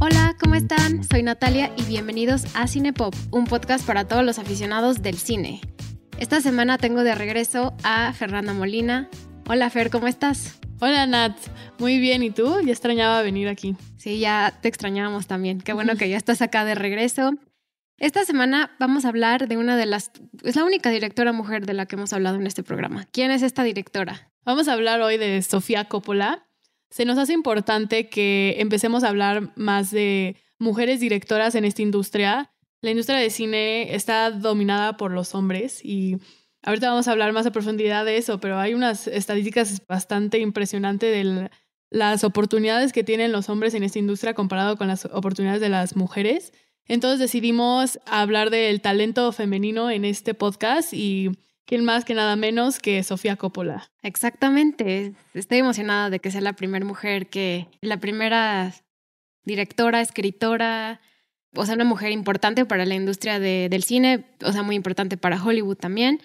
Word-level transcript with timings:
Hola, 0.00 0.36
¿cómo 0.40 0.54
están? 0.54 1.04
Soy 1.04 1.22
Natalia 1.22 1.72
y 1.76 1.82
bienvenidos 1.82 2.44
a 2.54 2.66
Cinepop, 2.66 3.14
un 3.30 3.46
podcast 3.46 3.86
para 3.86 4.06
todos 4.06 4.24
los 4.24 4.38
aficionados 4.38 5.02
del 5.02 5.16
cine. 5.16 5.60
Esta 6.18 6.40
semana 6.40 6.78
tengo 6.78 7.04
de 7.04 7.14
regreso 7.14 7.74
a 7.82 8.12
Fernanda 8.12 8.52
Molina. 8.52 9.08
Hola 9.48 9.70
Fer, 9.70 9.90
¿cómo 9.90 10.08
estás? 10.08 10.58
Hola 10.80 11.06
Nat, 11.06 11.36
muy 11.78 11.98
bien, 11.98 12.22
¿y 12.22 12.30
tú? 12.30 12.60
Ya 12.60 12.72
extrañaba 12.72 13.22
venir 13.22 13.48
aquí. 13.48 13.76
Sí, 13.96 14.20
ya 14.20 14.56
te 14.60 14.68
extrañábamos 14.68 15.26
también. 15.26 15.60
Qué 15.60 15.72
bueno 15.72 15.94
que 15.98 16.08
ya 16.08 16.16
estás 16.16 16.42
acá 16.42 16.64
de 16.64 16.74
regreso. 16.74 17.32
Esta 17.98 18.24
semana 18.24 18.76
vamos 18.78 19.04
a 19.04 19.08
hablar 19.08 19.48
de 19.48 19.56
una 19.56 19.76
de 19.76 19.84
las... 19.84 20.12
Es 20.44 20.54
la 20.54 20.64
única 20.64 20.90
directora 20.90 21.32
mujer 21.32 21.66
de 21.66 21.74
la 21.74 21.86
que 21.86 21.96
hemos 21.96 22.12
hablado 22.12 22.36
en 22.36 22.46
este 22.46 22.62
programa. 22.62 23.08
¿Quién 23.10 23.32
es 23.32 23.42
esta 23.42 23.64
directora? 23.64 24.30
Vamos 24.44 24.68
a 24.68 24.74
hablar 24.74 25.00
hoy 25.00 25.16
de 25.16 25.42
Sofía 25.42 25.86
Coppola. 25.86 26.46
Se 26.90 27.04
nos 27.04 27.18
hace 27.18 27.32
importante 27.32 28.08
que 28.08 28.54
empecemos 28.58 29.02
a 29.02 29.08
hablar 29.08 29.52
más 29.56 29.90
de 29.90 30.36
mujeres 30.60 31.00
directoras 31.00 31.56
en 31.56 31.64
esta 31.64 31.82
industria. 31.82 32.52
La 32.82 32.90
industria 32.90 33.18
de 33.18 33.30
cine 33.30 33.92
está 33.96 34.30
dominada 34.30 34.96
por 34.96 35.10
los 35.10 35.34
hombres 35.34 35.84
y 35.84 36.18
ahorita 36.62 36.90
vamos 36.90 37.08
a 37.08 37.12
hablar 37.12 37.32
más 37.32 37.46
a 37.46 37.50
profundidad 37.50 38.04
de 38.04 38.16
eso, 38.16 38.38
pero 38.38 38.60
hay 38.60 38.74
unas 38.74 39.08
estadísticas 39.08 39.84
bastante 39.88 40.38
impresionantes 40.38 41.12
de 41.12 41.50
las 41.90 42.22
oportunidades 42.22 42.92
que 42.92 43.02
tienen 43.02 43.32
los 43.32 43.48
hombres 43.48 43.74
en 43.74 43.82
esta 43.82 43.98
industria 43.98 44.34
comparado 44.34 44.76
con 44.76 44.86
las 44.86 45.04
oportunidades 45.06 45.60
de 45.60 45.68
las 45.68 45.96
mujeres. 45.96 46.52
Entonces 46.88 47.20
decidimos 47.20 48.00
hablar 48.06 48.50
del 48.50 48.80
talento 48.80 49.30
femenino 49.32 49.90
en 49.90 50.06
este 50.06 50.32
podcast 50.32 50.92
y 50.94 51.30
quién 51.66 51.84
más 51.84 52.06
que 52.06 52.14
nada 52.14 52.34
menos 52.34 52.78
que 52.78 53.02
Sofía 53.02 53.36
Coppola. 53.36 53.90
Exactamente. 54.02 55.12
Estoy 55.34 55.58
emocionada 55.58 56.08
de 56.08 56.18
que 56.18 56.30
sea 56.30 56.40
la 56.40 56.54
primera 56.54 56.84
mujer 56.84 57.28
que, 57.28 57.68
la 57.82 57.98
primera 57.98 58.72
directora, 59.44 60.00
escritora, 60.00 61.00
o 61.54 61.66
sea, 61.66 61.74
una 61.74 61.84
mujer 61.84 62.10
importante 62.10 62.64
para 62.64 62.86
la 62.86 62.94
industria 62.94 63.38
del 63.38 63.82
cine, 63.82 64.24
o 64.42 64.52
sea, 64.52 64.62
muy 64.62 64.74
importante 64.74 65.18
para 65.18 65.42
Hollywood 65.42 65.76
también. 65.76 66.22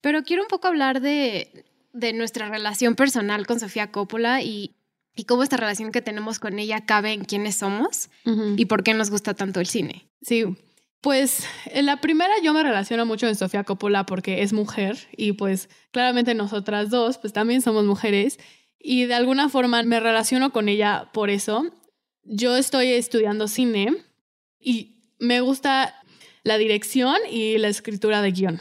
Pero 0.00 0.22
quiero 0.22 0.42
un 0.42 0.48
poco 0.48 0.66
hablar 0.66 1.02
de, 1.02 1.66
de 1.92 2.14
nuestra 2.14 2.48
relación 2.48 2.94
personal 2.94 3.46
con 3.46 3.60
Sofía 3.60 3.92
Coppola 3.92 4.40
y 4.40 4.76
y 5.16 5.24
cómo 5.24 5.42
esta 5.42 5.56
relación 5.56 5.90
que 5.90 6.02
tenemos 6.02 6.38
con 6.38 6.58
ella 6.58 6.84
cabe 6.84 7.12
en 7.12 7.24
quiénes 7.24 7.56
somos 7.56 8.10
y 8.56 8.66
por 8.66 8.84
qué 8.84 8.94
nos 8.94 9.10
gusta 9.10 9.34
tanto 9.34 9.60
el 9.60 9.66
cine. 9.66 10.06
Sí, 10.20 10.44
pues 11.00 11.44
en 11.66 11.86
la 11.86 12.00
primera 12.00 12.34
yo 12.42 12.52
me 12.52 12.62
relaciono 12.62 13.06
mucho 13.06 13.26
con 13.26 13.34
Sofía 13.34 13.64
Coppola 13.64 14.04
porque 14.06 14.42
es 14.42 14.52
mujer 14.52 14.98
y 15.16 15.32
pues 15.32 15.70
claramente 15.90 16.34
nosotras 16.34 16.90
dos 16.90 17.18
pues 17.18 17.32
también 17.32 17.62
somos 17.62 17.84
mujeres 17.86 18.38
y 18.78 19.06
de 19.06 19.14
alguna 19.14 19.48
forma 19.48 19.82
me 19.82 20.00
relaciono 20.00 20.52
con 20.52 20.68
ella 20.68 21.10
por 21.12 21.30
eso. 21.30 21.64
Yo 22.22 22.56
estoy 22.56 22.88
estudiando 22.88 23.48
cine 23.48 23.96
y 24.60 25.14
me 25.18 25.40
gusta 25.40 25.94
la 26.42 26.58
dirección 26.58 27.16
y 27.30 27.56
la 27.58 27.68
escritura 27.68 28.20
de 28.20 28.32
guion. 28.32 28.60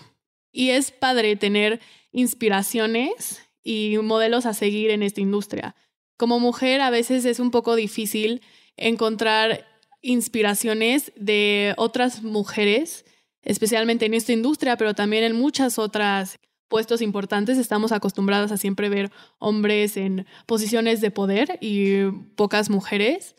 Y 0.52 0.70
es 0.70 0.92
padre 0.92 1.36
tener 1.36 1.82
inspiraciones 2.12 3.42
y 3.62 3.98
modelos 4.02 4.46
a 4.46 4.54
seguir 4.54 4.92
en 4.92 5.04
esta 5.04 5.20
industria 5.20 5.76
como 6.18 6.40
mujer 6.40 6.82
a 6.82 6.90
veces 6.90 7.26
es 7.26 7.40
un 7.40 7.52
poco 7.52 7.76
difícil 7.76 8.42
encontrar 8.78 9.66
inspiraciones 10.02 11.12
de 11.16 11.74
otras 11.78 12.24
mujeres, 12.24 13.06
especialmente 13.42 14.06
en 14.06 14.14
esta 14.14 14.34
industria, 14.34 14.78
pero 14.78 14.94
también 14.94 15.24
en 15.24 15.36
muchas 15.36 15.80
otras 15.80 16.40
puestos 16.68 17.02
importantes. 17.02 17.58
Estamos 17.58 17.92
acostumbradas 17.92 18.52
a 18.52 18.58
siempre 18.58 18.90
ver 18.90 19.12
hombres 19.40 19.98
en 19.98 20.26
posiciones 20.46 21.02
de 21.02 21.12
poder 21.12 21.58
y 21.62 22.06
pocas 22.36 22.70
mujeres. 22.70 23.36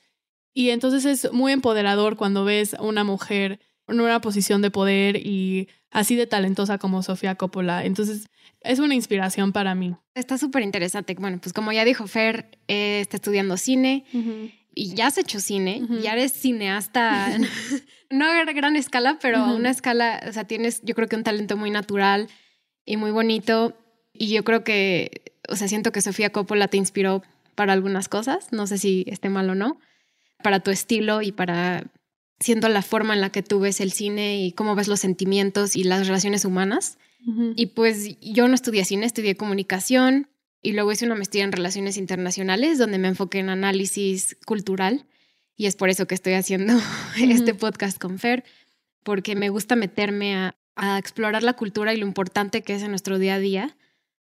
Y 0.52 0.70
entonces 0.70 1.04
es 1.04 1.32
muy 1.32 1.52
empoderador 1.52 2.16
cuando 2.16 2.44
ves 2.44 2.74
a 2.74 2.82
una 2.82 3.04
mujer 3.04 3.60
en 3.88 4.00
una 4.00 4.20
posición 4.20 4.62
de 4.62 4.70
poder 4.70 5.16
y 5.16 5.68
así 5.90 6.16
de 6.16 6.26
talentosa 6.26 6.78
como 6.78 7.02
Sofía 7.02 7.36
Coppola. 7.36 7.84
Entonces 7.84 8.28
es 8.60 8.78
una 8.78 8.94
inspiración 8.94 9.52
para 9.52 9.74
mí. 9.74 9.94
Está 10.14 10.38
súper 10.38 10.62
interesante. 10.62 11.14
Bueno, 11.18 11.38
pues 11.40 11.52
como 11.52 11.72
ya 11.72 11.84
dijo 11.84 12.06
Fer, 12.06 12.58
eh, 12.68 13.00
está 13.00 13.16
estudiando 13.16 13.56
cine 13.56 14.04
y 14.74 14.94
ya 14.94 15.06
has 15.06 15.18
hecho 15.18 15.40
cine, 15.40 15.82
ya 16.02 16.12
eres 16.12 16.32
cineasta, 16.32 17.38
no 18.10 18.26
a 18.26 18.44
gran 18.44 18.76
escala, 18.76 19.18
pero 19.20 19.38
a 19.38 19.54
una 19.54 19.70
escala, 19.70 20.22
o 20.28 20.32
sea, 20.32 20.44
tienes 20.44 20.82
yo 20.82 20.94
creo 20.94 21.08
que 21.08 21.16
un 21.16 21.24
talento 21.24 21.56
muy 21.56 21.70
natural 21.70 22.28
y 22.84 22.96
muy 22.96 23.10
bonito. 23.10 23.76
Y 24.12 24.28
yo 24.28 24.44
creo 24.44 24.64
que, 24.64 25.34
o 25.48 25.56
sea, 25.56 25.68
siento 25.68 25.92
que 25.92 26.00
Sofía 26.00 26.30
Coppola 26.30 26.68
te 26.68 26.76
inspiró 26.76 27.22
para 27.54 27.72
algunas 27.72 28.08
cosas, 28.08 28.52
no 28.52 28.66
sé 28.66 28.78
si 28.78 29.04
esté 29.08 29.28
mal 29.28 29.48
o 29.50 29.54
no, 29.54 29.78
para 30.42 30.60
tu 30.60 30.70
estilo 30.70 31.22
y 31.22 31.32
para, 31.32 31.84
siento 32.40 32.68
la 32.68 32.82
forma 32.82 33.14
en 33.14 33.20
la 33.20 33.30
que 33.30 33.42
tú 33.42 33.60
ves 33.60 33.80
el 33.80 33.92
cine 33.92 34.44
y 34.44 34.52
cómo 34.52 34.74
ves 34.74 34.88
los 34.88 35.00
sentimientos 35.00 35.76
y 35.76 35.84
las 35.84 36.06
relaciones 36.06 36.44
humanas. 36.44 36.98
Y 37.56 37.66
pues 37.66 38.20
yo 38.20 38.46
no 38.46 38.54
estudié 38.54 38.84
cine, 38.84 39.04
estudié 39.04 39.36
comunicación 39.36 40.28
y 40.62 40.72
luego 40.74 40.92
hice 40.92 41.06
una 41.06 41.16
maestría 41.16 41.42
en 41.42 41.50
relaciones 41.50 41.96
internacionales 41.96 42.78
donde 42.78 42.98
me 42.98 43.08
enfoqué 43.08 43.40
en 43.40 43.48
análisis 43.48 44.36
cultural 44.46 45.06
y 45.56 45.66
es 45.66 45.74
por 45.74 45.88
eso 45.88 46.06
que 46.06 46.14
estoy 46.14 46.34
haciendo 46.34 46.74
este 47.18 47.54
podcast 47.54 47.98
con 47.98 48.20
Fer, 48.20 48.44
porque 49.02 49.34
me 49.34 49.48
gusta 49.48 49.74
meterme 49.74 50.36
a, 50.36 50.56
a 50.76 50.98
explorar 50.98 51.42
la 51.42 51.54
cultura 51.54 51.92
y 51.94 51.96
lo 51.96 52.06
importante 52.06 52.62
que 52.62 52.74
es 52.74 52.82
en 52.82 52.90
nuestro 52.90 53.18
día 53.18 53.34
a 53.34 53.38
día 53.40 53.76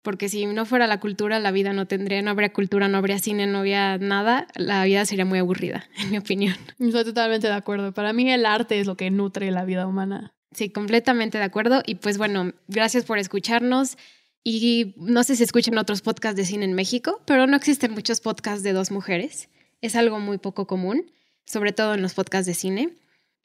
porque 0.02 0.28
si 0.28 0.46
no 0.46 0.64
fuera 0.64 0.86
la 0.86 1.00
cultura, 1.00 1.38
la 1.38 1.50
vida 1.50 1.72
no 1.72 1.86
tendría, 1.86 2.22
no 2.22 2.30
habría 2.30 2.52
cultura, 2.52 2.88
no 2.88 2.98
habría 2.98 3.18
cine, 3.18 3.46
no 3.46 3.58
habría 3.58 3.98
nada, 3.98 4.46
la 4.54 4.84
vida 4.84 5.04
sería 5.04 5.24
muy 5.24 5.38
aburrida, 5.38 5.88
en 5.98 6.10
mi 6.10 6.18
opinión. 6.18 6.56
Estoy 6.78 7.04
totalmente 7.04 7.46
de 7.46 7.54
acuerdo. 7.54 7.92
Para 7.92 8.12
mí 8.12 8.30
el 8.30 8.46
arte 8.46 8.80
es 8.80 8.86
lo 8.86 8.96
que 8.96 9.10
nutre 9.10 9.50
la 9.50 9.64
vida 9.64 9.86
humana. 9.86 10.32
Sí, 10.52 10.70
completamente 10.70 11.38
de 11.38 11.44
acuerdo. 11.44 11.82
Y 11.86 11.96
pues 11.96 12.18
bueno, 12.18 12.52
gracias 12.68 13.04
por 13.04 13.18
escucharnos. 13.18 13.96
Y 14.42 14.94
no 14.96 15.22
sé 15.22 15.36
si 15.36 15.42
escuchan 15.42 15.76
otros 15.76 16.00
podcasts 16.00 16.36
de 16.36 16.46
cine 16.46 16.64
en 16.64 16.72
México, 16.72 17.20
pero 17.26 17.46
no 17.46 17.56
existen 17.56 17.92
muchos 17.92 18.20
podcasts 18.20 18.62
de 18.62 18.72
dos 18.72 18.90
mujeres. 18.90 19.48
Es 19.82 19.96
algo 19.96 20.18
muy 20.18 20.38
poco 20.38 20.66
común, 20.66 21.12
sobre 21.44 21.72
todo 21.72 21.94
en 21.94 22.02
los 22.02 22.14
podcasts 22.14 22.46
de 22.46 22.54
cine. 22.54 22.94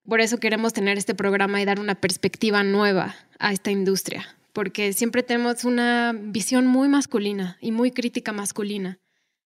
Por 0.07 0.21
eso 0.21 0.37
queremos 0.37 0.71
tener 0.71 0.97
este 0.97 1.13
programa 1.13 1.61
y 1.61 1.65
dar 1.65 1.79
una 1.79 1.95
perspectiva 1.95 2.63
nueva 2.63 3.15
a 3.39 3.51
esta 3.51 3.71
industria, 3.71 4.37
porque 4.55 4.93
siempre 4.93 5.21
tenemos 5.21 5.65
una 5.65 6.13
visión 6.17 6.65
muy 6.65 6.87
masculina 6.87 7.57
y 7.59 7.73
muy 7.73 7.91
crítica 7.91 8.31
masculina 8.31 8.99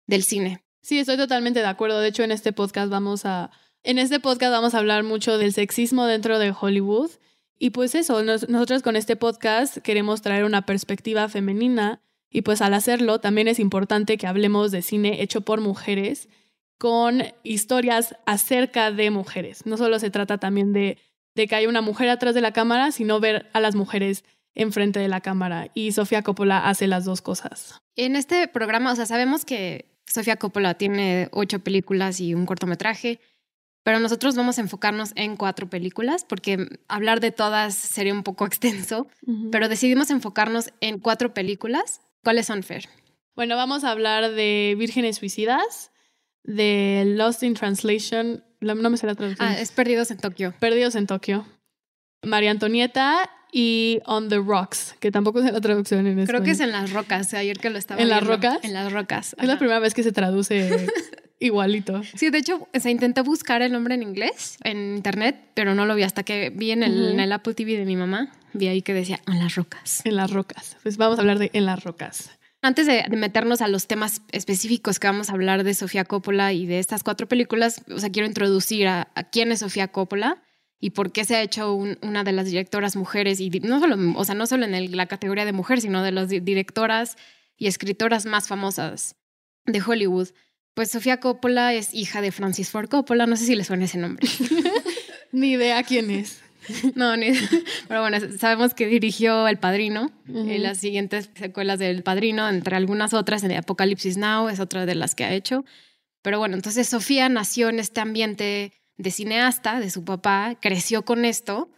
del 0.09 0.25
cine. 0.25 0.65
Sí, 0.83 0.99
estoy 0.99 1.17
totalmente 1.17 1.61
de 1.61 1.67
acuerdo. 1.67 2.01
De 2.01 2.09
hecho, 2.09 2.25
en 2.25 2.33
este 2.33 2.53
podcast 2.53 2.91
vamos 2.91 3.25
a 3.25 3.53
en 3.85 4.01
este 4.01 4.19
podcast 4.19 4.51
vamos 4.51 4.75
a 4.75 4.79
hablar 4.79 5.05
mucho 5.05 5.39
del 5.39 5.53
sexismo 5.53 6.07
dentro 6.07 6.41
de 6.41 6.53
Hollywood 6.61 7.13
y 7.61 7.71
pues 7.71 7.95
eso, 7.95 8.25
nosotros 8.25 8.83
con 8.83 8.97
este 8.97 9.15
podcast 9.15 9.79
queremos 9.79 10.21
traer 10.21 10.45
una 10.45 10.67
perspectiva 10.67 11.29
femenina 11.29 12.03
y 12.29 12.43
pues 12.43 12.61
al 12.61 12.75
hacerlo 12.75 13.21
también 13.21 13.47
es 13.47 13.61
importante 13.61 14.19
que 14.19 14.27
hablemos 14.27 14.73
de 14.73 14.83
cine 14.83 15.23
hecho 15.23 15.43
por 15.43 15.61
mujeres 15.61 16.29
con 16.77 17.23
historias 17.45 18.17
acerca 18.27 18.91
de 18.91 19.11
mujeres. 19.11 19.65
No 19.65 19.77
solo 19.77 20.01
se 20.01 20.11
trata 20.11 20.39
también 20.39 20.73
de, 20.73 20.99
de 21.37 21.47
que 21.47 21.55
haya 21.55 21.69
una 21.69 21.83
mujer 21.83 22.09
atrás 22.09 22.35
de 22.35 22.41
la 22.41 22.53
cámara, 22.53 22.91
sino 22.91 23.21
ver 23.21 23.49
a 23.53 23.61
las 23.61 23.77
mujeres 23.77 24.25
enfrente 24.59 25.01
de 25.01 25.09
la 25.09 25.21
cámara. 25.21 25.71
Y 25.75 25.93
Sofía 25.93 26.23
Coppola 26.23 26.69
hace 26.69 26.87
las 26.87 27.05
dos 27.05 27.23
cosas. 27.23 27.81
En 27.97 28.17
este 28.17 28.49
programa, 28.49 28.93
o 28.93 28.97
sea, 28.97 29.07
sabemos 29.07 29.45
que 29.45 29.87
Sofía 30.07 30.37
Coppola 30.37 30.75
tiene 30.75 31.29
ocho 31.33 31.61
películas 31.61 32.21
y 32.21 32.35
un 32.35 32.47
cortometraje 32.47 33.21
pero 33.89 34.01
nosotros 34.01 34.37
vamos 34.37 34.59
a 34.59 34.61
enfocarnos 34.61 35.13
en 35.15 35.35
cuatro 35.39 35.71
películas 35.71 36.23
porque 36.23 36.79
hablar 36.89 37.21
de 37.21 37.31
todas 37.31 37.75
sería 37.75 38.13
un 38.13 38.23
poco 38.23 38.45
extenso, 38.47 39.09
pero 39.51 39.71
decidimos 39.71 40.11
enfocarnos 40.11 40.75
en 40.83 40.99
cuatro 40.99 41.33
películas. 41.33 42.03
¿Cuáles 42.23 42.45
son, 42.45 42.63
Fer? 42.63 42.87
Bueno, 43.35 43.57
vamos 43.57 43.85
a 43.85 43.91
hablar 43.91 44.33
de 44.33 44.77
Vírgenes 44.79 45.17
Suicidas, 45.17 45.91
de 46.43 47.05
Lost 47.17 47.43
in 47.43 47.55
Translation, 47.55 48.45
no 48.61 48.91
me 48.91 48.99
sé 48.99 49.07
la 49.07 49.15
traducción. 49.15 49.49
Ah, 49.49 49.59
es 49.59 49.73
Perdidos 49.73 50.11
en 50.11 50.19
Tokio. 50.19 50.53
Perdidos 50.61 50.95
en 50.95 51.07
Tokio. 51.07 51.47
María 52.23 52.51
Antonieta 52.51 53.31
y 53.53 54.01
On 54.07 54.29
the 54.29 54.39
Rocks, 54.39 54.95
que 55.01 55.11
tampoco 55.11 55.41
es 55.41 55.53
la 55.53 55.61
traducción 55.61 56.01
en 56.07 56.19
español. 56.19 56.27
Creo 56.27 56.43
que 56.43 56.51
es 56.51 56.61
en 56.61 56.73
las 56.73 56.93
rocas, 56.93 57.33
ayer 57.35 57.59
que 57.59 57.71
lo 57.71 57.79
estaba 57.79 58.01
¿En 58.01 58.09
las 58.09 58.27
rocas? 58.27 58.59
En 58.63 58.73
las 58.73 58.93
rocas. 58.93 59.37
Es 59.39 59.49
la 59.49 59.59
primera 59.59 59.79
vez 59.79 59.95
que 59.95 60.03
se 60.03 60.13
traduce 60.13 60.87
Igualito. 61.41 62.03
Sí, 62.17 62.31
de 62.31 62.39
hecho, 62.39 62.69
se 62.75 62.91
intenté 62.91 63.21
buscar 63.21 63.63
el 63.63 63.71
nombre 63.71 63.95
en 63.95 64.03
inglés 64.03 64.59
en 64.65 64.97
internet, 64.97 65.37
pero 65.55 65.75
no 65.75 65.87
lo 65.87 65.95
vi 65.95 66.03
hasta 66.03 66.25
que 66.25 66.51
vi 66.51 66.73
en 66.73 66.83
el, 66.83 67.11
en 67.11 67.21
el 67.21 67.33
Apple 67.33 67.55
TV 67.55 67.77
de 67.77 67.85
mi 67.85 67.95
mamá. 67.95 68.33
Vi 68.55 68.67
ahí 68.67 68.83
que 68.83 68.93
decía 68.93 69.21
en 69.29 69.39
las 69.39 69.55
rocas. 69.55 70.05
En 70.05 70.17
las 70.17 70.33
rocas. 70.33 70.77
Pues 70.83 70.97
vamos 70.97 71.19
a 71.19 71.21
hablar 71.21 71.39
de 71.39 71.51
en 71.53 71.67
las 71.67 71.85
rocas. 71.85 72.31
Antes 72.61 72.87
de, 72.87 73.05
meternos 73.17 73.63
a 73.63 73.69
los 73.69 73.87
temas 73.87 74.23
específicos 74.33 74.99
que 74.99 75.07
vamos 75.07 75.31
a 75.31 75.35
hablar 75.35 75.63
de 75.63 75.75
Sofía 75.75 76.05
Coppola 76.05 76.53
y 76.53 76.67
de 76.67 76.81
estas 76.81 77.05
cuatro 77.05 77.29
películas, 77.29 77.83
o 77.89 77.99
sea, 78.01 78.11
quiero 78.11 78.27
introducir 78.27 78.89
a, 78.89 79.09
quién 79.31 79.53
es 79.53 79.61
Sofía 79.61 79.89
Coppola 79.89 80.43
y 80.81 80.91
por 80.91 81.13
qué 81.13 81.25
se 81.25 81.37
ha 81.37 81.43
hecho 81.43 81.75
una 81.75 82.25
de 82.25 82.33
las 82.33 82.47
directoras 82.47 82.95
mujeres, 82.97 83.41
y 83.41 83.51
no 83.51 83.81
solo, 83.81 83.97
o 84.17 84.25
sea, 84.25 84.35
no 84.35 84.47
solo 84.47 84.65
en 84.65 84.97
la 84.97 85.07
categoría 85.07 85.45
de 85.45 85.53
mujer, 85.53 85.81
sino 85.81 86.03
de 86.03 86.13
las 86.13 86.29
directoras 86.29 87.17
y 87.57 87.67
escritoras 87.67 88.27
más 88.27 88.47
famosas 88.47 89.17
de 89.67 89.83
Hollywood. 89.83 90.29
Pues 90.75 90.93
Sofía 90.93 91.19
Coppola 91.19 91.75
es 91.75 91.93
hija 91.93 92.21
de 92.21 92.31
Francis 92.31 92.71
Ford 92.71 92.89
Coppola, 92.89 93.27
no 93.27 93.37
sé 93.37 93.47
si 93.47 93.57
le 93.57 93.65
suena 93.65 93.87
ese 93.87 93.99
nombre. 93.99 94.29
ni 95.33 95.53
idea 95.53 95.83
quién 95.83 96.11
es. 96.11 96.41
No, 96.95 97.17
ni 97.17 97.33
Pero 97.89 98.01
bueno, 98.01 98.19
sabemos 98.39 98.75
que 98.75 98.87
dirigió 98.87 99.49
El 99.49 99.59
Padrino, 99.59 100.13
y 100.29 100.59
las 100.59 100.79
siguientes 100.79 101.31
secuelas 101.35 101.79
del 101.79 102.03
Padrino, 102.03 102.49
entre 102.49 102.77
algunas 102.77 103.15
otras, 103.15 103.43
en 103.43 103.53
Apocalipsis 103.53 104.17
Now 104.17 104.49
es 104.49 104.61
otra 104.61 104.87
de 104.87 104.95
las 104.95 105.15
que 105.15 105.25
ha 105.25 105.33
hecho. 105.33 105.65
Pero 106.23 106.39
bueno, 106.39 106.55
entonces 106.55 106.89
Sofía 106.89 107.29
nació 107.29 107.69
en 107.69 107.79
este 107.79 108.01
ambiente 108.01 108.73
de 108.99 109.11
cineasta, 109.11 109.81
de 109.81 109.91
su 109.91 110.05
papá, 110.05 110.59
creció 110.61 111.05
con 111.05 111.25
esto 111.25 111.71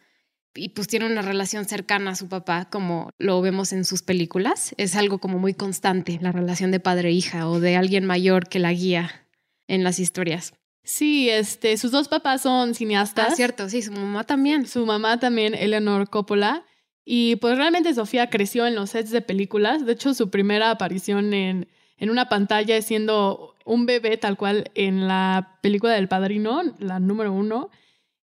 y 0.54 0.70
pues 0.70 0.88
tiene 0.88 1.06
una 1.06 1.22
relación 1.22 1.64
cercana 1.64 2.12
a 2.12 2.16
su 2.16 2.28
papá, 2.28 2.68
como 2.70 3.10
lo 3.18 3.40
vemos 3.40 3.72
en 3.72 3.84
sus 3.84 4.02
películas. 4.02 4.74
Es 4.78 4.96
algo 4.96 5.18
como 5.18 5.38
muy 5.38 5.54
constante, 5.54 6.18
la 6.20 6.32
relación 6.32 6.70
de 6.72 6.80
padre-hija 6.80 7.48
o 7.48 7.60
de 7.60 7.76
alguien 7.76 8.04
mayor 8.04 8.48
que 8.48 8.58
la 8.58 8.72
guía 8.72 9.26
en 9.68 9.84
las 9.84 10.00
historias. 10.00 10.54
Sí, 10.82 11.28
este, 11.28 11.76
sus 11.76 11.92
dos 11.92 12.08
papás 12.08 12.42
son 12.42 12.74
cineastas. 12.74 13.28
Ah, 13.30 13.36
cierto, 13.36 13.68
sí, 13.68 13.82
su 13.82 13.92
mamá 13.92 14.24
también. 14.24 14.66
Su 14.66 14.86
mamá 14.86 15.20
también, 15.20 15.54
Eleanor 15.54 16.08
Coppola. 16.08 16.64
Y 17.04 17.36
pues 17.36 17.56
realmente 17.56 17.94
Sofía 17.94 18.30
creció 18.30 18.66
en 18.66 18.74
los 18.74 18.90
sets 18.90 19.10
de 19.10 19.20
películas. 19.20 19.86
De 19.86 19.92
hecho, 19.92 20.14
su 20.14 20.30
primera 20.30 20.70
aparición 20.70 21.32
en, 21.32 21.68
en 22.00 22.10
una 22.10 22.28
pantalla 22.28 22.80
siendo 22.82 23.54
un 23.64 23.86
bebé 23.86 24.16
tal 24.16 24.36
cual 24.36 24.70
en 24.74 25.06
la 25.06 25.58
película 25.60 25.92
del 25.92 26.08
padrino, 26.08 26.62
la 26.78 26.98
número 26.98 27.32
uno. 27.32 27.70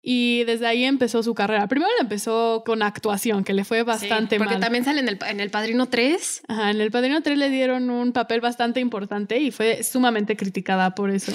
Y 0.09 0.45
desde 0.45 0.69
ahí 0.69 0.85
empezó 0.85 1.25
su 1.25 1.35
carrera. 1.35 1.67
Primero 1.67 1.91
empezó 2.01 2.63
con 2.65 2.81
actuación, 2.85 3.43
que 3.43 3.53
le 3.53 3.65
fue 3.65 3.83
bastante 3.83 4.37
sí, 4.37 4.39
porque 4.39 4.57
también 4.57 4.85
sale 4.85 5.01
en 5.01 5.09
el, 5.09 5.19
en 5.29 5.41
el 5.41 5.51
Padrino 5.51 5.87
3. 5.87 6.43
Ajá, 6.47 6.71
en 6.71 6.81
el 6.81 6.93
Padrino 6.93 7.21
3 7.23 7.37
le 7.37 7.51
dieron 7.51 7.91
un 7.91 8.13
papel 8.13 8.41
bastante 8.41 8.79
importante 8.79 9.39
y 9.41 9.51
fue 9.51 9.83
sumamente 9.83 10.37
criticada 10.37 10.95
por 10.95 11.11
eso. 11.11 11.33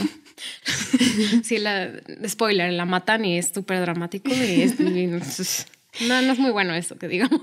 sí, 1.44 1.58
la, 1.58 1.92
spoiler, 2.26 2.72
la 2.72 2.86
matan 2.86 3.26
y 3.26 3.38
es 3.38 3.52
súper 3.54 3.82
dramático 3.82 4.32
y 4.34 4.62
es, 4.62 4.80
no, 6.08 6.22
no 6.22 6.32
es 6.32 6.40
muy 6.40 6.52
bueno 6.52 6.74
eso, 6.74 6.98
que 6.98 7.10
digamos. 7.10 7.42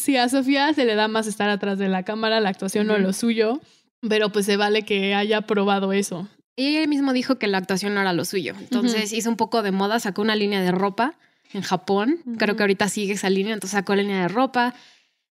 Sí, 0.00 0.16
a 0.16 0.28
Sofía 0.28 0.74
se 0.74 0.84
le 0.84 0.96
da 0.96 1.06
más 1.06 1.28
estar 1.28 1.48
atrás 1.50 1.78
de 1.78 1.88
la 1.88 2.02
cámara, 2.02 2.40
la 2.40 2.48
actuación 2.48 2.88
no 2.88 2.96
es 2.96 3.02
lo 3.02 3.12
suyo, 3.12 3.60
pero 4.08 4.30
pues 4.30 4.46
se 4.46 4.56
vale 4.56 4.82
que 4.82 5.14
haya 5.14 5.42
probado 5.42 5.92
eso. 5.92 6.28
Y 6.56 6.76
ella 6.76 6.86
mismo 6.86 7.12
dijo 7.12 7.36
que 7.36 7.48
la 7.48 7.58
actuación 7.58 7.94
no 7.94 8.00
era 8.00 8.12
lo 8.12 8.24
suyo. 8.24 8.54
Entonces 8.58 9.12
hizo 9.12 9.28
un 9.28 9.36
poco 9.36 9.62
de 9.62 9.72
moda, 9.72 9.98
sacó 9.98 10.22
una 10.22 10.36
línea 10.36 10.62
de 10.62 10.70
ropa 10.70 11.18
en 11.52 11.62
Japón. 11.62 12.20
Creo 12.38 12.56
que 12.56 12.62
ahorita 12.62 12.88
sigue 12.88 13.14
esa 13.14 13.28
línea, 13.28 13.54
entonces 13.54 13.76
sacó 13.76 13.94
la 13.96 14.02
línea 14.02 14.22
de 14.22 14.28
ropa. 14.28 14.74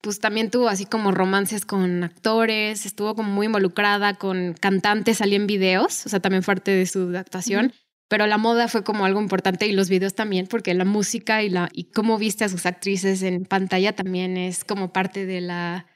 Pues 0.02 0.19
también 0.19 0.52
tuvo 0.52 0.69
así 0.69 0.86
como 0.86 1.12
romances 1.12 1.66
con 1.66 2.04
actores, 2.04 2.86
estuvo 2.86 3.16
como 3.16 3.31
muy 3.31 3.48
involucrada 3.48 4.14
con 4.14 4.54
cantantes, 4.54 5.18
salía 5.18 5.38
en 5.38 5.48
videos, 5.48 6.06
o 6.06 6.10
sea, 6.10 6.19
también 6.19 6.44
parte 6.44 6.69
de 6.69 6.86
su 6.86 7.16
actuación. 7.18 7.74
Pero 8.08 8.28
la 8.28 8.38
moda 8.38 8.68
fue 8.68 8.84
como 8.84 9.06
algo 9.06 9.19
importante 9.19 9.68
y 9.68 9.74
los 9.74 9.90
videos 9.90 10.14
también, 10.14 10.48
porque 10.48 10.74
la 10.75 10.86
música 10.86 11.44
y, 11.44 11.50
la, 11.50 11.69
y 11.74 11.86
cómo 11.86 12.18
viste 12.18 12.46
a 12.46 12.50
sus 12.50 12.66
actrices 12.66 13.24
en 13.24 13.44
pantalla 13.46 13.94
también 13.94 14.38
es 14.38 14.64
como 14.64 14.94
parte 14.94 15.25
de 15.25 15.42
la 15.42 15.88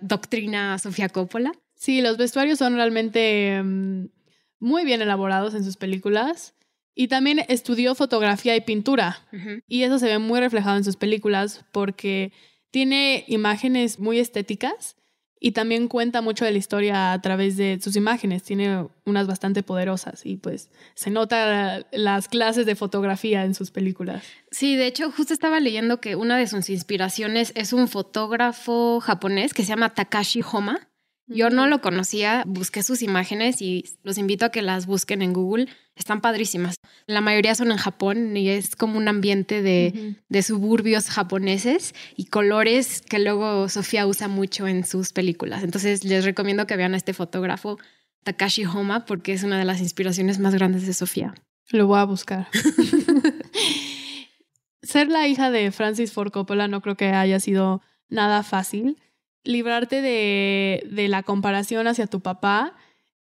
doctrina 0.00 0.78
Sofía 0.78 1.10
Coppola. 1.10 1.52
Sí, 1.82 2.00
los 2.00 2.16
vestuarios 2.16 2.58
son 2.58 2.76
realmente... 2.76 3.60
Mm, 3.62 4.06
muy 4.62 4.84
bien 4.84 5.02
elaborados 5.02 5.54
en 5.54 5.64
sus 5.64 5.76
películas. 5.76 6.54
Y 6.94 7.08
también 7.08 7.44
estudió 7.48 7.94
fotografía 7.94 8.54
y 8.54 8.60
pintura. 8.60 9.26
Y 9.66 9.82
eso 9.82 9.98
se 9.98 10.06
ve 10.06 10.18
muy 10.18 10.40
reflejado 10.40 10.76
en 10.76 10.84
sus 10.84 10.96
películas 10.96 11.64
porque 11.72 12.32
tiene 12.70 13.24
imágenes 13.28 13.98
muy 13.98 14.18
estéticas 14.18 14.96
y 15.40 15.52
también 15.52 15.88
cuenta 15.88 16.20
mucho 16.20 16.44
de 16.44 16.52
la 16.52 16.58
historia 16.58 17.12
a 17.14 17.22
través 17.22 17.56
de 17.56 17.80
sus 17.82 17.96
imágenes. 17.96 18.42
Tiene 18.42 18.86
unas 19.06 19.26
bastante 19.26 19.62
poderosas 19.62 20.26
y 20.26 20.36
pues 20.36 20.70
se 20.94 21.10
nota 21.10 21.86
las 21.90 22.28
clases 22.28 22.66
de 22.66 22.76
fotografía 22.76 23.44
en 23.44 23.54
sus 23.54 23.70
películas. 23.70 24.22
Sí, 24.50 24.76
de 24.76 24.86
hecho 24.86 25.10
justo 25.10 25.32
estaba 25.32 25.60
leyendo 25.60 25.98
que 25.98 26.14
una 26.14 26.36
de 26.36 26.46
sus 26.46 26.68
inspiraciones 26.68 27.52
es 27.56 27.72
un 27.72 27.88
fotógrafo 27.88 29.00
japonés 29.00 29.54
que 29.54 29.62
se 29.62 29.70
llama 29.70 29.94
Takashi 29.94 30.42
Homa 30.52 30.91
yo 31.26 31.50
no 31.50 31.66
lo 31.66 31.80
conocía, 31.80 32.44
busqué 32.46 32.82
sus 32.82 33.02
imágenes 33.02 33.62
y 33.62 33.84
los 34.02 34.18
invito 34.18 34.44
a 34.44 34.50
que 34.50 34.62
las 34.62 34.86
busquen 34.86 35.22
en 35.22 35.32
Google. 35.32 35.68
Están 35.94 36.20
padrísimas. 36.20 36.76
La 37.06 37.20
mayoría 37.20 37.54
son 37.54 37.70
en 37.70 37.78
Japón 37.78 38.36
y 38.36 38.48
es 38.48 38.76
como 38.76 38.98
un 38.98 39.08
ambiente 39.08 39.62
de, 39.62 40.16
de 40.28 40.42
suburbios 40.42 41.08
japoneses 41.08 41.94
y 42.16 42.26
colores 42.26 43.02
que 43.02 43.18
luego 43.18 43.68
Sofía 43.68 44.06
usa 44.06 44.28
mucho 44.28 44.66
en 44.66 44.84
sus 44.84 45.12
películas. 45.12 45.62
Entonces 45.62 46.04
les 46.04 46.24
recomiendo 46.24 46.66
que 46.66 46.76
vean 46.76 46.94
a 46.94 46.96
este 46.96 47.12
fotógrafo, 47.12 47.78
Takashi 48.24 48.64
Homa, 48.64 49.04
porque 49.04 49.32
es 49.32 49.42
una 49.42 49.58
de 49.58 49.64
las 49.64 49.80
inspiraciones 49.80 50.38
más 50.38 50.54
grandes 50.54 50.86
de 50.86 50.94
Sofía. 50.94 51.34
Lo 51.70 51.86
voy 51.86 51.98
a 51.98 52.04
buscar. 52.04 52.48
Ser 54.82 55.08
la 55.08 55.28
hija 55.28 55.50
de 55.50 55.70
Francis 55.70 56.12
Ford 56.12 56.32
Coppola 56.32 56.68
no 56.68 56.80
creo 56.80 56.96
que 56.96 57.06
haya 57.06 57.38
sido 57.40 57.82
nada 58.08 58.42
fácil 58.42 58.98
librarte 59.44 60.02
de, 60.02 60.86
de 60.90 61.08
la 61.08 61.22
comparación 61.22 61.86
hacia 61.86 62.06
tu 62.06 62.20
papá 62.20 62.76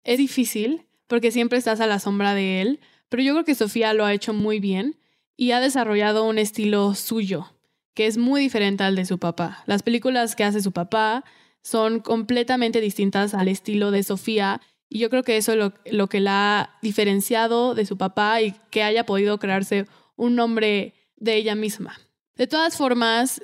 es 0.04 0.18
difícil 0.18 0.86
porque 1.08 1.32
siempre 1.32 1.58
estás 1.58 1.80
a 1.82 1.88
la 1.88 2.00
sombra 2.00 2.34
de 2.34 2.62
él, 2.62 2.80
pero 3.10 3.24
yo 3.24 3.34
creo 3.34 3.46
que 3.46 3.56
Sofía 3.56 3.94
lo 3.94 4.06
ha 4.06 4.14
hecho 4.14 4.34
muy 4.34 4.60
bien 4.60 4.98
y 5.36 5.52
ha 5.52 5.60
desarrollado 5.60 6.26
un 6.26 6.38
estilo 6.38 6.94
suyo, 6.96 7.54
que 7.96 8.06
es 8.06 8.18
muy 8.18 8.42
diferente 8.42 8.84
al 8.84 8.96
de 8.96 9.06
su 9.06 9.18
papá. 9.18 9.64
Las 9.66 9.84
películas 9.84 10.36
que 10.36 10.44
hace 10.44 10.62
su 10.62 10.72
papá 10.72 11.24
son 11.62 12.00
completamente 12.00 12.82
distintas 12.82 13.34
al 13.34 13.48
estilo 13.48 13.92
de 13.92 14.04
Sofía 14.04 14.62
y 14.88 15.00
yo 15.00 15.10
creo 15.10 15.24
que 15.24 15.38
eso 15.38 15.54
es 15.54 15.58
lo, 15.58 15.74
lo 15.86 16.08
que 16.08 16.20
la 16.20 16.60
ha 16.60 16.80
diferenciado 16.82 17.76
de 17.76 17.86
su 17.86 17.98
papá 17.98 18.42
y 18.42 18.54
que 18.70 18.84
haya 18.84 19.06
podido 19.06 19.40
crearse 19.40 19.88
un 20.16 20.36
nombre 20.36 20.94
de 21.16 21.36
ella 21.36 21.56
misma. 21.56 22.00
De 22.36 22.48
todas 22.48 22.78
formas, 22.78 23.42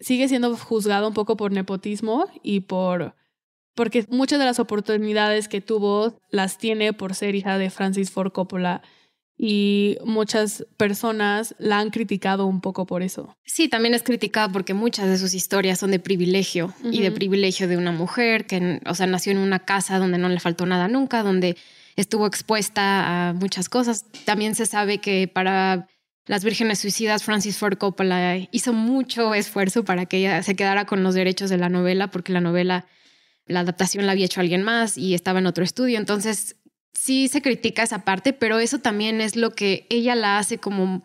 sigue 0.00 0.28
siendo 0.28 0.56
juzgado 0.56 1.08
un 1.08 1.14
poco 1.14 1.36
por 1.36 1.52
nepotismo 1.52 2.26
y 2.42 2.60
por 2.60 3.14
porque 3.74 4.06
muchas 4.08 4.38
de 4.38 4.46
las 4.46 4.58
oportunidades 4.58 5.48
que 5.48 5.60
tuvo 5.60 6.18
las 6.30 6.56
tiene 6.56 6.94
por 6.94 7.14
ser 7.14 7.34
hija 7.34 7.58
de 7.58 7.68
Francis 7.68 8.10
Ford 8.10 8.32
Coppola 8.32 8.82
y 9.38 9.98
muchas 10.02 10.66
personas 10.78 11.54
la 11.58 11.78
han 11.78 11.90
criticado 11.90 12.46
un 12.46 12.62
poco 12.62 12.86
por 12.86 13.02
eso. 13.02 13.36
Sí, 13.44 13.68
también 13.68 13.92
es 13.92 14.02
criticada 14.02 14.48
porque 14.50 14.72
muchas 14.72 15.08
de 15.08 15.18
sus 15.18 15.34
historias 15.34 15.78
son 15.78 15.90
de 15.90 15.98
privilegio 15.98 16.72
y 16.90 17.02
de 17.02 17.10
privilegio 17.10 17.68
de 17.68 17.76
una 17.76 17.92
mujer 17.92 18.46
que, 18.46 18.80
o 18.86 18.94
sea, 18.94 19.06
nació 19.06 19.32
en 19.32 19.38
una 19.38 19.58
casa 19.58 19.98
donde 19.98 20.16
no 20.16 20.30
le 20.30 20.40
faltó 20.40 20.64
nada 20.64 20.88
nunca, 20.88 21.22
donde 21.22 21.58
estuvo 21.96 22.26
expuesta 22.26 23.28
a 23.28 23.32
muchas 23.34 23.68
cosas. 23.68 24.06
También 24.24 24.54
se 24.54 24.64
sabe 24.64 24.98
que 24.98 25.28
para 25.28 25.86
las 26.26 26.42
Vírgenes 26.44 26.80
Suicidas, 26.80 27.22
Francis 27.22 27.56
Ford 27.56 27.78
Coppola 27.78 28.36
hizo 28.50 28.72
mucho 28.72 29.32
esfuerzo 29.34 29.84
para 29.84 30.06
que 30.06 30.18
ella 30.18 30.42
se 30.42 30.56
quedara 30.56 30.84
con 30.84 31.02
los 31.02 31.14
derechos 31.14 31.50
de 31.50 31.56
la 31.56 31.68
novela, 31.68 32.10
porque 32.10 32.32
la 32.32 32.40
novela, 32.40 32.86
la 33.46 33.60
adaptación 33.60 34.06
la 34.06 34.12
había 34.12 34.26
hecho 34.26 34.40
alguien 34.40 34.64
más 34.64 34.98
y 34.98 35.14
estaba 35.14 35.38
en 35.38 35.46
otro 35.46 35.62
estudio. 35.62 35.98
Entonces, 35.98 36.56
sí 36.92 37.28
se 37.28 37.42
critica 37.42 37.84
esa 37.84 38.04
parte, 38.04 38.32
pero 38.32 38.58
eso 38.58 38.78
también 38.78 39.20
es 39.20 39.36
lo 39.36 39.50
que 39.50 39.86
ella 39.88 40.16
la 40.16 40.38
hace 40.38 40.58
como, 40.58 41.04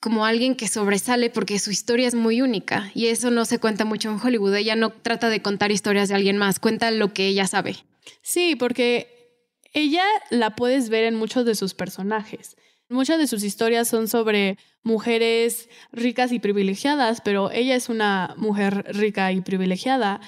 como 0.00 0.26
alguien 0.26 0.56
que 0.56 0.66
sobresale 0.66 1.30
porque 1.30 1.60
su 1.60 1.70
historia 1.70 2.08
es 2.08 2.16
muy 2.16 2.42
única 2.42 2.90
y 2.92 3.06
eso 3.06 3.30
no 3.30 3.44
se 3.44 3.60
cuenta 3.60 3.84
mucho 3.84 4.10
en 4.10 4.20
Hollywood. 4.20 4.56
Ella 4.56 4.74
no 4.74 4.90
trata 4.90 5.28
de 5.28 5.42
contar 5.42 5.70
historias 5.70 6.08
de 6.08 6.16
alguien 6.16 6.38
más, 6.38 6.58
cuenta 6.58 6.90
lo 6.90 7.12
que 7.14 7.28
ella 7.28 7.46
sabe. 7.46 7.76
Sí, 8.22 8.56
porque 8.56 9.46
ella 9.72 10.02
la 10.30 10.56
puedes 10.56 10.88
ver 10.88 11.04
en 11.04 11.14
muchos 11.14 11.46
de 11.46 11.54
sus 11.54 11.74
personajes. 11.74 12.56
Muchas 12.90 13.18
de 13.18 13.28
sus 13.28 13.44
historias 13.44 13.86
son 13.86 14.08
sobre 14.08 14.58
mujeres 14.82 15.68
ricas 15.92 16.32
y 16.32 16.40
privilegiadas, 16.40 17.20
pero 17.20 17.52
ella 17.52 17.76
es 17.76 17.88
una 17.88 18.34
mujer 18.36 18.84
rica 18.88 19.30
y 19.30 19.40
privilegiada 19.42 20.20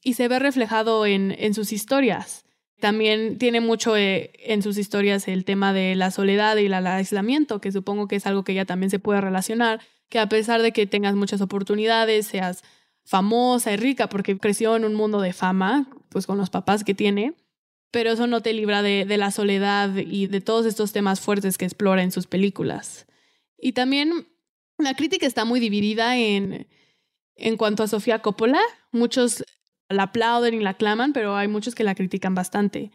y 0.00 0.14
se 0.14 0.28
ve 0.28 0.38
reflejado 0.38 1.06
en, 1.06 1.34
en 1.36 1.54
sus 1.54 1.72
historias. 1.72 2.44
También 2.78 3.36
tiene 3.38 3.60
mucho 3.60 3.96
eh, 3.96 4.30
en 4.38 4.62
sus 4.62 4.78
historias 4.78 5.26
el 5.26 5.44
tema 5.44 5.72
de 5.72 5.96
la 5.96 6.12
soledad 6.12 6.56
y 6.56 6.66
el 6.66 6.74
aislamiento, 6.74 7.60
que 7.60 7.72
supongo 7.72 8.06
que 8.06 8.14
es 8.14 8.26
algo 8.28 8.44
que 8.44 8.52
ella 8.52 8.64
también 8.64 8.90
se 8.90 9.00
puede 9.00 9.20
relacionar, 9.20 9.80
que 10.08 10.20
a 10.20 10.28
pesar 10.28 10.62
de 10.62 10.70
que 10.70 10.86
tengas 10.86 11.16
muchas 11.16 11.40
oportunidades, 11.40 12.28
seas 12.28 12.62
famosa 13.04 13.72
y 13.72 13.76
rica, 13.76 14.08
porque 14.08 14.38
creció 14.38 14.76
en 14.76 14.84
un 14.84 14.94
mundo 14.94 15.20
de 15.20 15.32
fama, 15.32 15.90
pues 16.10 16.26
con 16.28 16.38
los 16.38 16.50
papás 16.50 16.84
que 16.84 16.94
tiene, 16.94 17.34
pero 17.94 18.10
eso 18.10 18.26
no 18.26 18.40
te 18.40 18.52
libra 18.52 18.82
de, 18.82 19.04
la 19.16 19.30
soledad 19.30 19.88
y 19.94 20.26
de 20.26 20.40
todos 20.40 20.66
estos 20.66 20.90
temas 20.90 21.20
fuertes 21.20 21.56
que 21.56 21.64
explora 21.64 22.02
en 22.02 22.10
sus 22.10 22.26
películas. 22.26 23.06
Y 23.56 23.70
también 23.70 24.26
la 24.78 24.94
crítica 24.94 25.28
está 25.28 25.44
muy 25.44 25.60
dividida 25.60 26.16
en, 26.16 26.66
en 27.36 27.56
cuanto 27.56 27.84
a 27.84 27.86
Sofía 27.86 28.18
Coppola. 28.18 28.58
Muchos 28.90 29.44
la 29.88 30.02
aplauden 30.02 30.54
y 30.54 30.58
la 30.58 30.70
aclaman, 30.70 31.12
pero 31.12 31.36
hay 31.36 31.46
muchos 31.46 31.76
que 31.76 31.84
la 31.84 31.94
critican 31.94 32.34
bastante. 32.34 32.90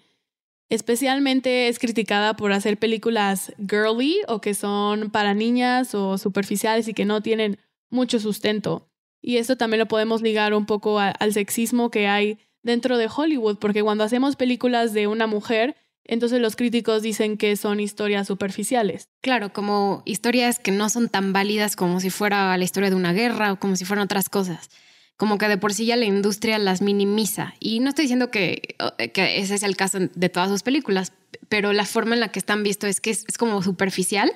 Especialmente 0.67 1.69
es 1.69 1.79
criticada 1.79 2.35
por 2.35 2.51
hacer 2.51 2.77
películas 2.77 3.53
girly 3.69 4.17
o 4.27 4.41
que 4.41 4.53
son 4.53 5.11
para 5.11 5.33
niñas 5.33 5.95
o 5.95 6.17
superficiales 6.17 6.89
y 6.89 6.93
que 6.93 7.05
no 7.05 7.21
tienen 7.21 7.57
mucho 7.89 8.19
sustento. 8.19 8.91
Y 9.21 9.37
esto 9.37 9.55
también 9.55 9.79
lo 9.79 9.87
podemos 9.87 10.21
ligar 10.21 10.53
un 10.53 10.65
poco 10.65 10.99
al 10.99 11.31
sexismo 11.31 11.89
que 11.89 12.09
hay 12.09 12.37
dentro 12.63 12.97
de 12.97 13.09
Hollywood, 13.13 13.57
porque 13.57 13.83
cuando 13.83 14.03
hacemos 14.03 14.35
películas 14.35 14.93
de 14.93 15.07
una 15.07 15.27
mujer, 15.27 15.75
entonces 16.09 16.41
los 16.41 16.55
críticos 16.55 17.03
dicen 17.03 17.37
que 17.37 17.55
son 17.55 17.79
historias 17.79 18.27
superficiales. 18.27 19.09
Claro, 19.21 19.53
como 19.53 20.01
historias 20.05 20.57
que 20.57 20.71
no 20.71 20.89
son 20.89 21.07
tan 21.07 21.33
válidas 21.33 21.75
como 21.75 21.99
si 21.99 22.09
fuera 22.09 22.57
la 22.57 22.63
historia 22.63 22.89
de 22.89 22.95
una 22.95 23.13
guerra 23.13 23.53
o 23.53 23.59
como 23.59 23.75
si 23.75 23.85
fueran 23.85 24.05
otras 24.05 24.27
cosas. 24.27 24.69
Como 25.17 25.37
que 25.37 25.47
de 25.47 25.57
por 25.57 25.73
sí 25.73 25.85
ya 25.85 25.97
la 25.97 26.05
industria 26.05 26.57
las 26.57 26.81
minimiza. 26.81 27.53
Y 27.59 27.79
no 27.79 27.89
estoy 27.89 28.05
diciendo 28.05 28.31
que, 28.31 28.75
que 29.13 29.39
ese 29.39 29.53
es 29.55 29.63
el 29.63 29.75
caso 29.75 29.99
de 29.99 30.29
todas 30.29 30.49
sus 30.49 30.63
películas, 30.63 31.13
pero 31.47 31.73
la 31.73 31.85
forma 31.85 32.15
en 32.15 32.21
la 32.21 32.31
que 32.31 32.39
están 32.39 32.63
vistos 32.63 32.89
es 32.89 33.01
que 33.01 33.11
es, 33.11 33.25
es 33.27 33.37
como 33.37 33.61
superficial. 33.61 34.31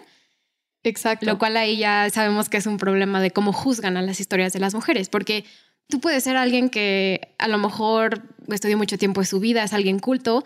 Exacto. 0.83 1.25
Lo 1.25 1.39
cual 1.39 1.57
ahí 1.57 1.77
ya 1.77 2.09
sabemos 2.11 2.49
que 2.49 2.57
es 2.57 2.67
un 2.67 2.77
problema 2.77 3.21
de 3.21 3.31
cómo 3.31 3.53
juzgan 3.53 3.97
a 3.97 4.01
las 4.01 4.19
historias 4.19 4.53
de 4.53 4.59
las 4.59 4.75
mujeres, 4.75 5.09
porque 5.09 5.45
tú 5.89 5.99
puedes 5.99 6.23
ser 6.23 6.37
alguien 6.37 6.69
que 6.69 7.35
a 7.37 7.47
lo 7.47 7.57
mejor 7.57 8.23
estudió 8.49 8.77
mucho 8.77 8.97
tiempo 8.97 9.21
de 9.21 9.27
su 9.27 9.39
vida, 9.39 9.63
es 9.63 9.73
alguien 9.73 9.99
culto, 9.99 10.43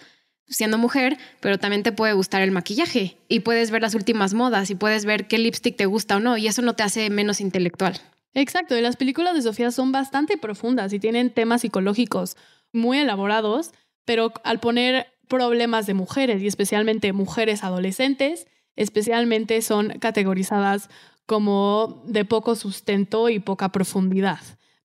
siendo 0.48 0.78
mujer, 0.78 1.18
pero 1.42 1.58
también 1.58 1.84
te 1.84 1.92
puede 1.92 2.14
gustar 2.14 2.42
el 2.42 2.52
maquillaje 2.52 3.18
y 3.28 3.42
puedes 3.42 3.72
ver 3.72 3.82
las 3.82 3.96
últimas 3.96 4.34
modas 4.34 4.70
y 4.70 4.76
puedes 4.76 5.06
ver 5.06 5.28
qué 5.28 5.38
lipstick 5.38 5.76
te 5.76 5.86
gusta 5.86 6.18
o 6.18 6.20
no 6.20 6.38
y 6.38 6.48
eso 6.48 6.62
no 6.62 6.74
te 6.74 6.84
hace 6.84 7.10
menos 7.10 7.42
intelectual. 7.42 8.00
Exacto, 8.34 8.78
y 8.78 8.82
las 8.82 8.98
películas 8.98 9.34
de 9.34 9.42
Sofía 9.42 9.72
son 9.72 9.92
bastante 9.92 10.38
profundas 10.38 10.94
y 10.94 11.00
tienen 11.00 11.32
temas 11.32 11.62
psicológicos 11.62 12.38
muy 12.72 13.00
elaborados, 13.00 13.72
pero 14.06 14.32
al 14.44 14.60
poner 14.60 15.08
problemas 15.28 15.86
de 15.88 15.94
mujeres 15.94 16.42
y 16.42 16.48
especialmente 16.48 17.12
mujeres 17.14 17.64
adolescentes, 17.64 18.48
especialmente 18.76 19.62
son 19.62 19.98
categorizadas 20.00 20.90
como 21.26 22.04
de 22.06 22.24
poco 22.26 22.56
sustento 22.56 23.28
y 23.30 23.40
poca 23.40 23.70
profundidad. 23.70 24.40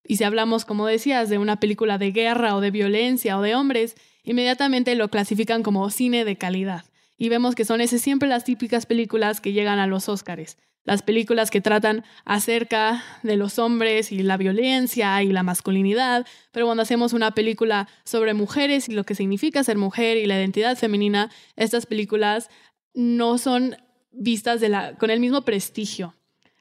Y 0.05 0.17
si 0.17 0.25
hablamos, 0.25 0.65
como 0.65 0.87
decías, 0.87 1.29
de 1.29 1.39
una 1.39 1.61
película 1.61 1.99
de 1.99 2.11
guerra 2.11 2.57
o 2.57 2.61
de 2.61 2.71
violencia 2.71 3.39
o 3.39 3.43
de 3.43 3.55
hombres, 3.55 3.97
inmediatamente 4.25 4.95
lo 4.95 5.09
clasifican 5.09 5.63
como 5.63 5.89
cine 5.91 6.25
de 6.25 6.37
calidad. 6.37 6.85
Y 7.17 7.29
vemos 7.29 7.55
que 7.55 7.65
son 7.65 7.81
esas 7.81 8.01
siempre 8.01 8.29
las 8.29 8.45
típicas 8.45 8.87
películas 8.87 9.41
que 9.41 9.53
llegan 9.53 9.79
a 9.79 9.87
los 9.87 10.09
Óscares. 10.09 10.59
Las 10.85 11.03
películas 11.03 11.53
que 11.53 11.61
tratan 11.61 12.05
acerca 12.25 13.05
de 13.23 13.37
los 13.37 13.61
hombres 13.61 14.11
y 14.11 14.23
la 14.25 14.37
violencia 14.37 15.23
y 15.23 15.29
la 15.29 15.45
masculinidad, 15.45 16.27
pero 16.51 16.67
cuando 16.67 16.83
hacemos 16.83 17.13
una 17.13 17.31
película 17.31 17.89
sobre 18.05 18.35
mujeres 18.35 18.89
y 18.89 18.93
lo 18.93 19.05
que 19.05 19.15
significa 19.15 19.63
ser 19.63 19.79
mujer 19.79 20.17
y 20.17 20.27
la 20.27 20.35
identidad 20.35 20.77
femenina, 20.77 21.31
estas 21.55 21.87
películas 21.87 22.51
no 22.95 23.39
son 23.39 23.77
vistas 24.11 24.61
con 24.99 25.11
el 25.11 25.21
mismo 25.21 25.43
prestigio. 25.43 26.17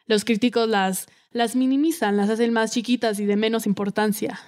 Los 0.05 0.23
críticos 0.23 0.69
las 0.69 1.07
las 1.31 1.55
minimizan, 1.55 2.17
las 2.17 2.29
hacen 2.29 2.53
más 2.53 2.71
chiquitas 2.71 3.19
y 3.19 3.25
de 3.25 3.35
menos 3.35 3.65
importancia. 3.65 4.39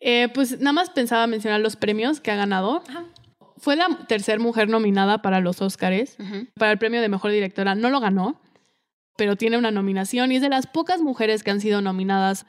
Eh, 0.00 0.28
pues 0.34 0.58
nada 0.58 0.72
más 0.72 0.90
pensaba 0.90 1.26
mencionar 1.26 1.60
los 1.60 1.76
premios 1.76 2.20
que 2.20 2.30
ha 2.30 2.36
ganado. 2.36 2.82
Fue 3.56 3.76
la 3.76 3.86
tercera 4.06 4.38
mujer 4.38 4.68
nominada 4.68 5.22
para 5.22 5.40
los 5.40 5.62
Oscars, 5.62 6.16
para 6.58 6.72
el 6.72 6.78
premio 6.78 7.00
de 7.00 7.08
mejor 7.08 7.30
directora. 7.30 7.74
No 7.74 7.88
lo 7.88 8.00
ganó, 8.00 8.40
pero 9.16 9.36
tiene 9.36 9.56
una 9.56 9.70
nominación 9.70 10.32
y 10.32 10.36
es 10.36 10.42
de 10.42 10.48
las 10.48 10.66
pocas 10.66 11.00
mujeres 11.00 11.42
que 11.42 11.50
han 11.50 11.60
sido 11.60 11.80
nominadas 11.80 12.46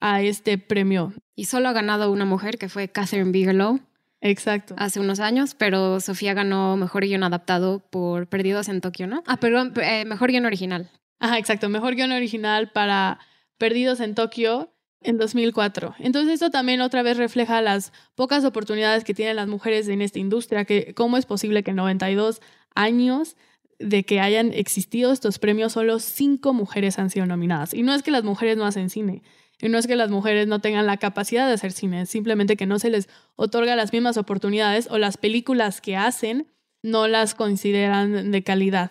a 0.00 0.20
este 0.22 0.58
premio. 0.58 1.12
Y 1.34 1.46
solo 1.46 1.68
ha 1.68 1.72
ganado 1.72 2.10
una 2.10 2.24
mujer, 2.24 2.58
que 2.58 2.68
fue 2.68 2.88
Catherine 2.88 3.30
Bigelow. 3.30 3.80
Exacto. 4.20 4.74
Hace 4.76 5.00
unos 5.00 5.20
años, 5.20 5.54
pero 5.54 6.00
Sofía 6.00 6.34
ganó 6.34 6.76
mejor 6.76 7.04
guion 7.04 7.22
adaptado 7.22 7.78
por 7.78 8.26
Perdidos 8.26 8.68
en 8.68 8.80
Tokio, 8.80 9.06
¿no? 9.06 9.22
Ah, 9.26 9.36
perdón, 9.38 9.72
eh, 9.80 10.04
mejor 10.04 10.30
guion 10.30 10.44
original. 10.44 10.90
Ajá, 11.20 11.38
exacto. 11.38 11.68
Mejor 11.68 11.94
guion 11.94 12.12
original 12.12 12.70
para 12.72 13.18
Perdidos 13.58 14.00
en 14.00 14.14
Tokio 14.14 14.72
en 15.00 15.18
2004. 15.18 15.94
Entonces 15.98 16.34
esto 16.34 16.50
también 16.50 16.80
otra 16.80 17.02
vez 17.02 17.16
refleja 17.16 17.60
las 17.62 17.92
pocas 18.14 18.44
oportunidades 18.44 19.04
que 19.04 19.14
tienen 19.14 19.36
las 19.36 19.48
mujeres 19.48 19.88
en 19.88 20.02
esta 20.02 20.18
industria, 20.18 20.64
que 20.64 20.94
cómo 20.94 21.16
es 21.16 21.26
posible 21.26 21.62
que 21.62 21.70
en 21.70 21.76
92 21.76 22.40
años 22.74 23.36
de 23.78 24.04
que 24.04 24.20
hayan 24.20 24.52
existido 24.52 25.12
estos 25.12 25.38
premios, 25.38 25.72
solo 25.72 26.00
cinco 26.00 26.52
mujeres 26.52 26.98
han 26.98 27.10
sido 27.10 27.26
nominadas. 27.26 27.74
Y 27.74 27.82
no 27.82 27.94
es 27.94 28.02
que 28.02 28.10
las 28.10 28.24
mujeres 28.24 28.56
no 28.56 28.66
hacen 28.66 28.90
cine, 28.90 29.22
y 29.60 29.68
no 29.68 29.78
es 29.78 29.86
que 29.86 29.96
las 29.96 30.10
mujeres 30.10 30.46
no 30.46 30.60
tengan 30.60 30.86
la 30.86 30.96
capacidad 30.96 31.46
de 31.46 31.54
hacer 31.54 31.72
cine, 31.72 32.02
es 32.02 32.10
simplemente 32.10 32.56
que 32.56 32.66
no 32.66 32.78
se 32.78 32.90
les 32.90 33.08
otorga 33.36 33.76
las 33.76 33.92
mismas 33.92 34.16
oportunidades 34.16 34.88
o 34.90 34.98
las 34.98 35.16
películas 35.16 35.80
que 35.80 35.96
hacen 35.96 36.48
no 36.82 37.08
las 37.08 37.34
consideran 37.34 38.30
de 38.30 38.42
calidad. 38.42 38.90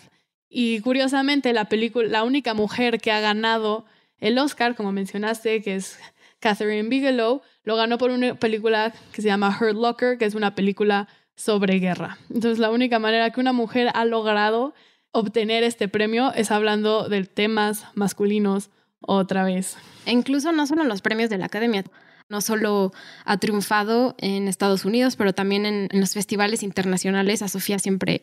Y 0.49 0.79
curiosamente, 0.81 1.53
la 1.53 1.67
la 2.09 2.23
única 2.23 2.53
mujer 2.53 2.99
que 2.99 3.11
ha 3.11 3.19
ganado 3.19 3.85
el 4.19 4.37
Oscar, 4.37 4.75
como 4.75 4.91
mencionaste, 4.91 5.61
que 5.61 5.75
es 5.75 5.99
Catherine 6.39 6.89
Bigelow, 6.89 7.41
lo 7.63 7.75
ganó 7.75 7.97
por 7.97 8.11
una 8.11 8.35
película 8.35 8.93
que 9.11 9.21
se 9.21 9.27
llama 9.27 9.55
Hurt 9.59 9.75
Locker, 9.75 10.17
que 10.17 10.25
es 10.25 10.35
una 10.35 10.55
película 10.55 11.07
sobre 11.35 11.79
guerra. 11.79 12.17
Entonces, 12.29 12.59
la 12.59 12.71
única 12.71 12.99
manera 12.99 13.29
que 13.31 13.39
una 13.39 13.53
mujer 13.53 13.89
ha 13.93 14.05
logrado 14.05 14.73
obtener 15.11 15.63
este 15.63 15.87
premio 15.87 16.33
es 16.33 16.51
hablando 16.51 17.09
de 17.09 17.23
temas 17.25 17.85
masculinos 17.95 18.69
otra 19.01 19.43
vez. 19.43 19.77
E 20.05 20.11
incluso 20.11 20.51
no 20.51 20.67
solo 20.67 20.81
en 20.81 20.89
los 20.89 21.01
premios 21.01 21.29
de 21.29 21.37
la 21.37 21.45
Academia, 21.45 21.83
no 22.29 22.41
solo 22.41 22.91
ha 23.25 23.37
triunfado 23.37 24.15
en 24.17 24.47
Estados 24.47 24.83
Unidos, 24.83 25.15
pero 25.15 25.33
también 25.33 25.65
en, 25.65 25.89
los 25.93 26.13
festivales 26.13 26.63
internacionales. 26.63 27.41
A 27.41 27.47
Sofía 27.47 27.79
siempre, 27.79 28.21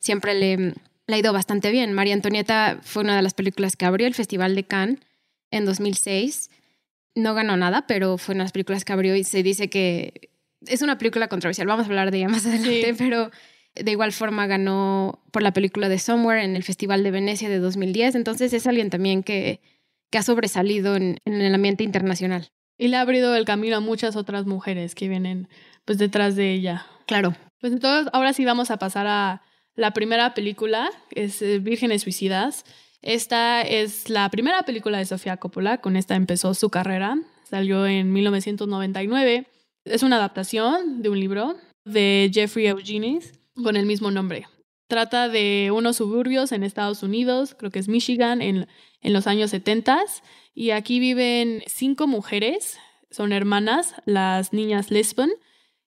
siempre 0.00 0.34
le, 0.34 0.74
le 1.06 1.14
ha 1.14 1.18
ido 1.18 1.32
bastante 1.32 1.70
bien. 1.70 1.92
María 1.92 2.14
Antonieta 2.14 2.78
fue 2.82 3.04
una 3.04 3.16
de 3.16 3.22
las 3.22 3.34
películas 3.34 3.76
que 3.76 3.84
abrió 3.84 4.06
el 4.06 4.14
Festival 4.14 4.54
de 4.54 4.64
Cannes 4.64 5.00
en 5.56 5.64
2006. 5.64 6.50
No 7.14 7.34
ganó 7.34 7.56
nada, 7.56 7.86
pero 7.86 8.18
fue 8.18 8.34
una 8.34 8.42
de 8.42 8.46
las 8.46 8.52
películas 8.52 8.84
que 8.84 8.92
abrió 8.92 9.14
y 9.14 9.24
se 9.24 9.42
dice 9.42 9.70
que 9.70 10.30
es 10.66 10.82
una 10.82 10.98
película 10.98 11.28
controversial. 11.28 11.66
Vamos 11.66 11.86
a 11.86 11.88
hablar 11.88 12.10
de 12.10 12.18
ella 12.18 12.28
más 12.28 12.46
adelante, 12.46 12.94
pero 12.98 13.30
de 13.74 13.90
igual 13.90 14.12
forma 14.12 14.46
ganó 14.46 15.22
por 15.30 15.42
la 15.42 15.52
película 15.52 15.88
de 15.88 15.98
Somewhere 15.98 16.44
en 16.44 16.56
el 16.56 16.62
Festival 16.62 17.02
de 17.02 17.10
Venecia 17.10 17.48
de 17.48 17.58
2010. 17.58 18.14
Entonces 18.14 18.52
es 18.52 18.66
alguien 18.66 18.90
también 18.90 19.22
que, 19.22 19.60
que 20.10 20.18
ha 20.18 20.22
sobresalido 20.22 20.96
en, 20.96 21.18
en, 21.24 21.34
el 21.40 21.54
ambiente 21.54 21.84
internacional. 21.84 22.48
Y 22.76 22.88
le 22.88 22.96
ha 22.96 23.02
abrido 23.02 23.36
el 23.36 23.44
camino 23.44 23.76
a 23.76 23.80
muchas 23.80 24.16
otras 24.16 24.46
mujeres 24.46 24.94
que 24.94 25.08
vienen 25.08 25.48
pues 25.84 25.98
detrás 25.98 26.34
de 26.34 26.52
ella. 26.52 26.86
Claro. 27.06 27.36
Pues 27.60 27.72
entonces 27.72 28.10
ahora 28.12 28.32
sí 28.32 28.44
vamos 28.44 28.70
a 28.70 28.78
pasar 28.78 29.06
a 29.06 29.42
la 29.76 29.92
primera 29.92 30.34
película, 30.34 30.90
es 31.10 31.42
eh, 31.42 31.58
Vírgenes 31.58 32.02
Suicidas. 32.02 32.64
Esta 33.04 33.60
es 33.60 34.08
la 34.08 34.30
primera 34.30 34.62
película 34.62 34.96
de 34.96 35.04
Sofía 35.04 35.36
Coppola, 35.36 35.76
con 35.82 35.94
esta 35.94 36.14
empezó 36.14 36.54
su 36.54 36.70
carrera, 36.70 37.18
salió 37.42 37.86
en 37.86 38.14
1999. 38.14 39.46
Es 39.84 40.02
una 40.02 40.16
adaptación 40.16 41.02
de 41.02 41.10
un 41.10 41.20
libro 41.20 41.54
de 41.84 42.30
Jeffrey 42.32 42.66
Eugenides 42.66 43.38
con 43.62 43.76
el 43.76 43.84
mismo 43.84 44.10
nombre. 44.10 44.48
Trata 44.88 45.28
de 45.28 45.70
unos 45.70 45.98
suburbios 45.98 46.50
en 46.52 46.64
Estados 46.64 47.02
Unidos, 47.02 47.54
creo 47.54 47.70
que 47.70 47.78
es 47.78 47.88
Michigan, 47.88 48.40
en, 48.40 48.68
en 49.02 49.12
los 49.12 49.26
años 49.26 49.50
70. 49.50 50.00
Y 50.54 50.70
aquí 50.70 50.98
viven 50.98 51.62
cinco 51.66 52.06
mujeres, 52.06 52.78
son 53.10 53.34
hermanas, 53.34 53.96
las 54.06 54.54
niñas 54.54 54.90
Lisbon, 54.90 55.30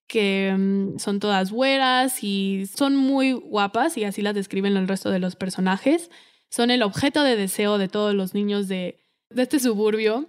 que 0.07 0.55
mm, 0.55 1.00
son 1.00 1.19
todas 1.19 1.51
güeras 1.51 2.24
y 2.24 2.67
son 2.67 2.95
muy 2.95 3.33
guapas 3.33 3.97
y 3.97 4.03
así 4.03 4.21
las 4.21 4.36
describen 4.36 4.77
el 4.77 4.88
resto 4.88 5.09
de 5.09 5.17
los 5.17 5.36
personajes 5.36 6.12
son 6.49 6.71
el 6.71 6.83
objeto 6.83 7.23
de 7.23 7.35
deseo 7.35 7.77
de 7.77 7.87
todos 7.87 8.13
los 8.13 8.33
niños 8.33 8.67
de, 8.67 8.99
este 9.35 9.59
suburbio. 9.59 10.27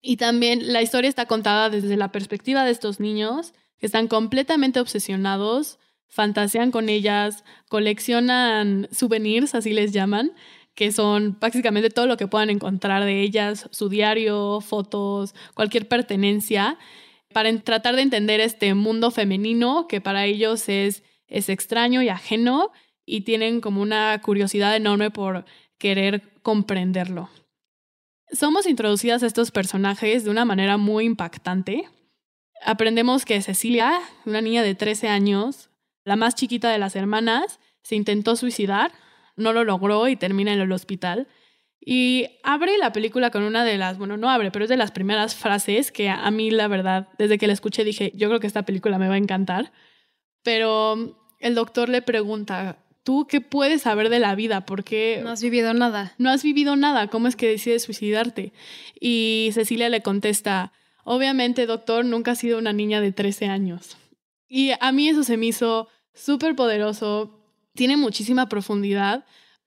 Y 0.00 0.16
también 0.16 0.72
la 0.72 0.82
historia 0.82 1.08
está 1.08 1.26
contada 1.26 1.70
desde 1.70 1.96
la 1.96 2.12
perspectiva 2.12 2.64
de 2.64 2.70
estos 2.70 3.00
niños 3.00 3.52
que 3.78 3.86
están 3.86 4.08
completamente 4.08 4.80
obsesionados, 4.80 5.78
fantasean 6.08 6.70
con 6.70 6.88
ellas, 6.88 7.44
coleccionan 7.68 8.88
souvenirs, 8.92 9.54
así 9.54 9.72
les 9.72 9.92
llaman, 9.92 10.32
que 10.74 10.92
son 10.92 11.36
básicamente 11.40 11.90
todo 11.90 12.06
lo 12.06 12.16
que 12.16 12.28
puedan 12.28 12.50
encontrar 12.50 13.04
de 13.04 13.22
ellas, 13.22 13.68
su 13.72 13.88
diario, 13.88 14.60
fotos, 14.60 15.34
cualquier 15.54 15.88
pertenencia, 15.88 16.78
para 17.32 17.56
tratar 17.60 17.96
de 17.96 18.02
entender 18.02 18.40
este 18.40 18.74
mundo 18.74 19.10
femenino 19.10 19.86
que 19.88 20.00
para 20.00 20.24
ellos 20.24 20.68
es, 20.68 21.02
es 21.26 21.48
extraño 21.48 22.02
y 22.02 22.08
ajeno 22.08 22.72
y 23.08 23.22
tienen 23.22 23.60
como 23.60 23.80
una 23.80 24.20
curiosidad 24.20 24.76
enorme 24.76 25.10
por 25.10 25.46
querer 25.78 26.22
comprenderlo. 26.42 27.30
Somos 28.30 28.66
introducidas 28.66 29.22
a 29.22 29.26
estos 29.26 29.50
personajes 29.50 30.24
de 30.24 30.30
una 30.30 30.44
manera 30.44 30.76
muy 30.76 31.06
impactante. 31.06 31.88
Aprendemos 32.64 33.24
que 33.24 33.40
Cecilia, 33.40 33.98
una 34.26 34.42
niña 34.42 34.62
de 34.62 34.74
13 34.74 35.08
años, 35.08 35.70
la 36.04 36.16
más 36.16 36.34
chiquita 36.34 36.70
de 36.70 36.78
las 36.78 36.96
hermanas, 36.96 37.60
se 37.82 37.96
intentó 37.96 38.36
suicidar, 38.36 38.92
no 39.36 39.54
lo 39.54 39.64
logró 39.64 40.08
y 40.08 40.16
termina 40.16 40.52
en 40.52 40.60
el 40.60 40.72
hospital. 40.72 41.28
Y 41.80 42.26
abre 42.42 42.76
la 42.76 42.92
película 42.92 43.30
con 43.30 43.42
una 43.42 43.64
de 43.64 43.78
las, 43.78 43.96
bueno, 43.96 44.18
no 44.18 44.28
abre, 44.28 44.50
pero 44.50 44.64
es 44.64 44.68
de 44.68 44.76
las 44.76 44.90
primeras 44.90 45.34
frases 45.34 45.90
que 45.92 46.10
a 46.10 46.30
mí, 46.30 46.50
la 46.50 46.68
verdad, 46.68 47.08
desde 47.16 47.38
que 47.38 47.46
la 47.46 47.54
escuché 47.54 47.84
dije, 47.84 48.12
yo 48.14 48.28
creo 48.28 48.40
que 48.40 48.46
esta 48.46 48.64
película 48.64 48.98
me 48.98 49.08
va 49.08 49.14
a 49.14 49.18
encantar. 49.18 49.72
Pero 50.42 51.16
el 51.40 51.54
doctor 51.54 51.88
le 51.88 52.02
pregunta, 52.02 52.84
¿tú 53.08 53.26
qué 53.26 53.40
puedes 53.40 53.80
saber 53.80 54.10
de 54.10 54.18
la 54.18 54.34
vida? 54.34 54.66
Porque 54.66 55.20
no 55.22 55.30
has 55.30 55.40
vivido 55.40 55.72
nada. 55.72 56.12
No 56.18 56.28
has 56.28 56.42
vivido 56.42 56.76
nada, 56.76 57.08
¿cómo 57.08 57.26
es 57.26 57.36
que 57.36 57.48
decides 57.48 57.84
suicidarte? 57.84 58.52
Y 59.00 59.48
Cecilia 59.54 59.88
le 59.88 60.02
contesta, 60.02 60.74
obviamente, 61.04 61.64
doctor, 61.64 62.04
nunca 62.04 62.32
has 62.32 62.38
sido 62.38 62.58
una 62.58 62.74
niña 62.74 63.00
de 63.00 63.10
13 63.10 63.46
años. 63.46 63.96
Y 64.46 64.72
a 64.78 64.92
mí 64.92 65.08
eso 65.08 65.24
se 65.24 65.38
me 65.38 65.46
hizo 65.46 65.88
súper 66.12 66.54
poderoso, 66.54 67.40
tiene 67.74 67.96
muchísima 67.96 68.50
profundidad, 68.50 69.24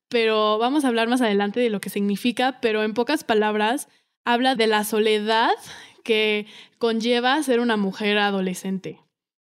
pero 0.08 0.60
vamos 0.60 0.86
a 0.86 0.90
hablar 0.90 1.08
más 1.08 1.22
adelante 1.22 1.60
de 1.60 1.72
lo 1.72 1.82
que 1.82 1.90
significa, 1.90 2.60
pero 2.62 2.84
en 2.84 2.94
pocas 2.94 3.24
palabras, 3.24 3.88
habla 4.24 4.54
de 4.54 4.68
la 4.68 4.84
soledad 4.84 5.50
que 6.04 6.46
conlleva 6.78 7.42
ser 7.42 7.60
una 7.60 7.76
mujer 7.76 8.20
adolescente. 8.20 9.00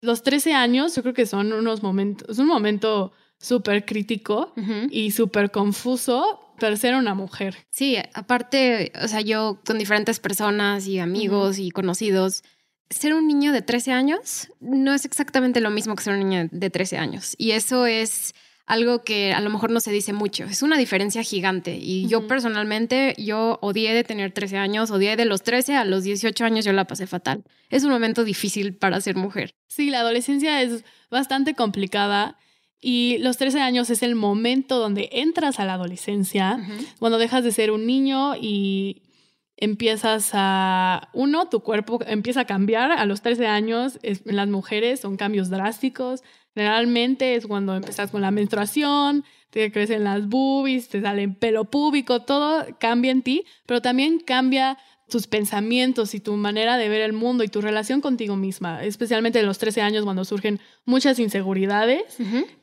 Los 0.01 0.23
13 0.23 0.55
años 0.55 0.95
yo 0.95 1.03
creo 1.03 1.15
que 1.15 1.27
son 1.27 1.53
unos 1.53 1.83
momentos, 1.83 2.29
es 2.29 2.39
un 2.39 2.47
momento 2.47 3.13
súper 3.41 3.85
crítico 3.85 4.53
y 4.91 5.11
súper 5.11 5.51
confuso 5.51 6.55
para 6.61 6.77
ser 6.77 6.95
una 6.95 7.15
mujer. 7.15 7.57
Sí, 7.71 7.97
aparte, 8.13 8.93
o 9.03 9.09
sea, 9.09 9.23
yo 9.23 9.61
con 9.65 9.79
diferentes 9.79 10.21
personas 10.21 10.87
y 10.87 10.99
amigos 10.99 11.59
y 11.59 11.71
conocidos, 11.71 12.43
ser 12.91 13.15
un 13.15 13.27
niño 13.27 13.53
de 13.53 13.63
13 13.63 13.93
años 13.93 14.49
no 14.61 14.93
es 14.93 15.05
exactamente 15.05 15.61
lo 15.61 15.71
mismo 15.71 15.97
que 15.97 16.05
ser 16.05 16.15
un 16.15 16.29
niño 16.29 16.49
de 16.51 16.71
13 16.71 16.99
años. 16.99 17.35
Y 17.39 17.53
eso 17.53 17.87
es 17.87 18.35
algo 18.67 19.03
que 19.03 19.33
a 19.33 19.41
lo 19.41 19.51
mejor 19.51 19.71
no 19.71 19.81
se 19.81 19.91
dice 19.91 20.13
mucho. 20.13 20.45
Es 20.45 20.63
una 20.63 20.77
diferencia 20.77 21.23
gigante. 21.23 21.77
Y 21.81 22.07
yo 22.07 22.29
personalmente, 22.29 23.15
yo 23.19 23.59
odié 23.63 23.93
de 23.95 24.05
tener 24.05 24.33
13 24.33 24.59
años, 24.59 24.91
odié 24.91 25.17
de 25.17 25.25
los 25.25 25.43
13 25.43 25.75
a 25.75 25.85
los 25.85 26.05
18 26.05 26.45
años, 26.45 26.65
yo 26.65 26.73
la 26.73 26.85
pasé 26.85 27.07
fatal. 27.07 27.43
Es 27.69 27.83
un 27.85 27.91
momento 27.91 28.23
difícil 28.23 28.75
para 28.75 29.01
ser 29.01 29.17
mujer. 29.17 29.55
Sí, 29.67 29.91
la 29.91 30.01
adolescencia 30.01 30.63
es 30.63 30.85
bastante 31.11 31.55
complicada. 31.55 32.39
Y 32.81 33.19
los 33.19 33.37
13 33.37 33.61
años 33.61 33.91
es 33.91 34.03
el 34.03 34.15
momento 34.15 34.79
donde 34.79 35.11
entras 35.13 35.61
a 35.61 35.65
la 35.65 35.75
adolescencia, 35.75 36.59
cuando 36.99 37.19
dejas 37.19 37.45
de 37.45 37.53
ser 37.53 37.71
un 37.71 37.87
niño 37.87 38.35
y 38.37 39.03
empiezas 39.57 40.31
a, 40.33 41.11
uno, 41.13 41.49
tu 41.51 41.61
cuerpo 41.61 41.99
empieza 42.07 42.41
a 42.41 42.45
cambiar 42.47 42.93
a 42.93 43.05
los 43.05 43.21
13 43.21 43.47
años, 43.47 43.99
en 44.03 44.37
las 44.37 44.49
mujeres 44.49 45.01
son 45.01 45.19
cambios 45.19 45.51
drásticos, 45.51 46.23
Generalmente 46.55 47.37
es 47.37 47.47
cuando 47.47 47.77
empiezas 47.77 48.11
con 48.11 48.23
la 48.23 48.31
menstruación, 48.31 49.25
te 49.51 49.71
crecen 49.71 50.05
las 50.05 50.29
boobies, 50.29 50.89
te 50.89 51.01
salen 51.01 51.35
pelo 51.35 51.65
púbico, 51.67 52.23
todo 52.23 52.67
cambia 52.79 53.13
en 53.13 53.23
ti, 53.23 53.45
pero 53.67 53.81
también 53.81 54.19
cambia 54.19 54.77
tus 55.11 55.27
pensamientos 55.27 56.15
y 56.15 56.21
tu 56.21 56.35
manera 56.37 56.79
de 56.79 56.89
ver 56.89 57.03
el 57.03 57.13
mundo 57.13 57.45
y 57.45 57.49
tu 57.49 57.61
relación 57.61 58.01
contigo 58.01 58.37
misma, 58.37 58.83
especialmente 58.83 59.41
en 59.41 59.47
los 59.47 59.59
13 59.59 59.83
años 59.83 60.05
cuando 60.05 60.25
surgen 60.25 60.61
muchas 60.87 61.19
inseguridades 61.19 62.17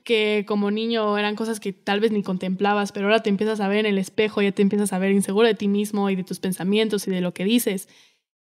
que 0.03 0.45
como 0.47 0.71
niño 0.71 1.17
eran 1.17 1.35
cosas 1.35 1.59
que 1.59 1.73
tal 1.73 1.99
vez 1.99 2.11
ni 2.11 2.23
contemplabas, 2.23 2.91
pero 2.91 3.05
ahora 3.05 3.21
te 3.21 3.29
empiezas 3.29 3.59
a 3.59 3.67
ver 3.67 3.79
en 3.79 3.85
el 3.85 3.97
espejo, 3.99 4.41
ya 4.41 4.51
te 4.51 4.63
empiezas 4.63 4.93
a 4.93 4.99
ver 4.99 5.11
inseguro 5.11 5.47
de 5.47 5.53
ti 5.53 5.67
mismo 5.67 6.09
y 6.09 6.15
de 6.15 6.23
tus 6.23 6.39
pensamientos 6.39 7.07
y 7.07 7.11
de 7.11 7.21
lo 7.21 7.33
que 7.33 7.45
dices. 7.45 7.87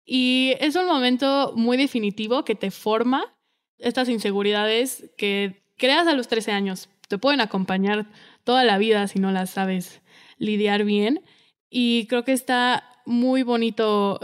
Y 0.05 0.53
es 0.59 0.75
un 0.75 0.85
momento 0.85 1.51
muy 1.55 1.75
definitivo 1.75 2.45
que 2.45 2.55
te 2.55 2.71
forma 2.71 3.35
estas 3.79 4.07
inseguridades 4.07 5.11
que 5.17 5.63
creas 5.77 6.07
a 6.07 6.13
los 6.13 6.27
13 6.29 6.51
años 6.51 6.89
te 7.07 7.17
pueden 7.17 7.41
acompañar 7.41 8.07
toda 8.43 8.63
la 8.63 8.77
vida 8.77 9.07
si 9.07 9.19
no 9.19 9.31
las 9.31 9.51
sabes 9.51 10.01
lidiar 10.37 10.83
bien. 10.83 11.21
Y 11.69 12.07
creo 12.07 12.23
que 12.23 12.33
está 12.33 12.83
muy 13.05 13.43
bonito, 13.43 14.19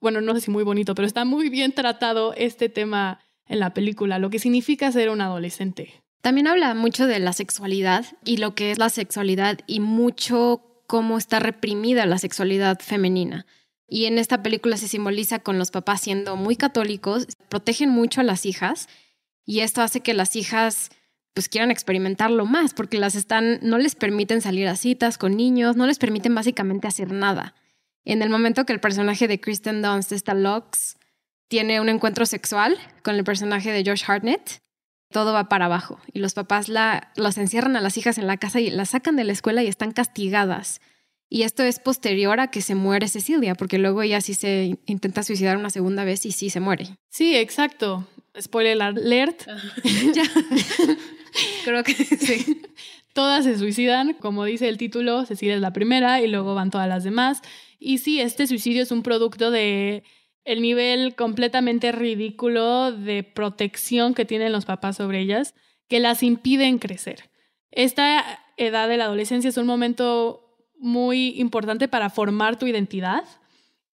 bueno, 0.00 0.20
no 0.20 0.34
sé 0.34 0.40
si 0.40 0.50
muy 0.50 0.64
bonito, 0.64 0.94
pero 0.94 1.06
está 1.06 1.24
muy 1.24 1.48
bien 1.48 1.72
tratado 1.72 2.34
este 2.34 2.68
tema 2.68 3.20
en 3.46 3.60
la 3.60 3.74
película, 3.74 4.18
lo 4.18 4.30
que 4.30 4.38
significa 4.38 4.90
ser 4.92 5.10
un 5.10 5.20
adolescente. 5.20 6.02
También 6.20 6.48
habla 6.48 6.74
mucho 6.74 7.06
de 7.06 7.20
la 7.20 7.32
sexualidad 7.32 8.04
y 8.24 8.38
lo 8.38 8.54
que 8.54 8.72
es 8.72 8.78
la 8.78 8.90
sexualidad 8.90 9.60
y 9.66 9.80
mucho 9.80 10.82
cómo 10.86 11.18
está 11.18 11.38
reprimida 11.38 12.06
la 12.06 12.18
sexualidad 12.18 12.80
femenina. 12.80 13.46
Y 13.88 14.06
en 14.06 14.18
esta 14.18 14.42
película 14.42 14.76
se 14.76 14.88
simboliza 14.88 15.38
con 15.38 15.58
los 15.58 15.70
papás 15.70 16.00
siendo 16.00 16.34
muy 16.36 16.56
católicos, 16.56 17.28
protegen 17.48 17.90
mucho 17.90 18.20
a 18.20 18.24
las 18.24 18.44
hijas 18.44 18.88
y 19.44 19.60
esto 19.60 19.82
hace 19.82 20.00
que 20.00 20.14
las 20.14 20.34
hijas 20.34 20.90
pues 21.34 21.48
quieran 21.48 21.70
experimentarlo 21.70 22.46
más 22.46 22.74
porque 22.74 22.98
las 22.98 23.14
están 23.14 23.60
no 23.62 23.78
les 23.78 23.94
permiten 23.94 24.40
salir 24.40 24.66
a 24.66 24.76
citas 24.76 25.18
con 25.18 25.36
niños, 25.36 25.76
no 25.76 25.86
les 25.86 25.98
permiten 25.98 26.34
básicamente 26.34 26.88
hacer 26.88 27.12
nada. 27.12 27.54
En 28.06 28.22
el 28.22 28.30
momento 28.30 28.64
que 28.64 28.72
el 28.72 28.80
personaje 28.80 29.28
de 29.28 29.38
Kristen 29.38 29.82
Dunst, 29.82 30.12
esta 30.12 30.32
Lux, 30.32 30.96
tiene 31.48 31.82
un 31.82 31.90
encuentro 31.90 32.24
sexual 32.24 32.78
con 33.02 33.16
el 33.16 33.24
personaje 33.24 33.70
de 33.70 33.84
Josh 33.84 34.04
Hartnett, 34.06 34.62
todo 35.10 35.34
va 35.34 35.50
para 35.50 35.66
abajo 35.66 36.00
y 36.12 36.20
los 36.20 36.32
papás 36.32 36.70
la, 36.70 37.12
los 37.16 37.36
encierran 37.36 37.76
a 37.76 37.82
las 37.82 37.98
hijas 37.98 38.16
en 38.16 38.26
la 38.26 38.38
casa 38.38 38.60
y 38.60 38.70
las 38.70 38.90
sacan 38.90 39.16
de 39.16 39.24
la 39.24 39.32
escuela 39.32 39.62
y 39.62 39.68
están 39.68 39.92
castigadas 39.92 40.80
y 41.28 41.42
esto 41.42 41.62
es 41.62 41.80
posterior 41.80 42.38
a 42.40 42.48
que 42.48 42.62
se 42.62 42.74
muere 42.74 43.08
Cecilia, 43.08 43.54
porque 43.54 43.78
luego 43.78 44.02
ella 44.02 44.20
sí 44.20 44.34
se 44.34 44.78
intenta 44.86 45.22
suicidar 45.22 45.56
una 45.56 45.70
segunda 45.70 46.04
vez 46.04 46.24
y 46.24 46.32
sí 46.32 46.50
se 46.50 46.60
muere. 46.60 46.96
Sí, 47.08 47.36
exacto. 47.36 48.06
Spoiler 48.40 48.80
alert. 48.80 49.42
ya. 50.14 50.24
Creo 51.64 51.82
que 51.82 51.94
sí. 51.94 52.62
Todas 53.12 53.44
se 53.44 53.58
suicidan, 53.58 54.14
como 54.14 54.44
dice 54.44 54.68
el 54.68 54.76
título, 54.76 55.24
Cecilia 55.24 55.54
es 55.54 55.60
la 55.60 55.72
primera 55.72 56.20
y 56.20 56.28
luego 56.28 56.54
van 56.54 56.70
todas 56.70 56.88
las 56.88 57.02
demás. 57.02 57.42
Y 57.78 57.98
sí, 57.98 58.20
este 58.20 58.46
suicidio 58.46 58.82
es 58.82 58.90
un 58.90 59.02
producto 59.02 59.50
de 59.50 60.04
el 60.44 60.62
nivel 60.62 61.14
completamente 61.16 61.90
ridículo 61.92 62.92
de 62.92 63.24
protección 63.24 64.14
que 64.14 64.24
tienen 64.24 64.52
los 64.52 64.64
papás 64.64 64.96
sobre 64.96 65.20
ellas, 65.20 65.54
que 65.88 66.00
las 66.00 66.22
impiden 66.22 66.78
crecer. 66.78 67.30
Esta 67.70 68.40
edad 68.56 68.88
de 68.88 68.96
la 68.96 69.04
adolescencia 69.04 69.50
es 69.50 69.56
un 69.56 69.66
momento 69.66 70.46
muy 70.78 71.38
importante 71.40 71.88
para 71.88 72.10
formar 72.10 72.58
tu 72.58 72.66
identidad 72.66 73.24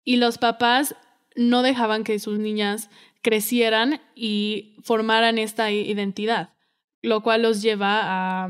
y 0.04 0.16
los 0.16 0.38
papás 0.38 0.94
no 1.36 1.62
dejaban 1.62 2.02
que 2.02 2.18
sus 2.18 2.38
niñas 2.38 2.88
crecieran 3.22 4.00
y 4.14 4.76
formaran 4.82 5.38
esta 5.38 5.70
identidad, 5.70 6.54
lo 7.02 7.22
cual 7.22 7.42
los 7.42 7.62
lleva 7.62 8.00
a, 8.02 8.48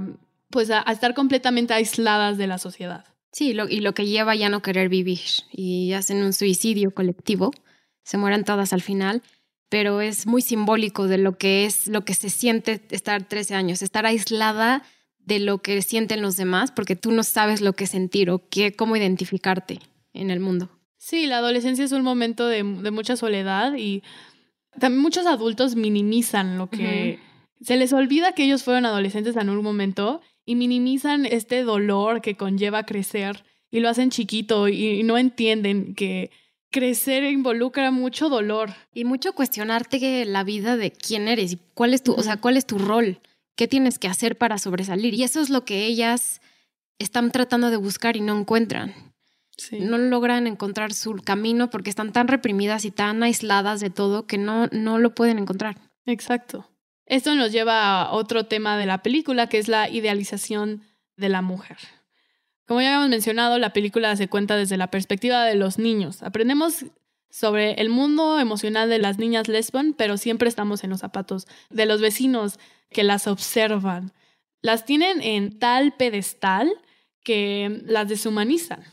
pues 0.51 0.71
a, 0.71 0.81
estar 0.83 1.15
completamente 1.15 1.75
aisladas 1.75 2.39
de 2.39 2.47
la 2.47 2.59
sociedad. 2.59 3.05
Sí, 3.33 3.55
y 3.71 3.81
lo 3.81 3.95
que 3.95 4.07
lleva 4.07 4.35
ya 4.35 4.49
no 4.49 4.63
querer 4.63 4.89
vivir 4.89 5.21
y 5.53 5.93
hacen 5.93 6.23
un 6.23 6.33
suicidio 6.33 6.93
colectivo, 6.93 7.51
se 8.03 8.17
mueren 8.17 8.45
todas 8.45 8.73
al 8.73 8.81
final, 8.81 9.23
pero 9.69 10.01
es 10.01 10.27
muy 10.27 10.43
simbólico 10.43 11.09
de 11.09 11.19
lo 11.19 11.37
que 11.37 11.67
es, 11.67 11.89
lo 11.89 12.05
que 12.05 12.15
se 12.15 12.31
siente 12.31 12.81
estar 12.91 13.29
13 13.29 13.55
años, 13.55 13.83
estar 13.83 14.07
aislada 14.07 14.83
de 15.19 15.41
lo 15.41 15.59
que 15.59 15.83
sienten 15.83 16.23
los 16.23 16.37
demás, 16.37 16.73
porque 16.73 16.97
tú 16.97 17.13
no 17.13 17.23
sabes 17.23 17.61
lo 17.61 17.75
que 17.75 17.87
sentir 17.87 18.31
o 18.31 18.49
qué, 18.49 18.73
cómo 18.73 18.97
identificarte 18.97 19.81
en 20.15 20.31
el 20.31 20.41
mundo. 20.41 20.71
Sí, 20.97 21.27
la 21.27 21.39
adolescencia 21.39 21.85
es 21.85 21.93
un 21.93 22.03
momento 22.03 22.47
de, 22.47 22.65
mucha 22.65 23.15
soledad 23.17 23.75
y 23.77 24.03
también 24.81 25.03
muchos 25.03 25.27
adultos 25.27 25.77
minimizan 25.77 26.57
lo 26.57 26.69
que... 26.71 27.21
Se 27.61 27.77
les 27.77 27.93
olvida 27.93 28.33
que 28.33 28.45
ellos 28.45 28.63
fueron 28.63 28.87
adolescentes 28.87 29.37
en 29.37 29.51
un 29.51 29.63
momento 29.63 30.21
y 30.49 30.55
minimizan 30.55 31.27
este 31.27 31.63
dolor 31.63 32.23
que 32.23 32.35
conlleva 32.35 32.87
crecer 32.87 33.45
y 33.71 33.81
lo 33.81 33.91
hacen 33.91 34.09
chiquito 34.09 34.67
y, 34.67 35.03
no 35.03 35.19
entienden 35.19 35.95
que 35.95 36.31
crecer 36.71 37.23
involucra 37.25 37.91
mucho 37.91 38.31
dolor. 38.31 38.71
Y 38.95 39.05
mucho 39.05 39.35
cuestionarte 39.35 40.25
la 40.25 40.45
vida 40.45 40.79
de 40.79 40.91
quién 40.91 41.29
eres 41.29 41.53
y 41.53 41.59
cuál 41.75 41.93
es 41.93 42.03
tu, 42.03 42.15
o 42.15 42.23
sea, 42.23 42.39
cuál 42.39 42.57
es 42.57 42.65
tu 42.65 42.79
rol 42.79 43.21
qué 43.57 43.69
tienes 43.69 43.99
que 43.99 44.09
hacer 44.09 44.39
para 44.39 44.57
sobresalir. 44.57 45.13
Y 45.13 45.23
eso 45.23 45.43
es 45.43 45.51
lo 45.51 45.67
que 45.67 45.85
ellas 45.85 46.41
están 46.99 47.31
tratando 47.31 47.69
de 47.69 47.77
buscar 47.77 48.17
y 48.17 48.23
no 48.23 48.39
encuentran. 48.39 48.95
No 49.73 49.99
logran 49.99 50.47
encontrar 50.47 50.95
su 50.95 51.17
camino 51.17 51.69
porque 51.69 51.91
están 51.91 52.13
tan 52.13 52.27
reprimidas 52.27 52.87
y 52.87 52.91
tan 52.91 53.23
aisladas 53.23 53.81
de 53.81 53.91
todo 53.91 54.27
que 54.27 54.39
no, 54.39 54.69
no 54.69 54.99
lo 54.99 55.15
pueden 55.15 55.39
encontrar. 55.39 55.77
Exacto. 56.07 56.71
Esto 57.09 57.35
nos 57.35 57.53
lleva 57.53 58.03
a 58.03 58.13
otro 58.13 58.45
tema 58.45 58.77
de 58.77 58.85
la 58.85 59.03
película, 59.03 59.49
que 59.49 59.59
es 59.59 59.67
la 59.67 59.89
idealización 59.89 60.83
de 61.17 61.31
la 61.31 61.41
mujer. 61.41 61.79
Como 62.67 62.83
ya 62.83 62.89
habíamos 62.89 63.09
mencionado, 63.09 63.59
la 63.59 63.73
película 63.73 64.15
se 64.15 64.29
cuenta 64.29 64.57
desde 64.57 64.77
la 64.77 64.91
perspectiva 64.91 65.45
de 65.47 65.55
los 65.55 65.79
niños. 65.79 66.23
Aprendemos 66.23 66.85
sobre 67.31 67.73
el 67.81 67.89
mundo 67.89 68.39
emocional 68.39 68.91
de 68.91 68.99
las 68.99 69.17
niñas 69.17 69.49
lesbian, 69.49 69.95
pero 69.95 70.19
siempre 70.19 70.51
estamos 70.51 70.85
en 70.85 70.91
los 70.91 71.01
zapatos 71.01 71.47
de 71.71 71.87
los 71.87 72.03
vecinos 72.03 72.59
que 72.91 73.05
las 73.05 73.27
observan. 73.27 74.13
Las 74.61 74.85
tienen 74.85 75.23
en 75.23 75.59
tal 75.59 75.95
pedestal 75.97 76.71
que 77.25 77.83
las 77.87 78.09
deshumanizan. 78.09 78.85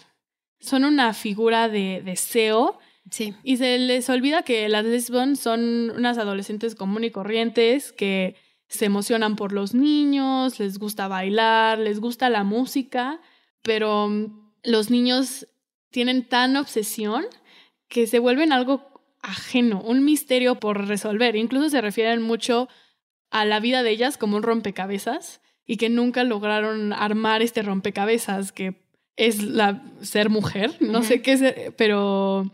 Son 0.62 0.86
una 0.86 1.14
figura 1.14 1.68
de 1.68 2.02
deseo. 2.04 2.80
Sí. 3.12 3.36
Y 3.44 3.58
se 3.58 3.78
les 3.78 4.10
olvida 4.10 4.44
que 4.44 4.68
las 4.68 4.84
lesbian 4.84 5.36
son 5.36 5.92
unas 5.92 6.18
adolescentes 6.18 6.76
comunes 6.76 7.10
y 7.10 7.12
corrientes 7.12 7.92
que 7.92 8.36
se 8.68 8.86
emocionan 8.86 9.36
por 9.36 9.52
los 9.52 9.74
niños, 9.74 10.60
les 10.60 10.80
gusta 10.80 11.08
bailar, 11.08 11.78
les 11.78 12.00
gusta 12.00 12.30
la 12.30 12.44
música, 12.44 13.22
pero 13.62 14.10
los 14.64 14.90
niños 14.90 15.48
tienen 15.92 16.28
tan 16.28 16.58
obsesión 16.58 17.26
que 17.88 18.08
se 18.08 18.20
vuelven 18.20 18.52
algo 18.52 18.90
ajeno, 19.22 19.82
un 19.82 20.04
misterio 20.04 20.60
por 20.60 20.88
resolver. 20.88 21.36
Incluso 21.36 21.70
se 21.70 21.82
refieren 21.82 22.22
mucho 22.22 22.68
a 23.30 23.46
la 23.46 23.60
vida 23.60 23.84
de 23.84 23.92
ellas 23.92 24.18
como 24.18 24.38
un 24.38 24.44
rompecabezas 24.44 25.42
y 25.66 25.78
que 25.78 25.90
nunca 25.90 26.24
lograron 26.24 26.94
armar 26.94 27.42
este 27.42 27.62
rompecabezas 27.62 28.52
que 28.52 28.86
es 29.16 29.44
la 29.44 29.84
ser 30.02 30.30
mujer, 30.30 30.76
no 30.80 31.04
sé 31.04 31.22
qué 31.22 31.34
es, 31.34 31.74
pero 31.78 32.52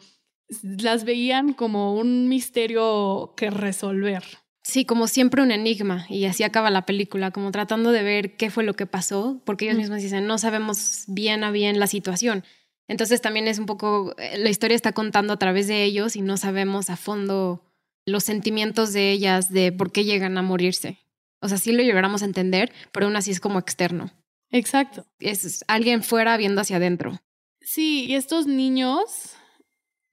las 0.61 1.03
veían 1.03 1.53
como 1.53 1.95
un 1.95 2.27
misterio 2.27 3.33
que 3.37 3.49
resolver. 3.49 4.23
Sí, 4.63 4.85
como 4.85 5.07
siempre 5.07 5.41
un 5.41 5.51
enigma 5.51 6.05
y 6.07 6.25
así 6.25 6.43
acaba 6.43 6.69
la 6.69 6.85
película, 6.85 7.31
como 7.31 7.51
tratando 7.51 7.91
de 7.91 8.03
ver 8.03 8.37
qué 8.37 8.51
fue 8.51 8.63
lo 8.63 8.75
que 8.75 8.85
pasó, 8.85 9.41
porque 9.43 9.65
ellos 9.65 9.77
mismos 9.77 10.01
dicen, 10.01 10.27
no 10.27 10.37
sabemos 10.37 11.05
bien 11.07 11.43
a 11.43 11.51
bien 11.51 11.79
la 11.79 11.87
situación. 11.87 12.43
Entonces 12.87 13.21
también 13.21 13.47
es 13.47 13.57
un 13.57 13.65
poco, 13.65 14.13
eh, 14.17 14.37
la 14.37 14.49
historia 14.49 14.75
está 14.75 14.91
contando 14.91 15.33
a 15.33 15.39
través 15.39 15.67
de 15.67 15.83
ellos 15.83 16.15
y 16.15 16.21
no 16.21 16.37
sabemos 16.37 16.89
a 16.89 16.97
fondo 16.97 17.63
los 18.05 18.23
sentimientos 18.23 18.93
de 18.93 19.11
ellas, 19.11 19.49
de 19.51 19.71
por 19.71 19.91
qué 19.91 20.03
llegan 20.03 20.37
a 20.37 20.41
morirse. 20.41 20.99
O 21.39 21.47
sea, 21.47 21.57
sí 21.57 21.71
lo 21.71 21.81
llegáramos 21.81 22.21
a 22.21 22.25
entender, 22.25 22.71
pero 22.91 23.07
aún 23.07 23.15
así 23.15 23.31
es 23.31 23.39
como 23.39 23.57
externo. 23.57 24.11
Exacto. 24.51 25.05
Es 25.19 25.63
alguien 25.67 26.03
fuera 26.03 26.37
viendo 26.37 26.61
hacia 26.61 26.77
adentro. 26.77 27.19
Sí, 27.61 28.05
y 28.05 28.15
estos 28.15 28.45
niños 28.45 29.35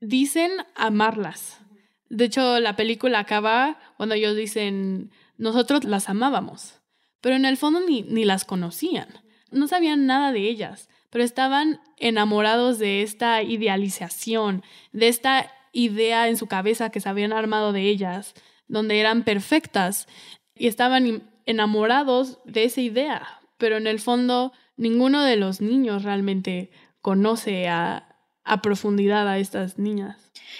dicen 0.01 0.51
amarlas. 0.75 1.61
De 2.09 2.25
hecho, 2.25 2.61
la 2.61 2.77
película 2.77 3.19
acaba 3.19 3.79
cuando 3.97 4.15
ellos 4.15 4.37
dicen, 4.37 5.11
nosotros 5.37 5.85
las 5.85 6.09
amábamos, 6.09 6.81
pero 7.21 7.37
en 7.37 7.45
el 7.45 7.57
fondo 7.57 7.81
ni, 7.81 8.03
ni 8.03 8.25
las 8.25 8.45
conocían, 8.45 9.09
no 9.51 9.69
sabían 9.69 10.07
nada 10.07 10.33
de 10.33 10.49
ellas, 10.49 10.89
pero 11.11 11.25
estaban 11.25 11.81
enamorados 11.97 12.79
de 12.79 13.03
esta 13.03 13.43
idealización, 13.43 14.63
de 14.93 15.09
esta 15.09 15.53
idea 15.73 16.29
en 16.29 16.37
su 16.37 16.47
cabeza 16.47 16.91
que 16.91 17.01
se 17.01 17.09
habían 17.09 17.33
armado 17.33 17.73
de 17.73 17.83
ellas, 17.83 18.35
donde 18.67 19.01
eran 19.01 19.23
perfectas 19.23 20.07
y 20.55 20.67
estaban 20.67 21.31
enamorados 21.47 22.39
de 22.45 22.65
esa 22.65 22.81
idea, 22.81 23.41
pero 23.57 23.77
en 23.77 23.87
el 23.87 24.01
fondo 24.01 24.53
ninguno 24.77 25.23
de 25.23 25.37
los 25.37 25.61
niños 25.61 26.05
realmente 26.05 26.71
conoce 27.01 27.69
a, 27.69 28.08
a 28.49 28.63
profundidad 28.63 29.29
a 29.29 29.39
estas 29.39 29.79
niñas. 29.79 30.17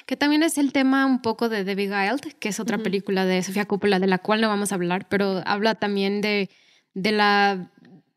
Que 0.07 0.17
también 0.17 0.43
es 0.43 0.59
el 0.59 0.73
tema 0.73 1.07
un 1.07 1.23
poco 1.23 1.49
de 1.49 1.65
Debbie 1.65 1.89
Guild, 1.89 2.35
que 2.39 2.51
es 2.51 2.61
otra 2.61 2.79
película 2.79 3.25
de 3.25 3.43
Sofía 3.43 3.65
Coppola 3.65 3.99
de 3.99 4.07
la 4.07 4.19
cual 4.19 4.41
no 4.41 4.49
vamos 4.49 4.73
a 4.73 4.77
hablar, 4.77 5.09
pero 5.09 5.43
habla 5.45 5.75
también 5.75 6.21
de, 6.21 6.51
de 6.95 7.13
la 7.13 7.71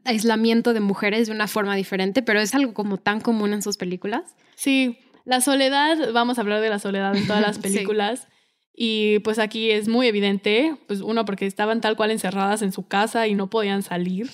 aislamiento 0.04 0.74
de 0.74 0.80
mujeres 0.80 1.28
de 1.28 1.34
una 1.34 1.48
forma 1.48 1.76
diferente, 1.76 2.22
pero 2.22 2.40
es 2.40 2.56
algo 2.56 2.74
como 2.74 2.98
tan 2.98 3.22
común 3.22 3.54
en 3.54 3.62
sus 3.62 3.78
películas. 3.78 4.36
Sí, 4.56 4.98
la 5.26 5.42
soledad, 5.42 6.12
vamos 6.14 6.38
a 6.38 6.42
hablar 6.42 6.62
de 6.62 6.70
la 6.70 6.80
soledad 6.80 7.16
en 7.16 7.28
todas 7.28 7.42
las 7.42 7.60
películas. 7.60 8.28
Y 8.74 9.20
pues 9.20 9.38
aquí 9.38 9.70
es 9.70 9.88
muy 9.88 10.08
evidente, 10.08 10.76
pues 10.88 11.02
uno 11.02 11.26
porque 11.26 11.46
estaban 11.46 11.82
tal 11.82 11.96
cual 11.96 12.10
encerradas 12.10 12.62
en 12.62 12.72
su 12.72 12.88
casa 12.88 13.28
y 13.28 13.36
no 13.36 13.50
podían 13.50 13.84
salir 13.84 14.30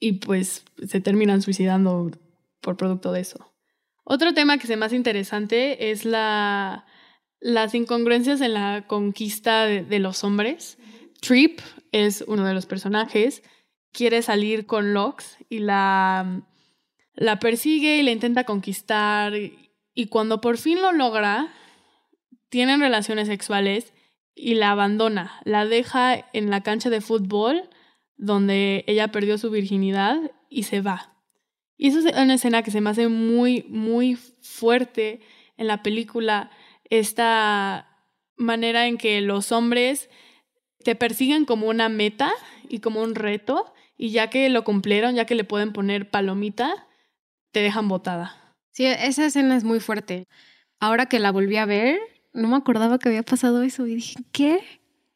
y 0.00 0.12
pues 0.12 0.64
se 0.86 1.00
terminan 1.00 1.40
suicidando 1.40 2.10
por 2.60 2.76
producto 2.76 3.12
de 3.12 3.20
eso. 3.20 3.53
Otro 4.04 4.34
tema 4.34 4.58
que 4.58 4.66
se 4.66 4.76
me 4.76 4.86
hace 4.86 4.96
interesante 4.96 5.90
es 5.90 6.04
la, 6.04 6.86
las 7.40 7.74
incongruencias 7.74 8.40
en 8.42 8.54
la 8.54 8.86
conquista 8.86 9.64
de, 9.64 9.98
los 9.98 10.24
hombres. 10.24 10.78
Trip 11.20 11.60
es 11.90 12.22
uno 12.26 12.44
de 12.44 12.54
los 12.54 12.66
personajes, 12.66 13.42
quiere 13.92 14.20
salir 14.20 14.66
con 14.66 14.92
Lox 14.92 15.38
y 15.48 15.60
la, 15.60 16.42
la 17.14 17.38
persigue 17.38 17.98
y 17.98 18.02
la 18.02 18.10
intenta 18.10 18.44
conquistar 18.44 19.32
y 19.94 20.06
cuando 20.06 20.40
por 20.40 20.58
fin 20.58 20.82
lo 20.82 20.92
logra, 20.92 21.48
tienen 22.50 22.80
relaciones 22.80 23.28
sexuales 23.28 23.94
y 24.34 24.54
la 24.54 24.72
abandona, 24.72 25.40
la 25.44 25.64
deja 25.64 26.28
en 26.32 26.50
la 26.50 26.62
cancha 26.62 26.90
de 26.90 27.00
fútbol 27.00 27.70
donde 28.16 28.84
ella 28.86 29.08
perdió 29.08 29.38
su 29.38 29.50
virginidad 29.50 30.18
y 30.50 30.64
se 30.64 30.80
va. 30.80 31.13
Y 31.76 31.88
eso 31.88 31.98
es 32.00 32.16
una 32.16 32.34
escena 32.34 32.62
que 32.62 32.70
se 32.70 32.80
me 32.80 32.90
hace 32.90 33.08
muy, 33.08 33.64
muy 33.68 34.16
fuerte 34.16 35.20
en 35.56 35.66
la 35.66 35.82
película, 35.82 36.50
esta 36.90 37.88
manera 38.36 38.86
en 38.86 38.98
que 38.98 39.20
los 39.20 39.52
hombres 39.52 40.10
te 40.82 40.94
persiguen 40.94 41.44
como 41.44 41.68
una 41.68 41.88
meta 41.88 42.32
y 42.68 42.80
como 42.80 43.02
un 43.02 43.14
reto, 43.14 43.72
y 43.96 44.10
ya 44.10 44.30
que 44.30 44.48
lo 44.48 44.64
cumplieron, 44.64 45.14
ya 45.14 45.24
que 45.24 45.34
le 45.34 45.44
pueden 45.44 45.72
poner 45.72 46.10
palomita, 46.10 46.86
te 47.52 47.60
dejan 47.60 47.88
botada. 47.88 48.56
Sí, 48.72 48.86
esa 48.86 49.26
escena 49.26 49.56
es 49.56 49.64
muy 49.64 49.80
fuerte. 49.80 50.26
Ahora 50.80 51.06
que 51.06 51.20
la 51.20 51.30
volví 51.30 51.56
a 51.56 51.66
ver, 51.66 52.00
no 52.32 52.48
me 52.48 52.56
acordaba 52.56 52.98
que 52.98 53.08
había 53.08 53.22
pasado 53.22 53.62
eso 53.62 53.86
y 53.86 53.96
dije, 53.96 54.16
¿qué? 54.32 54.60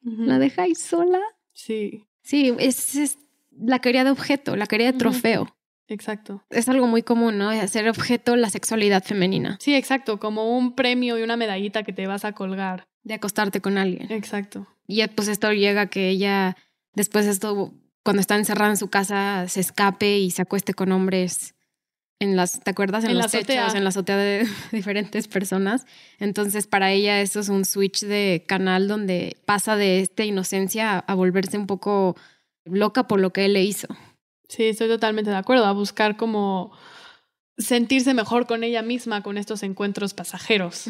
¿La 0.02 0.38
dejáis 0.38 0.78
sola? 0.78 1.20
Sí. 1.52 2.06
Sí, 2.22 2.54
es, 2.58 2.94
es, 2.94 3.18
la 3.50 3.80
quería 3.80 4.04
de 4.04 4.10
objeto, 4.10 4.56
la 4.56 4.66
quería 4.66 4.92
de 4.92 4.98
trofeo. 4.98 5.48
Exacto. 5.88 6.44
Es 6.50 6.68
algo 6.68 6.86
muy 6.86 7.02
común, 7.02 7.38
¿no? 7.38 7.50
Hacer 7.50 7.88
objeto 7.88 8.36
la 8.36 8.50
sexualidad 8.50 9.02
femenina. 9.02 9.56
Sí, 9.60 9.74
exacto, 9.74 10.20
como 10.20 10.56
un 10.56 10.74
premio 10.74 11.18
y 11.18 11.22
una 11.22 11.36
medallita 11.36 11.82
que 11.82 11.92
te 11.92 12.06
vas 12.06 12.24
a 12.24 12.32
colgar. 12.32 12.86
De 13.02 13.14
acostarte 13.14 13.60
con 13.60 13.78
alguien. 13.78 14.12
Exacto. 14.12 14.66
Y 14.86 15.06
pues 15.08 15.28
esto 15.28 15.52
llega 15.52 15.82
a 15.82 15.86
que 15.86 16.10
ella, 16.10 16.56
después 16.94 17.24
de 17.24 17.32
esto, 17.32 17.72
cuando 18.04 18.20
está 18.20 18.36
encerrada 18.36 18.70
en 18.70 18.76
su 18.76 18.88
casa, 18.88 19.48
se 19.48 19.60
escape 19.60 20.18
y 20.18 20.30
se 20.30 20.42
acueste 20.42 20.74
con 20.74 20.92
hombres 20.92 21.54
en 22.20 22.36
las, 22.36 22.60
¿te 22.60 22.70
acuerdas? 22.70 23.04
En, 23.04 23.16
los 23.16 23.30
techos, 23.30 23.74
en 23.74 23.84
la 23.84 23.90
azotea 23.90 24.16
de 24.16 24.46
diferentes 24.72 25.28
personas. 25.28 25.86
Entonces, 26.18 26.66
para 26.66 26.90
ella 26.90 27.20
eso 27.20 27.40
es 27.40 27.48
un 27.48 27.64
switch 27.64 28.00
de 28.00 28.44
canal 28.46 28.88
donde 28.88 29.36
pasa 29.44 29.76
de 29.76 30.00
esta 30.00 30.24
inocencia 30.24 30.98
a 30.98 31.14
volverse 31.14 31.56
un 31.56 31.66
poco 31.66 32.16
loca 32.64 33.06
por 33.06 33.20
lo 33.20 33.32
que 33.32 33.44
él 33.44 33.54
le 33.54 33.62
hizo. 33.62 33.88
Sí, 34.48 34.64
estoy 34.64 34.88
totalmente 34.88 35.30
de 35.30 35.36
acuerdo, 35.36 35.66
a 35.66 35.72
buscar 35.72 36.16
como 36.16 36.72
sentirse 37.58 38.14
mejor 38.14 38.46
con 38.46 38.64
ella 38.64 38.82
misma 38.82 39.22
con 39.22 39.36
estos 39.36 39.62
encuentros 39.62 40.14
pasajeros. 40.14 40.86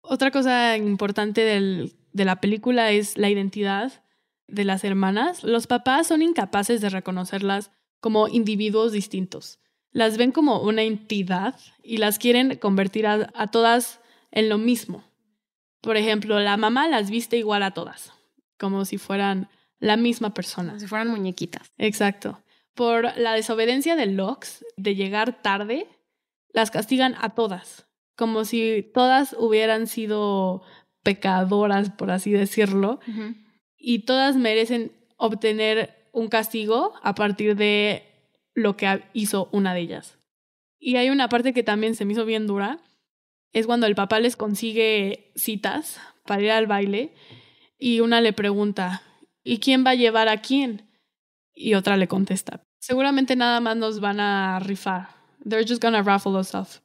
Otra 0.00 0.30
cosa 0.30 0.76
importante 0.76 1.42
del, 1.42 1.94
de 2.12 2.24
la 2.24 2.40
película 2.40 2.90
es 2.90 3.16
la 3.16 3.30
identidad 3.30 4.04
de 4.48 4.64
las 4.64 4.82
hermanas. 4.84 5.44
Los 5.44 5.66
papás 5.66 6.08
son 6.08 6.22
incapaces 6.22 6.80
de 6.80 6.88
reconocerlas 6.88 7.70
como 8.00 8.26
individuos 8.26 8.92
distintos. 8.92 9.60
Las 9.92 10.16
ven 10.16 10.32
como 10.32 10.60
una 10.60 10.82
entidad 10.82 11.58
y 11.82 11.98
las 11.98 12.18
quieren 12.18 12.56
convertir 12.56 13.06
a, 13.06 13.30
a 13.34 13.50
todas 13.50 14.00
en 14.30 14.48
lo 14.48 14.58
mismo. 14.58 15.04
Por 15.82 15.96
ejemplo, 15.96 16.40
la 16.40 16.56
mamá 16.56 16.88
las 16.88 17.10
viste 17.10 17.36
igual 17.36 17.62
a 17.62 17.72
todas, 17.72 18.12
como 18.58 18.84
si 18.84 18.98
fueran 18.98 19.48
la 19.78 19.96
misma 19.96 20.34
persona. 20.34 20.70
Como 20.70 20.80
si 20.80 20.86
fueran 20.86 21.08
muñequitas. 21.08 21.70
Exacto 21.78 22.42
por 22.78 23.18
la 23.18 23.32
desobediencia 23.32 23.96
de 23.96 24.06
Lux 24.06 24.64
de 24.76 24.94
llegar 24.94 25.42
tarde, 25.42 25.88
las 26.52 26.70
castigan 26.70 27.16
a 27.18 27.34
todas, 27.34 27.88
como 28.16 28.44
si 28.44 28.88
todas 28.94 29.34
hubieran 29.36 29.88
sido 29.88 30.62
pecadoras, 31.02 31.90
por 31.90 32.12
así 32.12 32.30
decirlo, 32.30 33.00
y 33.76 34.04
todas 34.04 34.36
merecen 34.36 34.92
obtener 35.16 36.08
un 36.12 36.28
castigo 36.28 36.92
a 37.02 37.16
partir 37.16 37.56
de 37.56 38.04
lo 38.54 38.76
que 38.76 39.02
hizo 39.12 39.48
una 39.50 39.74
de 39.74 39.80
ellas. 39.80 40.16
Y 40.78 40.94
hay 40.94 41.10
una 41.10 41.28
parte 41.28 41.52
que 41.52 41.64
también 41.64 41.96
se 41.96 42.04
me 42.04 42.12
hizo 42.12 42.24
bien 42.24 42.46
dura, 42.46 42.78
es 43.52 43.66
cuando 43.66 43.88
el 43.88 43.96
papá 43.96 44.20
les 44.20 44.36
consigue 44.36 45.32
citas 45.34 46.00
para 46.24 46.42
ir 46.42 46.52
al 46.52 46.68
baile 46.68 47.12
y 47.76 47.98
una 48.02 48.20
le 48.20 48.32
pregunta, 48.32 49.02
¿y 49.42 49.58
quién 49.58 49.84
va 49.84 49.90
a 49.90 49.96
llevar 49.96 50.28
a 50.28 50.42
quién? 50.42 50.88
Y 51.52 51.74
otra 51.74 51.96
le 51.96 52.06
contesta, 52.06 52.62
seguramente 52.78 53.36
nada 53.36 53.60
más 53.60 53.76
nos 53.76 54.00
van 54.00 54.20
a 54.20 54.58
rifar. 54.60 55.08
They're 55.46 55.66
just 55.66 55.82
gonna 55.82 56.02
raffle 56.02 56.36
us 56.38 56.54
off. 56.54 56.80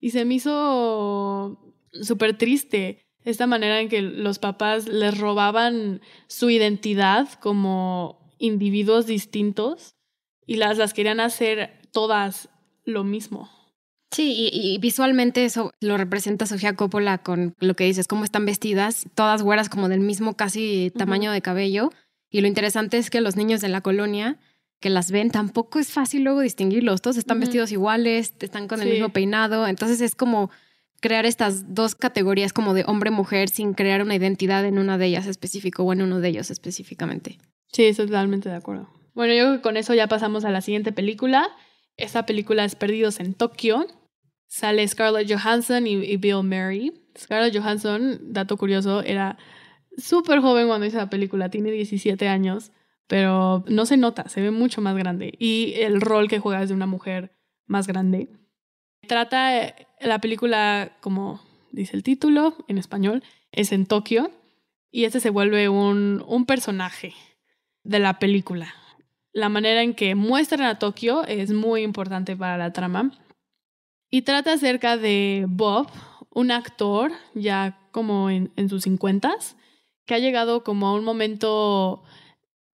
Y 0.00 0.10
se 0.10 0.24
me 0.24 0.34
hizo 0.34 1.58
súper 1.92 2.36
triste 2.38 3.06
esta 3.24 3.46
manera 3.46 3.80
en 3.80 3.88
que 3.88 4.00
los 4.02 4.38
papás 4.38 4.88
les 4.88 5.18
robaban 5.18 6.00
su 6.26 6.50
identidad 6.50 7.28
como 7.40 8.18
individuos 8.38 9.06
distintos 9.06 9.94
y 10.46 10.56
las, 10.56 10.78
las 10.78 10.94
querían 10.94 11.20
hacer 11.20 11.80
todas 11.92 12.48
lo 12.84 13.04
mismo. 13.04 13.50
Sí, 14.10 14.50
y, 14.52 14.78
visualmente 14.78 15.44
eso 15.44 15.72
lo 15.80 15.96
representa 15.96 16.46
Sofía 16.46 16.74
Coppola 16.74 17.18
con 17.18 17.54
lo 17.60 17.74
que 17.74 17.84
dices, 17.84 18.08
cómo 18.08 18.24
están 18.24 18.44
vestidas, 18.44 19.06
todas 19.14 19.42
güeras 19.42 19.68
como 19.68 19.88
del 19.88 20.00
mismo 20.00 20.34
casi 20.34 20.92
tamaño 20.96 21.30
de 21.30 21.42
cabello. 21.42 21.92
Y 22.28 22.40
lo 22.40 22.48
interesante 22.48 22.98
es 22.98 23.08
que 23.08 23.20
los 23.20 23.36
niños 23.36 23.60
de 23.60 23.68
la 23.68 23.82
colonia 23.82 24.38
que 24.80 24.90
las 24.90 25.10
ven, 25.10 25.30
tampoco 25.30 25.78
es 25.78 25.92
fácil 25.92 26.24
luego 26.24 26.40
distinguirlos. 26.40 27.02
Todos 27.02 27.18
están 27.18 27.38
vestidos 27.38 27.70
iguales, 27.70 28.34
están 28.40 28.66
con 28.66 28.80
el 28.80 28.88
mismo 28.88 29.10
peinado. 29.10 29.66
Entonces 29.66 30.00
es 30.00 30.14
como 30.14 30.50
crear 31.00 31.26
estas 31.26 31.74
dos 31.74 31.94
categorías 31.94 32.52
como 32.52 32.74
de 32.74 32.84
hombre-mujer 32.86 33.48
sin 33.50 33.74
crear 33.74 34.02
una 34.02 34.14
identidad 34.14 34.64
en 34.64 34.78
una 34.78 34.98
de 34.98 35.06
ellas 35.06 35.26
específico 35.26 35.82
o 35.82 35.92
en 35.92 36.02
uno 36.02 36.20
de 36.20 36.28
ellos 36.28 36.50
específicamente. 36.50 37.38
Sí, 37.72 37.84
estoy 37.84 38.06
totalmente 38.06 38.48
de 38.48 38.56
acuerdo. 38.56 38.88
Bueno, 39.14 39.34
yo 39.34 39.44
creo 39.44 39.56
que 39.56 39.62
con 39.62 39.76
eso 39.76 39.94
ya 39.94 40.06
pasamos 40.08 40.44
a 40.44 40.50
la 40.50 40.60
siguiente 40.60 40.92
película. 40.92 41.48
Esta 41.96 42.24
película 42.24 42.64
es 42.64 42.74
Perdidos 42.74 43.20
en 43.20 43.34
Tokio. 43.34 43.86
Sale 44.48 44.86
Scarlett 44.88 45.30
Johansson 45.30 45.86
y, 45.86 46.16
Bill 46.16 46.42
Murray. 46.42 46.92
Scarlett 47.18 47.56
Johansson, 47.56 48.18
dato 48.32 48.56
curioso, 48.56 49.02
era 49.02 49.38
súper 49.96 50.40
joven 50.40 50.68
cuando 50.68 50.86
hizo 50.86 50.96
la 50.96 51.10
película, 51.10 51.50
tiene 51.50 51.70
17 51.70 52.26
años, 52.28 52.72
pero 53.10 53.64
no 53.66 53.86
se 53.86 53.96
nota, 53.96 54.28
se 54.28 54.40
ve 54.40 54.52
mucho 54.52 54.80
más 54.80 54.96
grande. 54.96 55.34
Y 55.36 55.72
el 55.78 56.00
rol 56.00 56.28
que 56.28 56.38
juega 56.38 56.62
es 56.62 56.68
de 56.68 56.76
una 56.76 56.86
mujer 56.86 57.32
más 57.66 57.88
grande. 57.88 58.28
Trata 59.08 59.74
la 60.00 60.20
película, 60.20 60.92
como 61.00 61.40
dice 61.72 61.96
el 61.96 62.04
título 62.04 62.54
en 62.68 62.78
español, 62.78 63.24
es 63.50 63.72
en 63.72 63.86
Tokio 63.86 64.30
y 64.92 65.06
este 65.06 65.18
se 65.18 65.30
vuelve 65.30 65.68
un, 65.68 66.24
un 66.28 66.46
personaje 66.46 67.12
de 67.82 67.98
la 67.98 68.20
película. 68.20 68.72
La 69.32 69.48
manera 69.48 69.82
en 69.82 69.94
que 69.94 70.14
muestran 70.14 70.62
a 70.62 70.78
Tokio 70.78 71.24
es 71.24 71.50
muy 71.50 71.82
importante 71.82 72.36
para 72.36 72.56
la 72.58 72.72
trama. 72.72 73.10
Y 74.08 74.22
trata 74.22 74.52
acerca 74.52 74.96
de 74.96 75.46
Bob, 75.48 75.88
un 76.32 76.52
actor 76.52 77.10
ya 77.34 77.76
como 77.90 78.30
en 78.30 78.68
sus 78.68 78.84
cincuentas, 78.84 79.56
que 80.06 80.14
ha 80.14 80.20
llegado 80.20 80.62
como 80.62 80.86
a 80.86 80.94
un 80.94 81.02
momento 81.02 82.04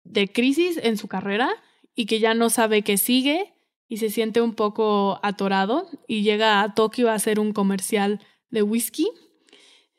de 0.06 0.30
crisis 0.30 0.80
en 0.82 0.98
su 0.98 1.10
carrera 1.10 1.50
y 1.94 2.06
que 2.06 2.20
ya 2.20 2.34
no 2.34 2.50
sabe 2.50 2.82
qué 2.84 2.98
sigue 2.98 3.54
y 3.90 3.98
se 3.98 4.10
siente 4.10 4.42
un 4.42 4.54
poco 4.54 5.20
atorado 5.22 5.90
y 6.08 6.24
llega 6.24 6.62
a 6.62 6.74
Tokio 6.74 7.10
a 7.10 7.16
hacer 7.16 7.40
un 7.40 7.52
comercial 7.52 8.22
de 8.50 8.62
whisky, 8.62 9.08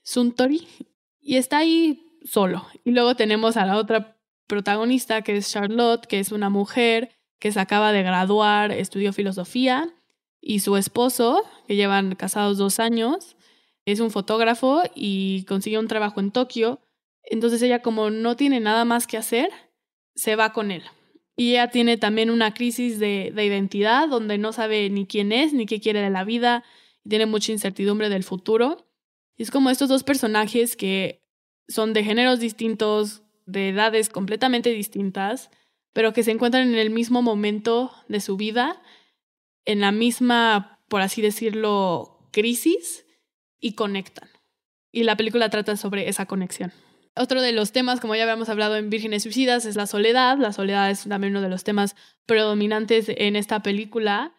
Suntory, 0.02 0.66
y 1.20 1.36
está 1.36 1.58
ahí 1.58 2.18
solo. 2.24 2.66
Y 2.84 2.92
luego 2.92 3.14
tenemos 3.14 3.56
a 3.56 3.66
la 3.66 3.76
otra 3.76 4.16
protagonista 4.46 5.22
que 5.22 5.36
es 5.36 5.50
Charlotte, 5.50 6.06
que 6.06 6.20
es 6.20 6.32
una 6.32 6.48
mujer 6.48 7.10
que 7.38 7.52
se 7.52 7.60
acaba 7.60 7.92
de 7.92 8.02
graduar, 8.02 8.72
estudió 8.72 9.12
filosofía, 9.12 9.92
y 10.40 10.60
su 10.60 10.76
esposo, 10.76 11.42
que 11.66 11.74
llevan 11.74 12.14
casados 12.14 12.56
dos 12.56 12.78
años, 12.78 13.36
es 13.84 14.00
un 14.00 14.10
fotógrafo 14.10 14.82
y 14.94 15.44
consigue 15.44 15.78
un 15.78 15.88
trabajo 15.88 16.20
en 16.20 16.30
Tokio. 16.30 16.80
Entonces 17.24 17.62
ella 17.62 17.82
como 17.82 18.10
no 18.10 18.36
tiene 18.36 18.60
nada 18.60 18.84
más 18.84 19.06
que 19.06 19.16
hacer, 19.16 19.50
se 20.16 20.34
va 20.34 20.52
con 20.52 20.72
él. 20.72 20.82
Y 21.36 21.52
ella 21.52 21.68
tiene 21.68 21.98
también 21.98 22.30
una 22.30 22.54
crisis 22.54 22.98
de, 22.98 23.30
de 23.32 23.44
identidad 23.44 24.08
donde 24.08 24.38
no 24.38 24.52
sabe 24.52 24.90
ni 24.90 25.06
quién 25.06 25.30
es, 25.30 25.52
ni 25.52 25.66
qué 25.66 25.80
quiere 25.80 26.00
de 26.00 26.10
la 26.10 26.24
vida, 26.24 26.64
tiene 27.08 27.26
mucha 27.26 27.52
incertidumbre 27.52 28.08
del 28.08 28.24
futuro. 28.24 28.88
Y 29.36 29.42
es 29.44 29.50
como 29.50 29.70
estos 29.70 29.88
dos 29.88 30.02
personajes 30.02 30.76
que 30.76 31.22
son 31.68 31.92
de 31.92 32.02
géneros 32.02 32.40
distintos, 32.40 33.22
de 33.44 33.68
edades 33.68 34.08
completamente 34.08 34.70
distintas, 34.70 35.50
pero 35.92 36.12
que 36.12 36.22
se 36.22 36.30
encuentran 36.30 36.68
en 36.68 36.74
el 36.74 36.90
mismo 36.90 37.22
momento 37.22 37.92
de 38.08 38.20
su 38.20 38.36
vida, 38.36 38.82
en 39.64 39.80
la 39.80 39.92
misma, 39.92 40.80
por 40.88 41.00
así 41.00 41.22
decirlo, 41.22 42.28
crisis 42.32 43.06
y 43.60 43.72
conectan. 43.72 44.28
Y 44.92 45.04
la 45.04 45.16
película 45.16 45.50
trata 45.50 45.76
sobre 45.76 46.08
esa 46.08 46.26
conexión. 46.26 46.72
Otro 47.16 47.40
de 47.40 47.52
los 47.52 47.72
temas, 47.72 48.00
como 48.00 48.14
ya 48.14 48.24
habíamos 48.24 48.48
hablado 48.48 48.76
en 48.76 48.90
Vírgenes 48.90 49.22
Suicidas, 49.22 49.64
es 49.64 49.74
la 49.74 49.86
soledad. 49.86 50.38
La 50.38 50.52
soledad 50.52 50.90
es 50.90 51.04
también 51.04 51.32
uno 51.32 51.40
de 51.40 51.48
los 51.48 51.64
temas 51.64 51.96
predominantes 52.26 53.06
en 53.08 53.36
esta 53.36 53.62
película. 53.62 54.34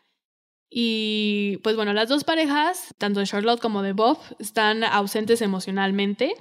Y 0.70 1.58
pues 1.64 1.76
bueno, 1.76 1.94
las 1.94 2.10
dos 2.10 2.24
parejas, 2.24 2.94
tanto 2.98 3.20
de 3.20 3.26
Charlotte 3.26 3.62
como 3.62 3.82
de 3.82 3.94
Bob, 3.94 4.20
están 4.38 4.84
ausentes 4.84 5.42
emocionalmente, 5.42 6.36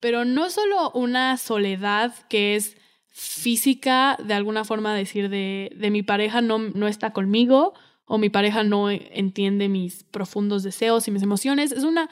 pero 0.00 0.24
no 0.24 0.50
solo 0.50 0.90
una 0.92 1.36
soledad 1.36 2.14
que 2.28 2.56
es 2.56 2.76
física, 3.06 4.16
de 4.24 4.34
alguna 4.34 4.64
forma 4.64 4.94
decir 4.94 5.28
de, 5.28 5.70
de 5.76 5.90
mi 5.90 6.02
pareja 6.02 6.40
no, 6.40 6.58
no 6.58 6.88
está 6.88 7.12
conmigo 7.12 7.74
o 8.06 8.18
mi 8.18 8.30
pareja 8.30 8.64
no 8.64 8.90
entiende 8.90 9.68
mis 9.68 10.04
profundos 10.04 10.62
deseos 10.62 11.06
y 11.06 11.10
mis 11.10 11.22
emociones, 11.22 11.72
es 11.72 11.84
una 11.84 12.10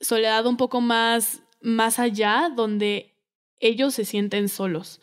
soledad 0.00 0.46
un 0.46 0.56
poco 0.56 0.80
más, 0.80 1.42
más 1.60 1.98
allá 1.98 2.50
donde 2.54 3.14
ellos 3.58 3.94
se 3.94 4.04
sienten 4.04 4.48
solos. 4.48 5.00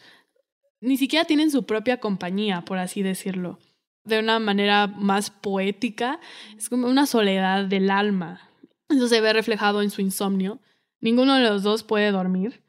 Ni 0.80 0.98
siquiera 0.98 1.26
tienen 1.26 1.52
su 1.52 1.66
propia 1.66 2.00
compañía, 2.00 2.62
por 2.62 2.78
así 2.78 3.02
decirlo 3.02 3.60
de 4.08 4.20
una 4.20 4.40
manera 4.40 4.88
más 4.88 5.30
poética, 5.30 6.20
es 6.58 6.70
como 6.70 6.88
una 6.88 7.06
soledad 7.06 7.66
del 7.66 7.92
alma. 7.92 8.50
Eso 8.90 9.08
se 9.08 9.22
ve 9.22 9.34
reflejado 9.34 9.82
en 9.82 9.90
su 9.90 10.02
insomnio. 10.02 10.60
Ninguno 11.02 11.36
de 11.36 11.44
los 11.44 11.62
dos 11.62 11.84
puede 11.84 12.12
dormir 12.12 12.62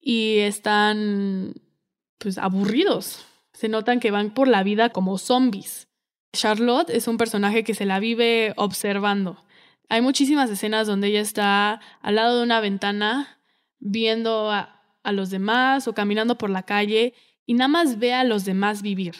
y 0.00 0.38
están 0.38 1.54
pues 2.18 2.38
aburridos. 2.38 3.26
Se 3.52 3.68
notan 3.68 4.00
que 4.00 4.10
van 4.10 4.32
por 4.32 4.48
la 4.48 4.62
vida 4.62 4.88
como 4.88 5.18
zombies. 5.18 5.88
Charlotte 6.32 6.90
es 6.90 7.08
un 7.08 7.18
personaje 7.18 7.62
que 7.62 7.74
se 7.74 7.84
la 7.84 8.00
vive 8.00 8.54
observando. 8.56 9.44
Hay 9.90 10.00
muchísimas 10.00 10.48
escenas 10.48 10.86
donde 10.86 11.08
ella 11.08 11.20
está 11.20 11.80
al 12.00 12.14
lado 12.14 12.38
de 12.38 12.44
una 12.44 12.60
ventana 12.60 13.42
viendo 13.78 14.50
a, 14.50 14.82
a 15.02 15.12
los 15.12 15.28
demás 15.28 15.86
o 15.86 15.92
caminando 15.92 16.38
por 16.38 16.48
la 16.48 16.62
calle 16.62 17.12
y 17.44 17.52
nada 17.52 17.68
más 17.68 17.98
ve 17.98 18.14
a 18.14 18.24
los 18.24 18.46
demás 18.46 18.80
vivir 18.80 19.16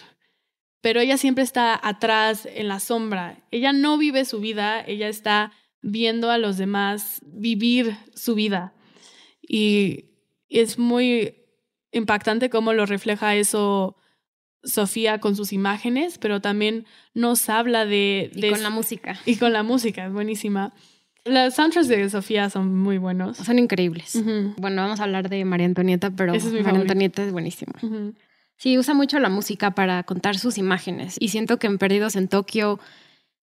pero 0.81 1.01
ella 1.01 1.19
siempre 1.19 1.45
está 1.45 1.79
atrás, 1.83 2.49
en 2.51 2.69
la 2.69 2.81
sombra. 2.81 3.45
Ella 3.51 3.73
no 3.73 3.99
vive 3.99 4.25
su 4.25 4.41
vida, 4.41 4.81
ella 4.81 5.09
está 5.09 5.53
viendo 5.83 6.31
a 6.31 6.39
los 6.39 6.57
demás 6.57 7.21
vivir 7.25 7.97
su 8.15 8.35
vida. 8.35 8.75
Y 9.43 10.07
es 10.49 10.79
muy 10.79 11.37
impactante 11.93 12.51
cómo 12.51 12.73
lo 12.73 12.87
refleja 12.87 13.37
eso 13.37 13.97
Sofía 14.63 15.19
con 15.21 15.37
sus 15.37 15.53
imágenes, 15.53 16.19
pero 16.19 16.41
también 16.41 16.87
nos 17.15 17.49
habla 17.49 17.87
de... 17.87 18.31
Y 18.35 18.51
con 18.51 18.63
la 18.63 18.71
música. 18.71 19.19
Y 19.27 19.37
con 19.37 19.53
la 19.53 19.63
música, 19.63 20.07
es 20.07 20.13
buenísima. 20.13 20.73
Los 21.25 21.55
soundtracks 21.55 21.89
de 21.89 22.09
Sofía 22.09 22.51
son 22.51 22.77
muy 22.79 22.99
buenos. 22.99 23.37
Son 23.37 23.59
increíbles. 23.59 24.19
Bueno, 24.57 24.83
vamos 24.83 25.01
a 25.01 25.05
hablar 25.05 25.29
de 25.29 25.45
María 25.45 25.67
Antonieta, 25.67 26.11
pero 26.11 26.33
María 26.35 26.81
Antonieta 26.81 27.25
es 27.25 27.33
buenísima. 27.33 27.75
Sí, 28.57 28.77
usa 28.79 28.95
mucho 28.95 29.19
la 29.19 29.31
música 29.31 29.71
para 29.75 30.03
contar 30.03 30.37
sus 30.39 30.59
imágenes 30.59 31.17
y 31.19 31.29
siento 31.29 31.59
que 31.59 31.67
en 31.67 31.79
Perdidos 31.79 32.17
en 32.17 32.29
Tokio 32.29 32.79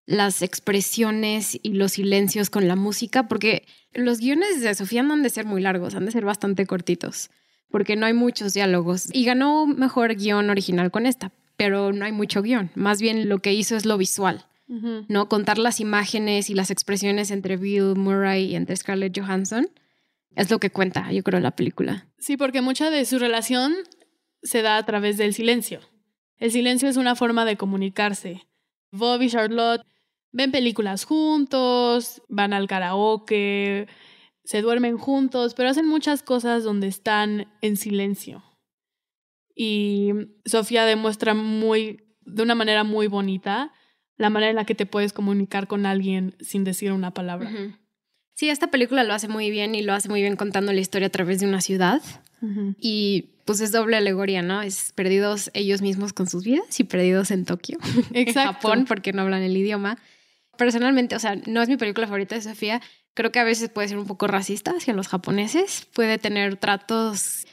las 0.06 0.42
expresiones 0.42 1.60
y 1.62 1.74
los 1.74 1.94
silencios 1.94 2.50
con 2.50 2.68
la 2.68 2.76
música, 2.76 3.28
porque 3.28 3.66
los 3.94 4.20
guiones 4.20 4.62
de 4.62 4.74
Sofía 4.74 5.04
no 5.04 5.14
han 5.14 5.24
de 5.24 5.30
ser 5.30 5.46
muy 5.46 5.62
largos, 5.62 5.96
han 5.96 6.06
de 6.06 6.12
ser 6.12 6.24
bastante 6.24 6.66
cortitos, 6.66 7.30
porque 7.70 7.96
no 7.96 8.06
hay 8.06 8.14
muchos 8.14 8.54
diálogos. 8.54 9.10
Y 9.14 9.26
ganó 9.26 9.66
mejor 9.66 10.16
guion 10.16 10.50
original 10.50 10.92
con 10.92 11.06
esta, 11.06 11.32
pero 11.56 11.94
no 11.94 12.06
hay 12.06 12.12
mucho 12.12 12.42
guion. 12.42 12.72
Más 12.76 13.02
bien 13.02 13.30
lo 13.30 13.40
que 13.40 13.54
hizo 13.54 13.76
es 13.76 13.86
lo 13.86 13.98
visual, 13.98 14.46
¿no? 14.68 15.30
Contar 15.30 15.58
las 15.58 15.80
imágenes 15.80 16.50
y 16.50 16.54
las 16.54 16.72
expresiones 16.72 17.32
entre 17.32 17.58
Bill 17.58 17.96
Murray 17.96 18.46
y 18.46 18.56
entre 18.56 18.76
Scarlett 18.76 19.18
Johansson. 19.18 19.70
Es 20.36 20.52
lo 20.52 20.60
que 20.60 20.70
cuenta, 20.70 21.12
yo 21.12 21.24
creo, 21.24 21.40
la 21.40 21.56
película. 21.56 22.06
Sí, 22.20 22.38
porque 22.38 22.62
mucha 22.62 22.92
de 22.92 23.06
su 23.06 23.18
relación 23.18 23.74
se 24.44 24.62
da 24.62 24.78
a 24.78 24.86
través 24.86 25.18
del 25.18 25.34
silencio. 25.34 25.82
El 26.38 26.52
silencio 26.52 26.88
es 26.88 26.98
una 26.98 27.16
forma 27.16 27.44
de 27.46 27.58
comunicarse. 27.58 28.46
Bob 28.92 29.22
y 29.22 29.30
Charlotte 29.30 29.82
ven 30.32 30.52
películas 30.52 31.04
juntos, 31.04 32.22
van 32.30 32.54
al 32.54 32.68
karaoke, 32.68 33.88
se 34.48 34.62
duermen 34.62 34.98
juntos, 34.98 35.54
pero 35.56 35.68
hacen 35.68 35.86
muchas 35.86 36.24
cosas 36.24 36.64
donde 36.64 36.88
están 36.88 37.52
en 37.62 37.76
silencio. 37.76 38.46
Y 39.54 40.14
Sofía 40.46 40.86
demuestra 40.86 41.34
muy, 41.34 42.06
de 42.22 42.44
una 42.44 42.56
manera 42.56 42.86
muy 42.86 43.08
bonita, 43.08 43.74
la 44.16 44.30
manera 44.30 44.52
en 44.52 44.56
la 44.56 44.64
que 44.64 44.74
te 44.74 44.86
puedes 44.86 45.12
comunicar 45.12 45.68
con 45.68 45.86
alguien 45.86 46.34
sin 46.40 46.64
decir 46.64 46.94
una 46.94 47.14
palabra. 47.14 47.52
Sí, 48.36 48.50
esta 48.50 48.72
película 48.72 49.04
lo 49.04 49.14
hace 49.14 49.28
muy 49.28 49.52
bien 49.52 49.76
y 49.76 49.82
lo 49.82 49.92
hace 49.92 50.08
muy 50.08 50.22
bien 50.22 50.38
contando 50.38 50.72
la 50.72 50.80
historia 50.80 51.08
a 51.08 51.12
través 51.12 51.42
de 51.42 51.48
una 51.48 51.60
ciudad. 51.60 52.02
Y 52.80 53.32
pues 53.44 53.60
es 53.60 53.74
doble 53.74 53.98
alegoría, 53.98 54.44
¿no? 54.44 54.62
Es 54.62 54.94
perdidos 54.94 55.52
ellos 55.56 55.82
mismos 55.82 56.14
con 56.14 56.30
sus 56.30 56.46
vidas 56.46 56.80
y 56.80 56.86
perdidos 56.86 57.32
en 57.32 57.44
Tokio, 57.44 57.80
en 58.14 58.34
Japón, 58.34 58.86
porque 58.88 59.12
no 59.12 59.24
hablan 59.24 59.44
el 59.44 59.58
idioma. 59.58 59.98
Personalmente, 60.58 61.18
o 61.18 61.20
sea, 61.20 61.36
no 61.36 61.62
es 61.62 61.68
mi 61.68 61.76
película 61.76 62.08
favorita 62.08 62.36
de 62.36 62.42
Sofía. 62.44 62.82
Creo 63.18 63.32
que 63.32 63.40
a 63.40 63.44
veces 63.44 63.70
puede 63.70 63.88
ser 63.88 63.98
un 63.98 64.06
poco 64.06 64.28
racista 64.28 64.76
hacia 64.78 64.94
los 64.94 65.08
japoneses. 65.08 65.88
Puede 65.92 66.20
tener 66.20 66.56
tratos 66.56 67.48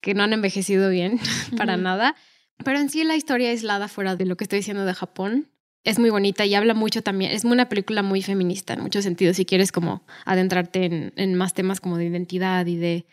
que 0.00 0.14
no 0.14 0.22
han 0.22 0.32
envejecido 0.32 0.88
bien 0.88 1.20
para 1.58 1.76
nada. 1.76 2.16
Pero 2.64 2.78
en 2.78 2.88
sí 2.88 3.04
la 3.04 3.14
historia 3.14 3.50
aislada 3.50 3.88
fuera 3.88 4.16
de 4.16 4.24
lo 4.24 4.38
que 4.38 4.44
estoy 4.44 4.60
diciendo 4.60 4.86
de 4.86 4.94
Japón 4.94 5.50
es 5.84 5.98
muy 5.98 6.08
bonita 6.08 6.46
y 6.46 6.54
habla 6.54 6.72
mucho 6.72 7.02
también. 7.02 7.30
Es 7.30 7.44
una 7.44 7.68
película 7.68 8.02
muy 8.02 8.22
feminista 8.22 8.72
en 8.72 8.80
muchos 8.80 9.04
sentidos 9.04 9.36
si 9.36 9.44
quieres 9.44 9.70
como 9.70 10.02
adentrarte 10.24 10.86
en, 10.86 11.12
en 11.16 11.34
más 11.34 11.52
temas 11.52 11.80
como 11.80 11.98
de 11.98 12.06
identidad 12.06 12.64
y 12.64 12.76
de 12.76 13.04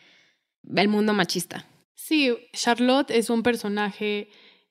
el 0.74 0.88
mundo 0.88 1.12
machista. 1.14 1.66
Sí, 1.96 2.34
Charlotte 2.54 3.12
es 3.12 3.30
un 3.30 3.44
personaje 3.44 4.30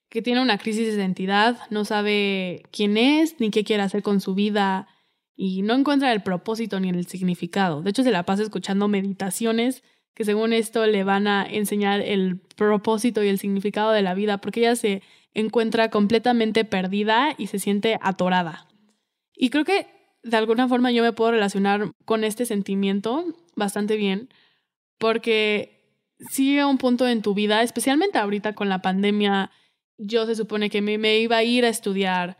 que 0.08 0.22
tiene 0.22 0.40
una 0.40 0.56
crisis 0.56 0.86
de 0.86 0.94
identidad, 0.94 1.58
no 1.68 1.84
sabe 1.84 2.62
quién 2.70 2.96
es 2.96 3.38
ni 3.38 3.50
qué 3.50 3.64
quiere 3.64 3.82
hacer 3.82 4.02
con 4.02 4.22
su 4.22 4.34
vida 4.34 4.88
y 5.40 5.62
no 5.62 5.74
encuentra 5.74 6.12
el 6.12 6.20
propósito 6.20 6.80
ni 6.80 6.88
el 6.88 7.06
significado. 7.06 7.80
De 7.80 7.90
hecho, 7.90 8.02
se 8.02 8.10
la 8.10 8.24
pasa 8.24 8.42
escuchando 8.42 8.88
meditaciones 8.88 9.84
que 10.12 10.24
según 10.24 10.52
esto 10.52 10.84
le 10.84 11.04
van 11.04 11.28
a 11.28 11.46
enseñar 11.48 12.00
el 12.00 12.40
propósito 12.56 13.22
y 13.22 13.28
el 13.28 13.38
significado 13.38 13.92
de 13.92 14.02
la 14.02 14.14
vida, 14.14 14.38
porque 14.38 14.60
ella 14.60 14.74
se 14.74 15.00
encuentra 15.34 15.90
completamente 15.90 16.64
perdida 16.64 17.36
y 17.38 17.46
se 17.46 17.60
siente 17.60 17.98
atorada. 18.02 18.66
Y 19.32 19.50
creo 19.50 19.64
que 19.64 19.86
de 20.24 20.36
alguna 20.36 20.66
forma 20.66 20.90
yo 20.90 21.04
me 21.04 21.12
puedo 21.12 21.30
relacionar 21.30 21.92
con 22.04 22.24
este 22.24 22.44
sentimiento 22.44 23.24
bastante 23.54 23.94
bien, 23.94 24.30
porque 24.98 26.02
sigue 26.32 26.64
un 26.64 26.78
punto 26.78 27.06
en 27.06 27.22
tu 27.22 27.34
vida, 27.34 27.62
especialmente 27.62 28.18
ahorita 28.18 28.56
con 28.56 28.68
la 28.68 28.82
pandemia, 28.82 29.52
yo 29.98 30.26
se 30.26 30.34
supone 30.34 30.68
que 30.68 30.82
me, 30.82 30.98
me 30.98 31.20
iba 31.20 31.36
a 31.36 31.44
ir 31.44 31.64
a 31.64 31.68
estudiar 31.68 32.38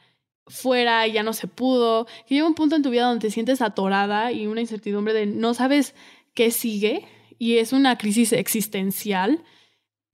fuera 0.49 1.07
y 1.07 1.13
ya 1.13 1.23
no 1.23 1.33
se 1.33 1.47
pudo, 1.47 2.07
que 2.27 2.35
llega 2.35 2.47
un 2.47 2.55
punto 2.55 2.77
en 2.77 2.83
tu 2.83 2.91
vida 2.91 3.07
donde 3.07 3.27
te 3.27 3.33
sientes 3.33 3.63
atorada 3.63 4.33
y 4.33 4.47
una 4.47 4.61
incertidumbre 4.61 5.13
de 5.13 5.27
no 5.27 5.55
sabes 5.55 5.95
qué 6.35 6.51
sigue 6.51 7.07
y 7.39 7.59
es 7.59 7.73
una 7.73 7.97
crisis 7.99 8.33
existencial, 8.33 9.45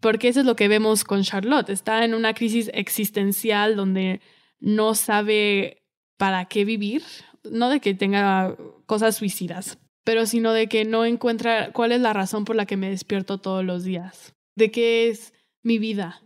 porque 0.01 0.29
eso 0.29 0.41
es 0.41 0.47
lo 0.47 0.57
que 0.57 0.69
vemos 0.69 1.05
con 1.05 1.23
Charlotte, 1.23 1.71
está 1.71 2.05
en 2.05 2.15
una 2.15 2.35
crisis 2.35 2.71
existencial 2.75 3.77
donde 3.77 4.21
no 4.61 4.95
sabe 4.95 5.83
para 6.17 6.45
qué 6.47 6.65
vivir, 6.65 7.03
no 7.45 7.71
de 7.71 7.81
que 7.81 7.95
tenga 7.95 8.57
cosas 8.87 9.17
suicidas, 9.17 9.79
pero 10.05 10.27
sino 10.27 10.53
de 10.53 10.69
que 10.69 10.85
no 10.85 11.05
encuentra 11.05 11.73
cuál 11.73 11.93
es 11.93 12.01
la 12.01 12.13
razón 12.13 12.45
por 12.45 12.57
la 12.57 12.67
que 12.67 12.77
me 12.77 12.91
despierto 12.91 13.39
todos 13.39 13.65
los 13.65 13.85
días, 13.85 14.35
de 14.55 14.71
qué 14.71 15.09
es 15.09 15.33
mi 15.63 15.79
vida, 15.79 16.23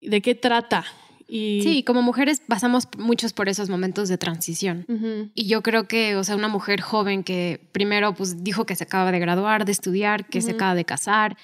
de 0.00 0.22
qué 0.22 0.34
trata 0.34 0.84
y... 1.28 1.60
Sí, 1.62 1.82
como 1.82 2.00
mujeres 2.00 2.40
pasamos 2.46 2.88
muchos 2.96 3.34
por 3.34 3.50
esos 3.50 3.68
momentos 3.68 4.08
de 4.08 4.16
transición. 4.16 4.86
Y 5.34 5.46
yo 5.46 5.62
creo 5.62 5.86
que, 5.86 6.16
o 6.16 6.24
sea, 6.24 6.34
una 6.34 6.48
mujer 6.48 6.80
joven 6.80 7.22
que 7.22 7.60
primero 7.72 8.14
pues 8.14 8.42
dijo 8.42 8.64
que 8.64 8.74
se 8.74 8.84
acaba 8.84 9.12
de 9.12 9.18
graduar, 9.18 9.66
de 9.66 9.72
estudiar, 9.72 10.26
que 10.26 10.40
se 10.40 10.52
acaba 10.52 10.74
de 10.74 10.86
casar, 10.86 11.36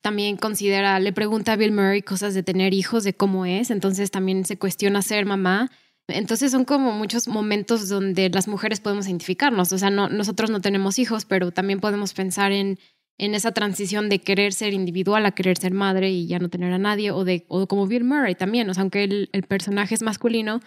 también 0.00 0.36
considera, 0.36 0.98
le 1.00 1.12
pregunta 1.12 1.52
a 1.52 1.56
Bill 1.56 1.72
Murray 1.72 2.00
cosas 2.00 2.32
de 2.32 2.42
tener 2.42 2.72
hijos, 2.72 3.04
de 3.04 3.12
cómo 3.12 3.44
es, 3.44 3.70
entonces 3.70 4.10
también 4.10 4.44
se 4.46 4.56
cuestiona 4.56 5.02
ser 5.02 5.26
mamá. 5.26 5.70
Entonces 6.08 6.52
son 6.52 6.64
como 6.64 6.92
muchos 6.92 7.26
momentos 7.26 7.88
donde 7.88 8.30
las 8.30 8.46
mujeres 8.46 8.80
podemos 8.80 9.06
identificarnos, 9.06 9.72
o 9.72 9.78
sea, 9.78 9.90
no, 9.90 10.08
nosotros 10.08 10.48
no 10.50 10.60
tenemos 10.60 10.98
hijos, 10.98 11.24
pero 11.24 11.50
también 11.50 11.80
podemos 11.80 12.14
pensar 12.14 12.52
en 12.52 12.78
en 13.18 13.34
esa 13.34 13.52
transición 13.52 14.08
de 14.08 14.20
querer 14.20 14.52
ser 14.52 14.74
individual 14.74 15.24
a 15.24 15.32
querer 15.32 15.56
ser 15.56 15.72
madre 15.72 16.10
y 16.10 16.26
ya 16.26 16.38
no 16.38 16.50
tener 16.50 16.72
a 16.72 16.78
nadie, 16.78 17.10
o, 17.10 17.24
de, 17.24 17.44
o 17.48 17.66
como 17.66 17.86
Bill 17.86 18.04
Murray 18.04 18.34
también, 18.34 18.68
o 18.68 18.74
sea, 18.74 18.82
aunque 18.82 19.04
el, 19.04 19.30
el, 19.32 19.42
personaje 19.44 19.94
es 19.94 20.02
masculino, 20.02 20.60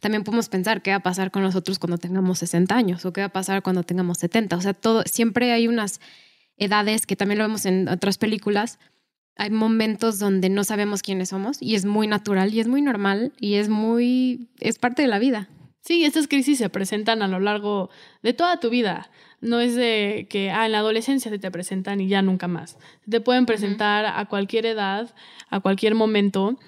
también 0.00 0.22
podemos 0.22 0.48
pensar 0.48 0.82
qué 0.82 0.90
va 0.90 0.96
a 0.96 1.02
pasar 1.02 1.30
con 1.30 1.42
nosotros 1.42 1.78
cuando 1.78 1.96
tengamos 1.96 2.38
60 2.40 2.74
años 2.74 3.04
o 3.06 3.12
qué 3.12 3.22
va 3.22 3.28
a 3.28 3.32
pasar 3.32 3.62
cuando 3.62 3.84
tengamos 3.84 4.18
70, 4.18 4.56
o 4.56 4.60
sea, 4.60 4.74
todo, 4.74 5.02
siempre 5.06 5.52
hay 5.52 5.66
unas 5.66 6.00
edades 6.58 7.06
que 7.06 7.16
también 7.16 7.38
lo 7.38 7.44
vemos 7.44 7.64
en 7.64 7.88
otras 7.88 8.18
películas, 8.18 8.78
hay 9.36 9.50
momentos 9.50 10.18
donde 10.18 10.48
no 10.48 10.62
sabemos 10.62 11.02
quiénes 11.02 11.30
somos 11.30 11.60
y 11.60 11.74
es 11.74 11.86
muy 11.86 12.06
natural 12.06 12.54
y 12.54 12.60
es 12.60 12.68
muy 12.68 12.82
normal 12.82 13.32
y 13.40 13.54
es 13.54 13.68
muy, 13.68 14.48
es 14.60 14.78
parte 14.78 15.02
de 15.02 15.08
la 15.08 15.18
vida. 15.18 15.48
Sí, 15.84 16.06
estas 16.06 16.28
crisis 16.28 16.56
se 16.56 16.70
presentan 16.70 17.20
a 17.20 17.28
lo 17.28 17.40
largo 17.40 17.90
de 18.22 18.32
toda 18.32 18.58
tu 18.58 18.70
vida. 18.70 19.10
No 19.42 19.60
es 19.60 19.74
de 19.74 20.26
que 20.30 20.50
ah, 20.50 20.64
en 20.64 20.72
la 20.72 20.78
adolescencia 20.78 21.30
se 21.30 21.38
te 21.38 21.50
presentan 21.50 22.00
y 22.00 22.08
ya 22.08 22.22
nunca 22.22 22.48
más. 22.48 22.78
Te 23.08 23.20
pueden 23.20 23.44
presentar 23.44 24.06
a 24.06 24.24
cualquier 24.24 24.64
edad, 24.64 25.14
a 25.50 25.60
cualquier 25.60 25.94
momento. 25.94 26.58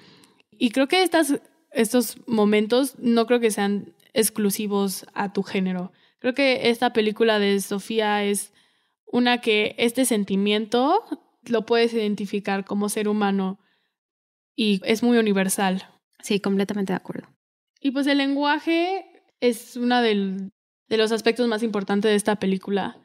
Y 0.50 0.68
creo 0.68 0.86
que 0.86 1.02
estas, 1.02 1.40
estos 1.70 2.18
momentos 2.26 2.98
no 2.98 3.26
creo 3.26 3.40
que 3.40 3.50
sean 3.50 3.94
exclusivos 4.12 5.06
a 5.14 5.32
tu 5.32 5.42
género. 5.42 5.92
Creo 6.18 6.34
que 6.34 6.68
esta 6.68 6.92
película 6.92 7.38
de 7.38 7.58
Sofía 7.62 8.22
es 8.22 8.52
una 9.06 9.38
que 9.38 9.74
este 9.78 10.04
sentimiento 10.04 11.02
lo 11.46 11.64
puedes 11.64 11.94
identificar 11.94 12.66
como 12.66 12.90
ser 12.90 13.08
humano 13.08 13.60
y 14.54 14.82
es 14.84 15.02
muy 15.02 15.16
universal. 15.16 15.88
Sí, 16.22 16.38
completamente 16.38 16.92
de 16.92 16.98
acuerdo. 16.98 17.35
Y 17.80 17.90
pues 17.90 18.06
el 18.06 18.18
lenguaje 18.18 19.04
es 19.40 19.76
uno 19.76 20.00
de 20.00 20.50
los 20.88 21.12
aspectos 21.12 21.46
más 21.48 21.62
importantes 21.62 22.10
de 22.10 22.16
esta 22.16 22.36
película, 22.36 22.98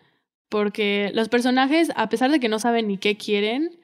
porque 0.49 1.11
los 1.13 1.29
personajes, 1.29 1.91
a 1.95 2.09
pesar 2.09 2.31
de 2.31 2.39
que 2.39 2.49
no 2.49 2.59
saben 2.59 2.87
ni 2.87 2.97
qué 2.97 3.17
quieren, 3.17 3.79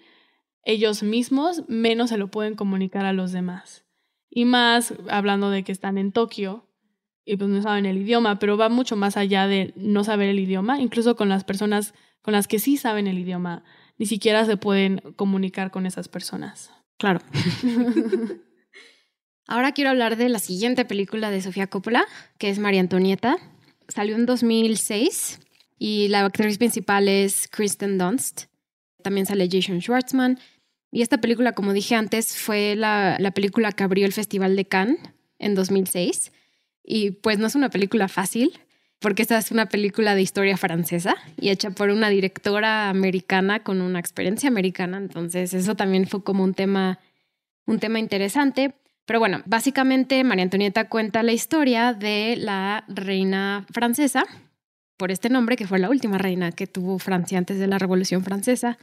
ellos 0.64 1.04
mismos 1.04 1.64
menos 1.68 2.10
se 2.10 2.18
lo 2.18 2.30
pueden 2.30 2.56
comunicar 2.56 3.06
a 3.06 3.14
los 3.14 3.32
demás. 3.32 3.86
Y 4.30 4.46
más 4.46 4.94
hablando 5.10 5.50
de 5.50 5.64
que 5.64 5.72
están 5.72 5.98
en 5.98 6.12
Tokio 6.12 6.68
y 7.24 7.38
pues 7.38 7.50
no 7.50 7.62
saben 7.62 7.86
el 7.86 7.98
idioma, 7.98 8.40
pero 8.40 8.58
va 8.58 8.70
mucho 8.70 8.96
más 8.96 9.18
allá 9.18 9.48
de 9.48 9.74
no 9.76 10.04
saber 10.04 10.30
el 10.30 10.40
idioma, 10.40 10.80
incluso 10.80 11.16
con 11.16 11.30
las 11.30 11.44
personas 11.44 11.94
con 12.22 12.34
las 12.34 12.48
que 12.48 12.60
sí 12.60 12.76
saben 12.76 13.08
el 13.08 13.20
idioma, 13.20 13.64
ni 13.98 14.06
siquiera 14.06 14.46
se 14.46 14.58
pueden 14.58 15.00
comunicar 15.16 15.72
con 15.72 15.86
esas 15.86 16.10
personas. 16.10 16.72
Claro. 16.98 17.22
Ahora 19.48 19.72
quiero 19.72 19.92
hablar 19.92 20.18
de 20.18 20.28
la 20.28 20.40
siguiente 20.40 20.84
película 20.84 21.32
de 21.32 21.42
Sofía 21.42 21.68
Coppola, 21.68 22.06
que 22.38 22.50
es 22.50 22.60
María 22.60 22.82
Antonieta. 22.82 23.38
Salió 23.88 24.18
en 24.18 24.26
2006 24.26 25.40
y 25.80 26.10
la 26.10 26.26
actriz 26.26 26.58
principal 26.58 27.08
es 27.08 27.48
Kristen 27.48 27.98
Dunst. 27.98 28.48
También 29.02 29.26
sale 29.26 29.48
Jason 29.50 29.80
Schwartzman. 29.80 30.38
Y 30.92 31.02
esta 31.02 31.20
película, 31.22 31.54
como 31.54 31.72
dije 31.72 31.96
antes, 31.96 32.38
fue 32.38 32.76
la, 32.76 33.16
la 33.20 33.32
película 33.32 33.72
que 33.72 33.86
abrió 33.86 34.06
el 34.06 34.12
Festival 34.12 34.58
de 34.58 34.66
Cannes 34.66 35.00
en 35.40 35.56
2006. 35.56 36.34
Y 36.84 37.12
pues 37.12 37.40
no 37.40 37.48
es 37.48 37.56
una 37.56 37.70
película 37.70 38.10
fácil, 38.10 38.60
porque 39.00 39.22
esta 39.22 39.38
es 39.38 39.52
una 39.52 39.68
película 39.68 40.14
de 40.14 40.24
historia 40.24 40.58
francesa 40.58 41.16
y 41.40 41.52
hecha 41.52 41.70
por 41.70 41.90
una 41.90 42.10
directora 42.10 42.90
americana 42.90 43.64
con 43.64 43.80
una 43.80 44.00
experiencia 44.00 44.50
americana. 44.50 44.98
Entonces 44.98 45.54
eso 45.54 45.76
también 45.76 46.06
fue 46.06 46.22
como 46.22 46.44
un 46.44 46.54
tema, 46.54 47.00
un 47.66 47.80
tema 47.80 48.00
interesante. 48.00 48.74
Pero 49.08 49.20
bueno, 49.20 49.42
básicamente 49.46 50.22
María 50.26 50.44
Antonieta 50.44 50.90
cuenta 50.90 51.24
la 51.24 51.32
historia 51.32 51.94
de 51.94 52.36
la 52.36 52.84
reina 52.90 53.66
francesa, 53.72 54.26
por 54.98 55.12
este 55.12 55.30
nombre, 55.30 55.56
que 55.56 55.66
fue 55.66 55.80
la 55.80 55.90
última 55.90 56.18
reina 56.18 56.52
que 56.52 56.68
tuvo 56.68 57.00
Francia 57.00 57.38
antes 57.38 57.58
de 57.58 57.68
la 57.68 57.80
Revolución 57.80 58.26
Francesa. 58.26 58.78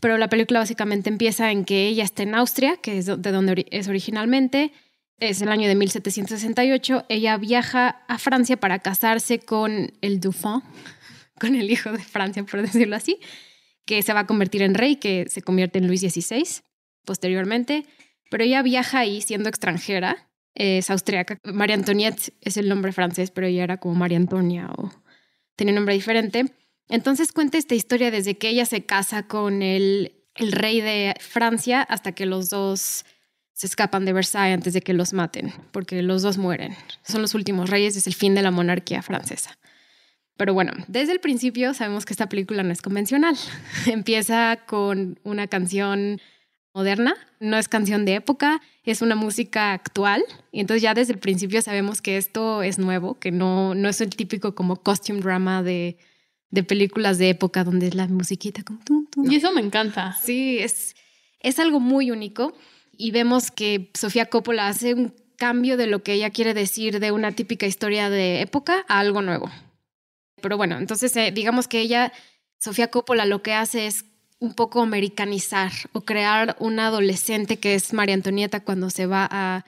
Pero 0.00 0.16
la 0.16 0.28
película 0.28 0.60
básicamente 0.60 1.10
empieza 1.10 1.50
en 1.50 1.64
que 1.64 1.88
ella 1.88 2.04
está 2.04 2.22
en 2.22 2.36
Austria, 2.36 2.76
que 2.76 2.98
es 2.98 3.06
de 3.06 3.32
donde 3.32 3.66
es 3.72 3.88
originalmente, 3.88 4.72
es 5.18 5.42
el 5.42 5.48
año 5.48 5.66
de 5.66 5.74
1768, 5.74 7.06
ella 7.08 7.36
viaja 7.36 8.04
a 8.06 8.18
Francia 8.18 8.56
para 8.58 8.78
casarse 8.78 9.40
con 9.40 9.90
el 10.02 10.20
Dauphin, 10.20 10.62
con 11.40 11.56
el 11.56 11.68
hijo 11.68 11.90
de 11.90 11.98
Francia, 11.98 12.44
por 12.44 12.62
decirlo 12.62 12.94
así, 12.94 13.18
que 13.84 14.02
se 14.02 14.12
va 14.12 14.20
a 14.20 14.26
convertir 14.28 14.62
en 14.62 14.74
rey, 14.74 14.94
que 14.96 15.26
se 15.28 15.42
convierte 15.42 15.80
en 15.80 15.88
Luis 15.88 16.02
XVI 16.02 16.62
posteriormente 17.08 17.86
pero 18.30 18.44
ella 18.44 18.62
viaja 18.62 19.00
ahí 19.00 19.20
siendo 19.20 19.48
extranjera, 19.48 20.28
es 20.54 20.90
austriaca. 20.90 21.38
María 21.44 21.76
Antoniette 21.76 22.32
es 22.40 22.56
el 22.56 22.68
nombre 22.68 22.92
francés, 22.92 23.30
pero 23.30 23.46
ella 23.46 23.64
era 23.64 23.76
como 23.78 23.94
María 23.94 24.18
Antonia 24.18 24.68
o 24.76 24.90
tenía 25.56 25.72
un 25.72 25.76
nombre 25.76 25.94
diferente. 25.94 26.52
Entonces 26.88 27.32
cuenta 27.32 27.58
esta 27.58 27.74
historia 27.74 28.10
desde 28.10 28.36
que 28.38 28.48
ella 28.48 28.66
se 28.66 28.84
casa 28.84 29.28
con 29.28 29.62
el, 29.62 30.14
el 30.34 30.52
rey 30.52 30.80
de 30.80 31.14
Francia 31.20 31.82
hasta 31.82 32.12
que 32.12 32.26
los 32.26 32.50
dos 32.50 33.04
se 33.52 33.66
escapan 33.66 34.04
de 34.04 34.12
Versailles 34.12 34.54
antes 34.54 34.72
de 34.72 34.82
que 34.82 34.94
los 34.94 35.12
maten, 35.12 35.52
porque 35.72 36.00
los 36.02 36.22
dos 36.22 36.38
mueren. 36.38 36.76
Son 37.02 37.22
los 37.22 37.34
últimos 37.34 37.68
reyes, 37.70 37.96
es 37.96 38.06
el 38.06 38.14
fin 38.14 38.34
de 38.34 38.42
la 38.42 38.52
monarquía 38.52 39.02
francesa. 39.02 39.58
Pero 40.36 40.54
bueno, 40.54 40.72
desde 40.86 41.12
el 41.12 41.18
principio 41.18 41.74
sabemos 41.74 42.06
que 42.06 42.12
esta 42.12 42.28
película 42.28 42.62
no 42.62 42.72
es 42.72 42.80
convencional. 42.80 43.36
Empieza 43.86 44.60
con 44.66 45.18
una 45.24 45.48
canción 45.48 46.20
moderna, 46.78 47.16
no 47.40 47.56
es 47.58 47.66
canción 47.66 48.04
de 48.04 48.14
época, 48.14 48.60
es 48.84 49.02
una 49.02 49.16
música 49.16 49.72
actual. 49.72 50.22
Y 50.52 50.60
entonces 50.60 50.80
ya 50.80 50.94
desde 50.94 51.12
el 51.12 51.18
principio 51.18 51.60
sabemos 51.60 52.00
que 52.00 52.16
esto 52.16 52.62
es 52.62 52.78
nuevo, 52.78 53.18
que 53.18 53.32
no, 53.32 53.74
no 53.74 53.88
es 53.88 54.00
el 54.00 54.10
típico 54.10 54.54
como 54.54 54.76
costume 54.76 55.20
drama 55.20 55.64
de, 55.64 55.96
de 56.50 56.62
películas 56.62 57.18
de 57.18 57.30
época 57.30 57.64
donde 57.64 57.88
es 57.88 57.96
la 57.96 58.06
musiquita 58.06 58.62
como... 58.62 58.78
Y 59.28 59.34
eso 59.34 59.50
me 59.50 59.60
encanta. 59.60 60.16
Sí, 60.22 60.58
es, 60.60 60.94
es 61.40 61.58
algo 61.58 61.80
muy 61.80 62.12
único. 62.12 62.54
Y 62.96 63.10
vemos 63.10 63.50
que 63.50 63.90
Sofía 63.94 64.26
Coppola 64.26 64.68
hace 64.68 64.94
un 64.94 65.12
cambio 65.36 65.76
de 65.76 65.88
lo 65.88 66.04
que 66.04 66.12
ella 66.12 66.30
quiere 66.30 66.54
decir 66.54 67.00
de 67.00 67.10
una 67.10 67.32
típica 67.32 67.66
historia 67.66 68.08
de 68.08 68.40
época 68.40 68.84
a 68.86 69.00
algo 69.00 69.20
nuevo. 69.20 69.50
Pero 70.40 70.56
bueno, 70.56 70.78
entonces 70.78 71.16
eh, 71.16 71.32
digamos 71.32 71.66
que 71.66 71.80
ella, 71.80 72.12
Sofía 72.60 72.88
Coppola, 72.88 73.26
lo 73.26 73.42
que 73.42 73.52
hace 73.52 73.88
es 73.88 74.04
un 74.40 74.54
poco 74.54 74.80
americanizar 74.80 75.72
o 75.92 76.02
crear 76.02 76.56
una 76.60 76.86
adolescente 76.88 77.58
que 77.58 77.74
es 77.74 77.92
María 77.92 78.14
Antonieta 78.14 78.60
cuando 78.60 78.90
se 78.90 79.06
va 79.06 79.28
a, 79.30 79.64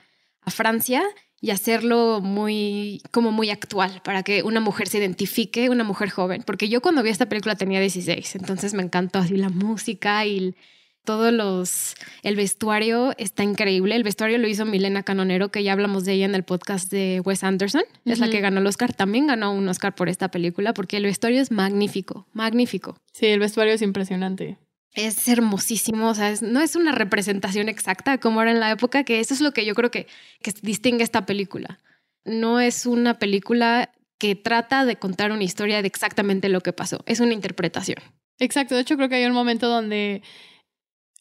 Francia 0.47 1.03
y 1.39 1.51
hacerlo 1.51 2.19
muy, 2.19 3.01
como 3.11 3.31
muy 3.31 3.51
actual 3.51 4.01
para 4.03 4.23
que 4.23 4.41
una 4.41 4.59
mujer 4.59 4.87
se 4.87 4.97
identifique, 4.97 5.69
una 5.69 5.83
mujer 5.83 6.09
joven. 6.09 6.41
Porque 6.43 6.67
yo 6.67 6.81
cuando 6.81 7.03
vi 7.03 7.11
esta 7.11 7.29
película 7.29 7.55
tenía 7.55 7.79
16, 7.79 8.35
entonces 8.37 8.73
me 8.73 8.81
encantó 8.81 9.19
así 9.19 9.37
la 9.37 9.49
música 9.49 10.25
y 10.25 10.55
todos 11.03 11.33
los, 11.33 11.95
el 12.23 12.35
vestuario 12.35 13.13
está 13.17 13.43
increíble. 13.43 13.95
El 13.95 14.03
vestuario 14.03 14.37
lo 14.37 14.47
hizo 14.47 14.65
Milena 14.65 15.03
Canonero, 15.03 15.49
que 15.49 15.63
ya 15.63 15.73
hablamos 15.73 16.05
de 16.05 16.13
ella 16.13 16.25
en 16.25 16.35
el 16.35 16.43
podcast 16.43 16.91
de 16.91 17.21
Wes 17.25 17.43
Anderson. 17.43 17.83
Es 18.05 18.19
la 18.19 18.29
que 18.29 18.39
ganó 18.39 18.59
el 18.59 18.67
Oscar. 18.67 18.93
También 18.93 19.27
ganó 19.27 19.53
un 19.53 19.67
Oscar 19.67 19.95
por 19.95 20.09
esta 20.09 20.29
película 20.29 20.73
porque 20.73 20.97
el 20.97 21.03
vestuario 21.03 21.41
es 21.41 21.51
magnífico, 21.51 22.27
magnífico. 22.33 22.97
Sí, 23.13 23.27
el 23.27 23.39
vestuario 23.39 23.73
es 23.73 23.81
impresionante. 23.81 24.57
Es 24.93 25.27
hermosísimo, 25.29 26.09
o 26.09 26.13
sea, 26.13 26.33
no 26.41 26.59
es 26.59 26.75
una 26.75 26.91
representación 26.91 27.69
exacta 27.69 28.17
como 28.17 28.41
era 28.41 28.51
en 28.51 28.59
la 28.59 28.71
época, 28.71 29.05
que 29.05 29.21
eso 29.21 29.33
es 29.33 29.39
lo 29.39 29.53
que 29.53 29.65
yo 29.65 29.73
creo 29.73 29.89
que, 29.89 30.07
que 30.41 30.53
distingue 30.61 31.03
esta 31.03 31.25
película. 31.25 31.79
No 32.25 32.59
es 32.59 32.85
una 32.85 33.17
película 33.17 33.93
que 34.17 34.35
trata 34.35 34.83
de 34.83 34.97
contar 34.97 35.31
una 35.31 35.45
historia 35.45 35.81
de 35.81 35.87
exactamente 35.87 36.49
lo 36.49 36.59
que 36.59 36.73
pasó, 36.73 37.03
es 37.05 37.21
una 37.21 37.33
interpretación. 37.33 37.99
Exacto, 38.37 38.75
de 38.75 38.81
hecho 38.81 38.97
creo 38.97 39.07
que 39.07 39.15
hay 39.15 39.25
un 39.25 39.33
momento 39.33 39.69
donde 39.69 40.23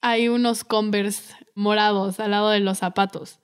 hay 0.01 0.29
unos 0.29 0.65
Converse 0.65 1.35
morados 1.55 2.21
al 2.21 2.33
lado 2.33 2.51
de 2.51 2.61
los 2.61 2.79
zapatos. 2.79 3.39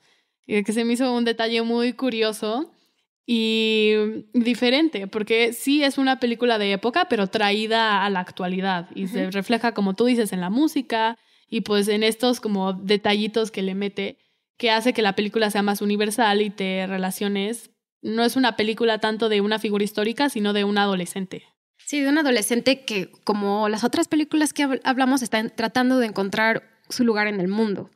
Y 0.47 0.63
que 0.63 0.73
se 0.73 0.85
me 0.85 0.93
hizo 0.93 1.13
un 1.13 1.25
detalle 1.25 1.63
muy 1.63 1.93
curioso 1.93 2.71
y 3.27 3.93
diferente, 4.33 5.09
porque 5.09 5.53
sí 5.53 5.83
es 5.83 5.99
una 5.99 6.21
película 6.21 6.59
de 6.59 6.73
época, 6.73 7.09
pero 7.09 7.27
traída 7.27 8.05
a 8.05 8.11
la 8.11 8.21
actualidad 8.21 8.89
y 8.95 9.09
se 9.09 9.33
refleja, 9.33 9.75
como 9.75 9.95
tú 9.95 10.05
dices, 10.05 10.33
en 10.33 10.41
la 10.41 10.49
música 10.49 11.19
y 11.49 11.63
pues 11.63 11.89
en 11.89 12.05
estos 12.05 12.41
como 12.41 12.73
detallitos 12.73 13.51
que 13.51 13.63
le 13.63 13.75
mete, 13.75 14.19
que 14.57 14.71
hace 14.71 14.93
que 14.93 15.03
la 15.03 15.17
película 15.17 15.51
sea 15.51 15.63
más 15.63 15.83
universal 15.83 16.41
y 16.41 16.51
te 16.51 16.87
relaciones. 16.87 17.71
No 18.01 18.25
es 18.25 18.37
una 18.37 18.55
película 18.55 18.99
tanto 18.99 19.29
de 19.29 19.41
una 19.41 19.59
figura 19.59 19.83
histórica, 19.83 20.29
sino 20.29 20.53
de 20.53 20.63
un 20.63 20.79
adolescente. 20.79 21.45
Sí, 21.87 22.01
de 22.01 22.09
un 22.09 22.18
adolescente 22.18 22.84
que, 22.84 23.12
como 23.22 23.68
las 23.68 23.84
otras 23.84 24.09
películas 24.09 24.53
que 24.53 24.80
hablamos, 24.82 25.22
está 25.22 25.49
tratando 25.51 26.01
de 26.01 26.07
encontrar 26.07 26.64
su 26.89 27.05
lugar 27.05 27.28
en 27.28 27.41
el 27.41 27.47
mundo. 27.47 27.93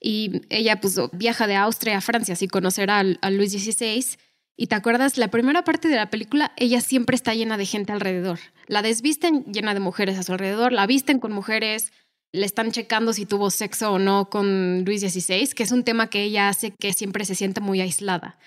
Y 0.00 0.40
ella 0.48 0.80
pues 0.80 0.98
viaja 1.12 1.46
de 1.46 1.54
Austria 1.54 1.98
a 1.98 2.00
Francia, 2.00 2.32
así 2.32 2.48
conocerá 2.48 3.04
a, 3.20 3.30
Luis 3.30 3.52
XVI. 3.52 4.16
Y 4.56 4.68
te 4.68 4.74
acuerdas, 4.74 5.18
la 5.18 5.28
primera 5.28 5.62
parte 5.62 5.88
de 5.88 5.96
la 5.96 6.08
película, 6.08 6.52
ella 6.56 6.80
siempre 6.80 7.16
está 7.16 7.34
llena 7.34 7.58
de 7.58 7.66
gente 7.66 7.92
alrededor. 7.92 8.38
La 8.66 8.80
desvisten 8.80 9.44
llena 9.44 9.74
de 9.74 9.80
mujeres 9.80 10.18
a 10.18 10.22
su 10.22 10.32
alrededor, 10.32 10.72
la 10.72 10.86
visten 10.86 11.18
con 11.18 11.32
mujeres, 11.32 11.92
le 12.32 12.46
están 12.46 12.72
checando 12.72 13.12
si 13.12 13.26
tuvo 13.26 13.50
sexo 13.50 13.92
o 13.92 13.98
no 13.98 14.30
con 14.30 14.86
Luis 14.86 15.02
XVI, 15.02 15.48
que 15.48 15.64
es 15.64 15.72
un 15.72 15.84
tema 15.84 16.08
que 16.08 16.22
ella 16.22 16.48
hace 16.48 16.70
que 16.70 16.94
siempre 16.94 17.26
se 17.26 17.34
siente 17.34 17.60
muy 17.60 17.82
aislada. 17.82 18.38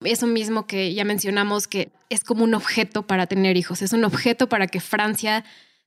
Eso 0.00 0.26
mismo 0.26 0.66
que 0.66 0.92
ya 0.94 1.04
mencionamos, 1.04 1.68
que 1.68 1.90
es 2.10 2.22
como 2.22 2.44
un 2.44 2.54
objeto 2.54 3.06
para 3.06 3.26
tener 3.26 3.56
hijos, 3.56 3.82
es 3.82 3.92
un 3.92 4.04
objeto 4.04 4.48
para 4.48 4.66
que 4.66 4.80
Francia 4.80 5.44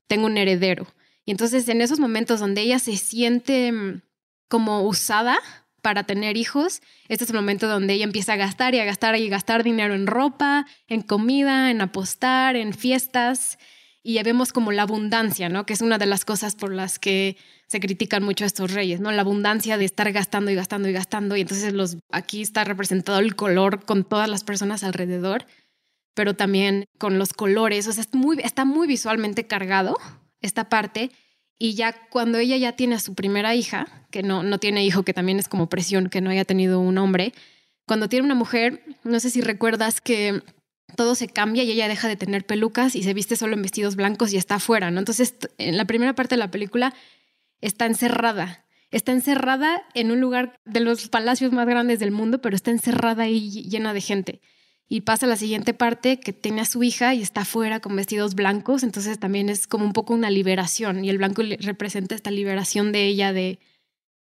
tenga 0.08 0.26
un 0.26 0.38
heredero. 0.38 0.88
Y 1.26 1.32
entonces 1.32 1.68
en 1.70 1.82
esos 1.82 2.00
momentos 2.00 2.40
donde 2.40 2.62
ella 2.62 2.80
se 2.80 2.98
siente 2.98 3.72
mm, 3.72 4.02
como 4.48 4.82
usada 4.82 5.40
para 5.82 6.04
tener 6.04 6.38
hijos, 6.38 6.82
este 7.08 7.24
es 7.24 7.30
el 7.30 7.36
momento 7.36 7.68
donde 7.68 7.94
ella 7.94 8.04
empieza 8.04 8.34
a 8.34 8.38
gastar 8.38 8.74
y 8.74 8.80
a 8.80 8.86
gastar 8.86 9.16
y 9.16 9.28
a 9.28 9.30
gastar 9.30 9.64
dinero 9.64 9.94
en 9.94 10.08
ropa, 10.08 10.66
en 10.88 11.02
comida, 11.02 11.70
en 11.70 11.82
apostar, 11.82 12.56
en 12.56 12.74
fiestas. 12.74 13.60
Y 14.02 14.16
ya 14.16 14.24
vemos 14.24 14.52
como 14.52 14.72
la 14.72 14.82
abundancia, 14.82 15.50
¿no? 15.50 15.66
Que 15.66 15.74
es 15.74 15.82
una 15.82 15.98
de 16.00 16.08
las 16.08 16.26
cosas 16.26 16.56
por 16.56 16.74
las 16.74 17.00
que 17.00 17.38
se 17.70 17.80
critican 17.80 18.24
mucho 18.24 18.46
a 18.46 18.48
estos 18.48 18.74
reyes, 18.74 19.00
¿no? 19.00 19.12
La 19.12 19.22
abundancia 19.22 19.78
de 19.78 19.86
estar 19.86 20.12
gastando 20.12 20.50
y 20.50 20.56
gastando 20.56 20.90
y 20.90 20.92
gastando. 20.92 21.38
Y 21.38 21.42
entonces 21.42 21.72
los, 21.72 21.98
aquí 22.12 22.42
está 22.42 22.64
representado 22.64 23.20
el 23.20 23.36
color 23.36 23.86
con 23.86 24.04
todas 24.04 24.28
las 24.28 24.44
personas 24.44 24.84
alrededor, 24.84 25.46
pero 26.16 26.34
también 26.34 26.86
con 26.98 27.20
los 27.20 27.32
colores. 27.32 27.88
O 27.88 27.92
sea, 27.92 28.04
está 28.44 28.66
muy 28.66 28.88
visualmente 28.88 29.46
cargado 29.46 29.98
esta 30.42 30.68
parte. 30.68 31.12
Y 31.60 31.76
ya 31.76 31.94
cuando 32.10 32.40
ella 32.40 32.58
ya 32.58 32.72
tiene 32.72 32.96
a 32.96 33.00
su 33.00 33.14
primera 33.14 33.54
hija, 33.54 34.08
que 34.10 34.24
no, 34.24 34.42
no 34.42 34.58
tiene 34.58 34.84
hijo, 34.84 35.04
que 35.04 35.14
también 35.14 35.38
es 35.38 35.48
como 35.48 35.70
presión 35.70 36.10
que 36.10 36.22
no 36.22 36.32
haya 36.32 36.46
tenido 36.46 36.80
un 36.80 36.98
hombre, 36.98 37.34
cuando 37.86 38.10
tiene 38.10 38.26
una 38.26 38.36
mujer, 38.36 38.84
no 39.04 39.20
sé 39.20 39.30
si 39.30 39.42
recuerdas 39.42 40.02
que 40.02 40.42
todo 40.96 41.14
se 41.14 41.28
cambia 41.28 41.64
y 41.64 41.72
ella 41.72 41.88
deja 41.88 42.08
de 42.08 42.16
tener 42.16 42.46
pelucas 42.46 42.96
y 42.96 43.04
se 43.04 43.14
viste 43.14 43.36
solo 43.36 43.54
en 43.54 43.62
vestidos 43.62 43.96
blancos 43.96 44.34
y 44.34 44.38
está 44.38 44.56
afuera, 44.56 44.90
¿no? 44.90 45.00
Entonces, 45.00 45.36
en 45.60 45.78
la 45.78 45.86
primera 45.86 46.16
parte 46.16 46.34
de 46.34 46.40
la 46.40 46.50
película 46.50 46.96
está 47.62 47.86
encerrada. 47.86 48.66
Está 48.92 49.12
encerrada 49.12 49.84
en 49.94 50.12
un 50.12 50.20
lugar 50.20 50.60
de 50.66 50.80
los 50.80 51.10
palacios 51.10 51.52
más 51.52 51.68
grandes 51.68 52.00
del 52.00 52.12
mundo, 52.12 52.42
pero 52.42 52.56
está 52.56 52.72
encerrada 52.72 53.24
ahí 53.24 53.64
llena 53.70 53.94
de 53.94 54.02
gente. 54.02 54.42
Y 54.88 55.02
pasa 55.02 55.28
la 55.28 55.36
siguiente 55.36 55.76
parte 55.76 56.20
que 56.20 56.34
tiene 56.34 56.62
a 56.62 56.66
su 56.66 56.82
hija 56.82 57.14
y 57.14 57.22
está 57.22 57.42
afuera 57.42 57.80
con 57.80 57.96
vestidos 57.96 58.34
blancos, 58.34 58.82
entonces 58.82 59.20
también 59.20 59.48
es 59.50 59.68
como 59.68 59.86
un 59.86 59.94
poco 59.94 60.16
una 60.16 60.32
liberación 60.32 61.06
y 61.06 61.12
el 61.12 61.20
blanco 61.20 61.44
representa 61.60 62.16
esta 62.16 62.32
liberación 62.32 62.92
de 62.92 63.06
ella 63.06 63.32
de, 63.32 63.60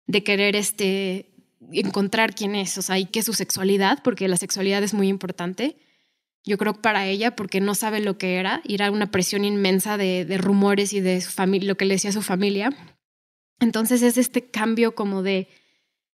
de 0.07 0.24
querer 0.24 0.57
este, 0.57 1.35
encontrar 1.70 2.35
quién 2.35 2.55
es, 2.55 2.78
o 2.78 2.82
sea, 2.82 2.99
y 2.99 3.05
qué 3.05 3.18
es 3.18 3.26
su 3.26 3.35
sexualidad, 3.35 4.03
porque 4.03 4.26
la 4.26 4.39
sexualidad 4.39 4.82
es 4.82 4.95
muy 4.95 5.09
importante. 5.09 5.76
Yo 6.47 6.57
creo 6.57 6.72
para 6.74 7.07
ella, 7.07 7.37
porque 7.37 7.61
no 7.61 7.74
sabe 7.74 8.01
lo 8.01 8.16
que 8.16 8.37
era, 8.37 8.62
ir 8.64 8.82
a 8.82 8.91
una 8.91 9.11
presión 9.11 9.45
inmensa 9.45 9.99
de, 9.99 10.24
de 10.24 10.39
rumores 10.39 10.95
y 10.95 11.01
de 11.01 11.20
familia, 11.20 11.68
lo 11.68 11.76
que 11.76 11.85
le 11.85 11.95
decía 11.95 12.12
su 12.12 12.22
familia. 12.22 12.70
Entonces 13.61 14.02
es 14.02 14.18
este 14.18 14.50
cambio 14.50 14.94
como 14.94 15.22
de, 15.22 15.48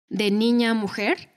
de 0.08 0.30
niña 0.30 0.70
a 0.70 0.74
mujer 0.74 1.30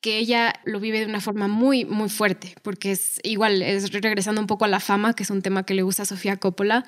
que 0.00 0.18
ella 0.18 0.52
lo 0.64 0.80
vive 0.80 1.00
de 1.00 1.06
una 1.06 1.22
forma 1.22 1.48
muy, 1.48 1.86
muy 1.86 2.10
fuerte, 2.10 2.54
porque 2.62 2.92
es 2.92 3.20
igual, 3.22 3.62
es 3.62 3.90
regresando 3.90 4.40
un 4.40 4.46
poco 4.46 4.66
a 4.66 4.68
la 4.68 4.78
fama, 4.78 5.14
que 5.14 5.22
es 5.22 5.30
un 5.30 5.40
tema 5.40 5.64
que 5.64 5.72
le 5.72 5.80
gusta 5.80 6.02
a 6.02 6.06
Sofía 6.06 6.36
Coppola, 6.36 6.84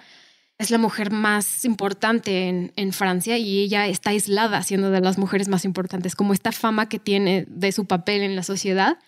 es 0.59 0.71
la 0.71 0.77
mujer 0.77 1.11
más 1.11 1.65
importante 1.65 2.49
en, 2.49 2.73
en, 2.77 2.93
Francia 2.93 3.39
y 3.39 3.61
ella 3.61 3.87
está 3.87 4.11
aislada 4.11 4.63
siendo 4.63 4.91
de 4.91 5.01
las 5.01 5.17
mujeres 5.17 5.49
más 5.49 5.65
importantes, 5.65 6.15
como 6.15 6.35
esta 6.35 6.53
fama 6.53 6.91
que 6.91 6.99
tiene 6.99 7.47
de 7.49 7.73
su 7.73 7.87
papel 7.87 8.21
en 8.21 8.37
la 8.37 8.43
sociedad 8.43 8.99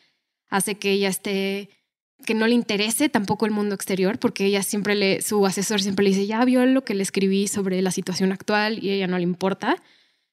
hace 0.48 0.76
que 0.76 0.92
ella 0.92 1.08
esté 1.08 1.68
que 2.26 2.34
no 2.34 2.46
le 2.46 2.54
interese 2.54 3.08
tampoco 3.08 3.46
el 3.46 3.52
mundo 3.52 3.74
exterior, 3.74 4.18
porque 4.18 4.44
ella 4.44 4.62
siempre 4.62 4.94
le, 4.94 5.22
su 5.22 5.46
asesor 5.46 5.80
siempre 5.80 6.04
le 6.04 6.10
dice, 6.10 6.26
ya 6.26 6.44
vio 6.44 6.64
lo 6.66 6.84
que 6.84 6.94
le 6.94 7.02
escribí 7.02 7.48
sobre 7.48 7.80
la 7.80 7.90
situación 7.90 8.32
actual 8.32 8.82
y 8.82 8.90
a 8.90 8.94
ella 8.94 9.06
no 9.06 9.16
le 9.16 9.22
importa, 9.22 9.82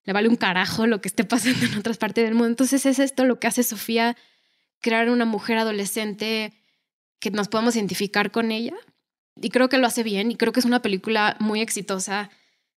le 0.03 0.13
vale 0.13 0.27
un 0.27 0.35
carajo 0.35 0.87
lo 0.87 1.01
que 1.01 1.07
esté 1.07 1.23
pasando 1.23 1.65
en 1.65 1.77
otras 1.77 1.97
partes 1.97 2.23
del 2.23 2.33
mundo. 2.33 2.49
Entonces 2.49 2.85
es 2.85 2.99
esto 2.99 3.25
lo 3.25 3.39
que 3.39 3.47
hace 3.47 3.63
Sofía, 3.63 4.15
crear 4.81 5.09
una 5.09 5.25
mujer 5.25 5.57
adolescente 5.57 6.53
que 7.19 7.31
nos 7.31 7.47
podamos 7.47 7.75
identificar 7.75 8.31
con 8.31 8.51
ella. 8.51 8.75
Y 9.41 9.49
creo 9.49 9.67
que 9.67 9.77
lo 9.77 9.87
hace 9.87 10.03
bien 10.03 10.31
y 10.31 10.35
creo 10.35 10.53
que 10.53 10.59
es 10.59 10.65
una 10.65 10.81
película 10.81 11.35
muy 11.39 11.59
exitosa 11.61 12.29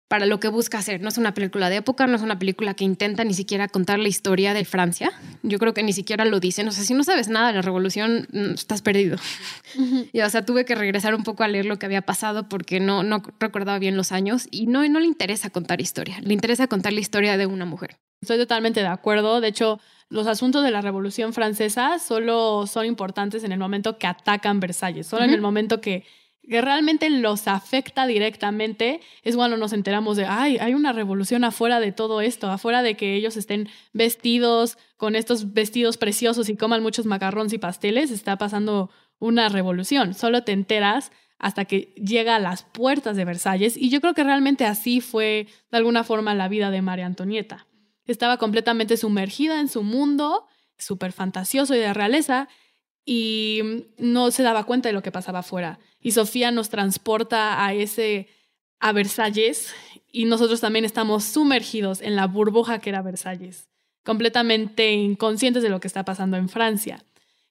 para 0.08 0.26
lo 0.26 0.38
que 0.38 0.48
busca 0.48 0.78
hacer. 0.78 1.00
No 1.00 1.08
es 1.08 1.18
una 1.18 1.34
película 1.34 1.68
de 1.68 1.76
época, 1.76 2.06
no 2.06 2.16
es 2.16 2.22
una 2.22 2.38
película 2.38 2.74
que 2.74 2.84
intenta 2.84 3.24
ni 3.24 3.34
siquiera 3.34 3.66
contar 3.66 3.98
la 3.98 4.08
historia 4.08 4.54
de 4.54 4.64
Francia. 4.64 5.10
Yo 5.42 5.58
creo 5.58 5.74
que 5.74 5.82
ni 5.82 5.92
siquiera 5.92 6.24
lo 6.24 6.38
dicen. 6.38 6.68
O 6.68 6.72
sea, 6.72 6.84
si 6.84 6.94
no 6.94 7.02
sabes 7.02 7.28
nada 7.28 7.48
de 7.48 7.54
la 7.54 7.62
revolución, 7.62 8.28
mm, 8.32 8.54
estás 8.54 8.82
perdido. 8.82 9.18
Y, 10.12 10.20
o 10.20 10.30
sea, 10.30 10.44
tuve 10.44 10.64
que 10.64 10.74
regresar 10.74 11.14
un 11.14 11.24
poco 11.24 11.42
a 11.42 11.48
leer 11.48 11.66
lo 11.66 11.78
que 11.78 11.86
había 11.86 12.02
pasado 12.02 12.48
porque 12.48 12.80
no, 12.80 13.02
no 13.02 13.22
recordaba 13.40 13.78
bien 13.78 13.96
los 13.96 14.12
años 14.12 14.46
y 14.50 14.66
no, 14.66 14.88
no 14.88 15.00
le 15.00 15.06
interesa 15.06 15.50
contar 15.50 15.80
historia. 15.80 16.18
Le 16.22 16.32
interesa 16.32 16.66
contar 16.66 16.92
la 16.92 17.00
historia 17.00 17.36
de 17.36 17.46
una 17.46 17.64
mujer. 17.64 17.96
Estoy 18.20 18.38
totalmente 18.38 18.80
de 18.80 18.86
acuerdo. 18.86 19.40
De 19.40 19.48
hecho, 19.48 19.80
los 20.08 20.26
asuntos 20.28 20.62
de 20.62 20.70
la 20.70 20.80
Revolución 20.80 21.32
Francesa 21.32 21.98
solo 21.98 22.66
son 22.66 22.86
importantes 22.86 23.42
en 23.44 23.52
el 23.52 23.58
momento 23.58 23.98
que 23.98 24.06
atacan 24.06 24.60
Versalles, 24.60 25.06
solo 25.06 25.24
en 25.24 25.30
el 25.30 25.40
momento 25.40 25.80
que 25.80 26.04
que 26.48 26.60
realmente 26.60 27.10
los 27.10 27.48
afecta 27.48 28.06
directamente 28.06 29.00
es 29.22 29.36
cuando 29.36 29.56
nos 29.56 29.72
enteramos 29.72 30.16
de, 30.16 30.26
ay, 30.26 30.58
hay 30.58 30.74
una 30.74 30.92
revolución 30.92 31.44
afuera 31.44 31.80
de 31.80 31.92
todo 31.92 32.20
esto, 32.20 32.50
afuera 32.50 32.82
de 32.82 32.96
que 32.96 33.14
ellos 33.14 33.36
estén 33.36 33.68
vestidos 33.92 34.78
con 34.96 35.16
estos 35.16 35.52
vestidos 35.52 35.96
preciosos 35.96 36.48
y 36.48 36.56
coman 36.56 36.82
muchos 36.82 37.06
macarrones 37.06 37.52
y 37.52 37.58
pasteles, 37.58 38.10
está 38.10 38.38
pasando 38.38 38.90
una 39.18 39.48
revolución. 39.48 40.14
Solo 40.14 40.44
te 40.44 40.52
enteras 40.52 41.10
hasta 41.38 41.64
que 41.64 41.92
llega 41.96 42.36
a 42.36 42.40
las 42.40 42.62
puertas 42.62 43.16
de 43.16 43.24
Versalles 43.24 43.76
y 43.76 43.90
yo 43.90 44.00
creo 44.00 44.14
que 44.14 44.24
realmente 44.24 44.64
así 44.64 45.00
fue 45.00 45.48
de 45.70 45.76
alguna 45.76 46.04
forma 46.04 46.34
la 46.34 46.48
vida 46.48 46.70
de 46.70 46.82
María 46.82 47.06
Antonieta. 47.06 47.66
Estaba 48.06 48.36
completamente 48.36 48.96
sumergida 48.96 49.60
en 49.60 49.68
su 49.68 49.82
mundo, 49.82 50.46
súper 50.78 51.12
fantasioso 51.12 51.74
y 51.74 51.78
de 51.78 51.92
realeza, 51.92 52.48
y 53.04 53.86
no 53.98 54.30
se 54.30 54.42
daba 54.42 54.64
cuenta 54.64 54.88
de 54.88 54.92
lo 54.92 55.02
que 55.02 55.12
pasaba 55.12 55.38
afuera. 55.38 55.78
Y 56.06 56.12
Sofía 56.12 56.52
nos 56.52 56.68
transporta 56.68 57.66
a 57.66 57.74
ese 57.74 58.28
a 58.78 58.92
Versalles 58.92 59.74
y 60.12 60.26
nosotros 60.26 60.60
también 60.60 60.84
estamos 60.84 61.24
sumergidos 61.24 62.00
en 62.00 62.14
la 62.14 62.28
burbuja 62.28 62.78
que 62.78 62.90
era 62.90 63.02
Versalles, 63.02 63.66
completamente 64.04 64.92
inconscientes 64.92 65.64
de 65.64 65.68
lo 65.68 65.80
que 65.80 65.88
está 65.88 66.04
pasando 66.04 66.36
en 66.36 66.48
Francia. 66.48 67.02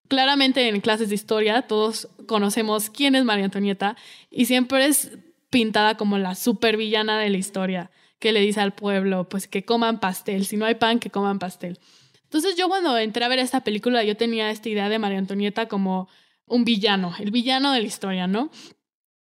Claramente 0.08 0.70
en 0.70 0.80
clases 0.80 1.10
de 1.10 1.16
historia 1.16 1.64
todos 1.64 2.08
conocemos 2.28 2.90
quién 2.90 3.16
es 3.16 3.26
María 3.26 3.44
Antonieta 3.44 3.98
y 4.32 4.46
siempre 4.46 4.86
es 4.86 5.12
pintada 5.50 5.98
como 5.98 6.18
la 6.18 6.34
supervillana 6.34 7.20
de 7.20 7.32
la 7.32 7.38
historia, 7.38 7.92
que 8.20 8.32
le 8.32 8.40
dice 8.40 8.62
al 8.62 8.74
pueblo, 8.74 9.28
pues 9.28 9.50
que 9.50 9.66
coman 9.66 10.00
pastel, 10.00 10.46
si 10.46 10.56
no 10.56 10.64
hay 10.64 10.76
pan, 10.76 11.00
que 11.00 11.10
coman 11.10 11.40
pastel. 11.40 11.78
Entonces 12.24 12.56
yo 12.56 12.70
cuando 12.70 12.98
entré 12.98 13.26
a 13.26 13.28
ver 13.28 13.40
esta 13.40 13.66
película 13.66 14.02
yo 14.06 14.16
tenía 14.16 14.50
esta 14.50 14.70
idea 14.70 14.88
de 14.88 14.98
María 14.98 15.18
Antonieta 15.18 15.68
como 15.68 16.08
un 16.48 16.66
villano, 16.66 17.14
el 17.20 17.32
villano 17.32 17.72
de 17.72 17.82
la 17.82 17.88
historia, 17.88 18.28
¿no? 18.28 18.50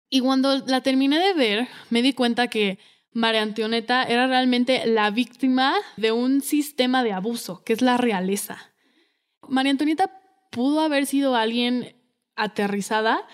Y 0.09 0.21
cuando 0.21 0.59
la 0.67 0.81
terminé 0.81 1.19
de 1.19 1.35
ver 1.35 1.69
me 1.91 2.03
di 2.03 2.13
cuenta 2.13 2.49
que 2.49 2.79
María 3.13 3.43
Antonieta 3.43 4.05
era 4.05 4.27
realmente 4.27 4.87
la 4.87 5.11
víctima 5.11 5.75
de 5.97 6.13
un 6.13 6.43
sistema 6.43 7.03
de 7.03 7.13
abuso, 7.13 7.63
que 7.65 7.73
es 7.73 7.83
la 7.83 7.97
realeza. 7.97 8.73
María 9.49 9.73
Antonieta 9.73 10.21
pudo 10.51 10.81
haber 10.81 11.07
sido 11.07 11.37
alguien 11.37 11.97
aterrizada, 12.37 13.27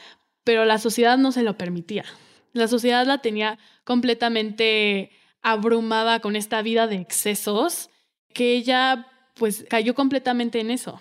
pero 0.44 0.64
la 0.64 0.78
sociedad 0.78 1.18
no 1.18 1.32
se 1.32 1.42
lo 1.42 1.56
permitía. 1.56 2.04
La 2.52 2.68
sociedad 2.68 3.06
la 3.06 3.18
tenía 3.18 3.58
completamente 3.84 5.10
abrumada 5.42 6.20
con 6.20 6.36
esta 6.36 6.62
vida 6.62 6.86
de 6.86 6.96
excesos 6.96 7.90
que 8.32 8.54
ella 8.54 9.06
pues 9.34 9.66
cayó 9.68 9.94
completamente 9.94 10.60
en 10.60 10.70
eso. 10.70 11.00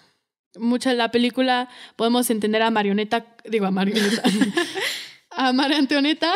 Mucha 0.57 0.91
de 0.91 0.95
la 0.95 1.11
película 1.11 1.69
podemos 1.95 2.29
entender 2.29 2.61
a 2.61 2.71
Marioneta, 2.71 3.25
digo 3.45 3.65
a 3.65 3.71
Marioneta, 3.71 4.23
a 5.31 5.53
María 5.53 5.77
Antonieta 5.77 6.33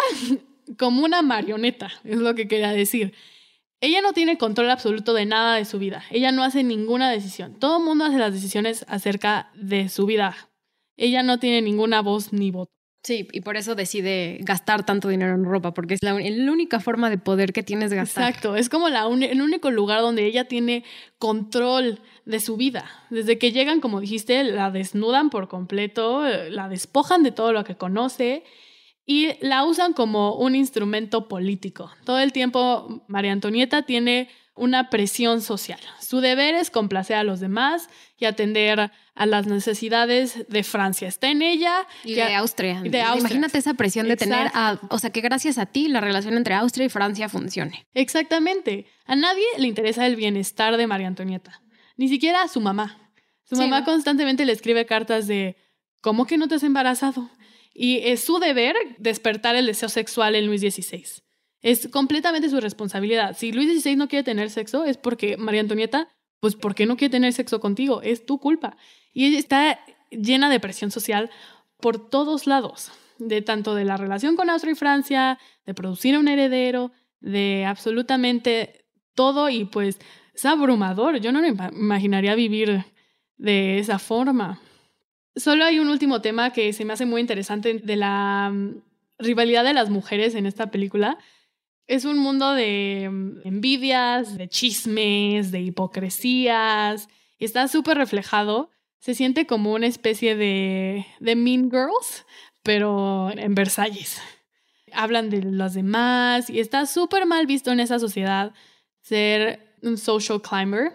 como 0.78 1.04
una 1.04 1.22
marioneta, 1.22 1.92
es 2.04 2.18
lo 2.18 2.36
que 2.36 2.48
quería 2.48 2.72
decir. 2.72 3.14
ella 3.82 4.02
no 4.02 4.14
tiene 4.14 4.38
control 4.38 4.70
absoluto 4.70 5.14
de 5.14 5.26
nada 5.26 5.56
de 5.56 5.66
su 5.66 5.80
vida. 5.80 6.04
Ella 6.12 6.32
no 6.32 6.44
hace 6.44 6.64
ninguna 6.64 7.10
decisión. 7.10 7.58
Todo 7.60 7.78
el 7.78 7.84
mundo 7.84 8.06
hace 8.06 8.18
las 8.18 8.34
decisiones 8.34 8.86
acerca 8.88 9.52
de 9.56 9.90
su 9.90 10.06
vida. 10.06 10.36
Ella 10.98 11.24
no 11.24 11.40
tiene 11.40 11.62
ninguna 11.62 12.02
voz 12.02 12.34
ni 12.34 12.52
voto. 12.52 12.79
Sí, 13.02 13.28
y 13.32 13.42
por 13.42 13.56
eso 13.56 13.76
decide 13.76 14.40
gastar 14.42 14.86
tanto 14.86 15.08
dinero 15.08 15.34
en 15.34 15.46
ropa, 15.46 15.74
porque 15.74 15.94
es 15.94 16.04
la, 16.04 16.16
única 16.16 16.82
forma 16.82 17.10
de 17.10 17.18
poder 17.18 17.54
que 17.54 17.64
tienes 17.64 17.94
gastar. 17.94 18.28
Exacto, 18.28 18.58
es 18.58 18.68
como 18.68 18.90
la 18.90 19.08
el 19.08 19.42
único 19.42 19.72
lugar 19.72 20.02
donde 20.02 20.26
ella 20.26 20.46
tiene 20.46 20.84
control 21.18 22.02
de 22.26 22.40
su 22.42 22.58
vida. 22.58 22.86
Desde 23.10 23.38
que 23.38 23.54
llegan, 23.54 23.80
como 23.80 24.02
dijiste, 24.02 24.44
la 24.44 24.70
desnudan 24.70 25.30
por 25.30 25.48
completo, 25.48 26.24
la 26.50 26.68
despojan 26.68 27.24
de 27.24 27.32
todo 27.32 27.54
lo 27.54 27.64
que 27.64 27.76
conoce 27.76 28.44
y 29.06 29.30
la 29.40 29.64
usan 29.64 29.94
como 29.94 30.36
un 30.36 30.56
instrumento 30.56 31.30
político. 31.30 31.92
Todo 32.06 32.20
el 32.20 32.34
tiempo 32.34 33.06
María 33.08 33.32
Antonieta 33.32 33.84
tiene 33.84 34.30
una 34.56 34.90
presión 34.90 35.42
social. 35.42 35.80
Su 36.02 36.20
deber 36.20 36.54
es 36.54 36.70
complacer 36.70 37.16
a 37.16 37.24
los 37.24 37.40
demás 37.40 37.90
y 38.18 38.26
atender 38.26 38.92
a 39.20 39.26
las 39.26 39.48
necesidades 39.48 40.48
de 40.48 40.64
Francia. 40.64 41.10
Está 41.10 41.30
en 41.30 41.42
ella. 41.42 41.86
Y 42.06 42.14
de, 42.14 42.34
Austria. 42.34 42.82
Imagínate 42.86 43.58
esa 43.58 43.74
presión 43.74 44.08
de 44.08 44.16
tener 44.16 44.48
a, 44.54 44.80
o 44.90 44.98
sea, 44.98 45.10
que 45.10 45.20
gracias 45.20 45.58
a 45.58 45.66
ti 45.66 45.90
la 45.90 46.00
relación 46.00 46.38
entre 46.38 46.54
Austria 46.54 46.86
y 46.86 46.90
Francia 46.90 47.28
funcione. 47.28 47.86
Exactamente. 47.94 48.86
A 49.06 49.18
nadie 49.18 49.44
le 49.58 49.68
interesa 49.68 50.08
el 50.08 50.16
bienestar 50.16 50.78
de 50.78 50.88
María 50.88 51.08
Antonieta, 51.08 51.62
ni 51.98 52.08
siquiera 52.08 52.44
a 52.44 52.48
su 52.48 52.62
mamá. 52.62 53.12
Su 53.44 53.58
mamá 53.58 53.84
constantemente 53.84 54.46
le 54.46 54.54
escribe 54.54 54.86
cartas 54.86 55.28
de, 55.28 55.58
¿cómo 56.00 56.26
que 56.26 56.38
no 56.38 56.48
te 56.48 56.56
has 56.56 56.64
embarazado? 56.64 57.30
Y 57.74 57.98
es 58.06 58.22
su 58.22 58.40
deber 58.40 58.78
despertar 59.00 59.58
el 59.58 59.66
deseo 59.66 59.90
sexual 59.90 60.36
en 60.36 60.48
Luis 60.48 60.62
XVI. 60.62 61.04
Es 61.62 61.90
completamente 61.90 62.50
su 62.50 62.62
responsabilidad. 62.62 63.36
Si 63.38 63.52
Luis 63.52 63.82
XVI 63.82 63.98
no 63.98 64.08
quiere 64.08 64.24
tener 64.24 64.50
sexo, 64.50 64.86
es 64.86 64.96
porque 64.96 65.36
María 65.36 65.60
Antonieta, 65.60 66.08
pues, 66.40 66.56
¿por 66.56 66.74
qué 66.74 66.86
no 66.86 66.96
quiere 66.96 67.12
tener 67.12 67.34
sexo 67.34 67.60
contigo? 67.60 68.02
Es 68.02 68.26
tu 68.26 68.40
culpa. 68.40 68.78
Y 69.14 69.26
ella 69.26 69.40
está 69.40 69.80
llena 70.12 70.50
de 70.50 70.60
presión 70.60 70.92
social 70.92 71.30
por 71.80 72.10
todos 72.10 72.48
lados, 72.48 72.92
de 73.18 73.42
tanto 73.42 73.76
de 73.76 73.86
la 73.86 73.98
relación 73.98 74.36
con 74.36 74.50
Austria 74.50 74.74
y 74.74 74.76
Francia, 74.76 75.40
de 75.66 75.74
producir 75.74 76.18
un 76.18 76.28
heredero, 76.28 76.92
de 77.20 77.66
absolutamente 77.66 78.86
todo 79.16 79.50
y 79.50 79.66
pues 79.66 80.00
es 80.34 80.46
abrumador. 80.46 81.20
Yo 81.20 81.32
no 81.32 81.42
me 81.42 81.50
imaginaría 81.50 82.36
vivir 82.36 82.86
de 83.38 83.80
esa 83.80 84.00
forma. 84.00 84.62
Solo 85.36 85.66
hay 85.66 85.80
un 85.80 85.90
último 85.90 86.22
tema 86.22 86.52
que 86.52 86.74
se 86.74 86.86
me 86.86 86.94
hace 86.94 87.06
muy 87.06 87.22
interesante 87.22 87.76
de 87.76 87.96
la 87.96 88.52
mm, 88.54 88.82
rivalidad 89.20 89.64
de 89.64 89.74
las 89.74 89.90
mujeres 89.90 90.36
en 90.36 90.46
esta 90.46 90.72
película. 90.72 91.18
Es 91.88 92.06
un 92.06 92.18
mundo 92.18 92.54
de 92.54 93.10
mm, 93.12 93.48
envidias, 93.48 94.38
de 94.38 94.48
chismes, 94.50 95.52
de 95.52 95.62
hipocresías. 95.62 97.08
Está 97.40 97.68
súper 97.68 97.98
reflejado. 97.98 98.70
Se 99.00 99.16
siente 99.16 99.46
como 99.48 99.74
una 99.74 99.88
especie 99.88 100.36
de, 100.36 101.06
de 101.20 101.36
Mean 101.36 101.72
Girls, 101.72 102.26
pero 102.64 103.32
en 103.32 103.56
Versalles. 103.56 104.22
Hablan 104.94 105.30
de 105.30 105.42
los 105.44 105.74
demás 105.74 106.50
y 106.50 106.60
está 106.60 106.86
súper 106.86 107.26
mal 107.26 107.46
visto 107.46 107.72
en 107.72 107.80
esa 107.80 108.00
sociedad 108.00 108.54
ser 109.02 109.76
un 109.82 109.98
social 109.98 110.42
climber. 110.42 110.92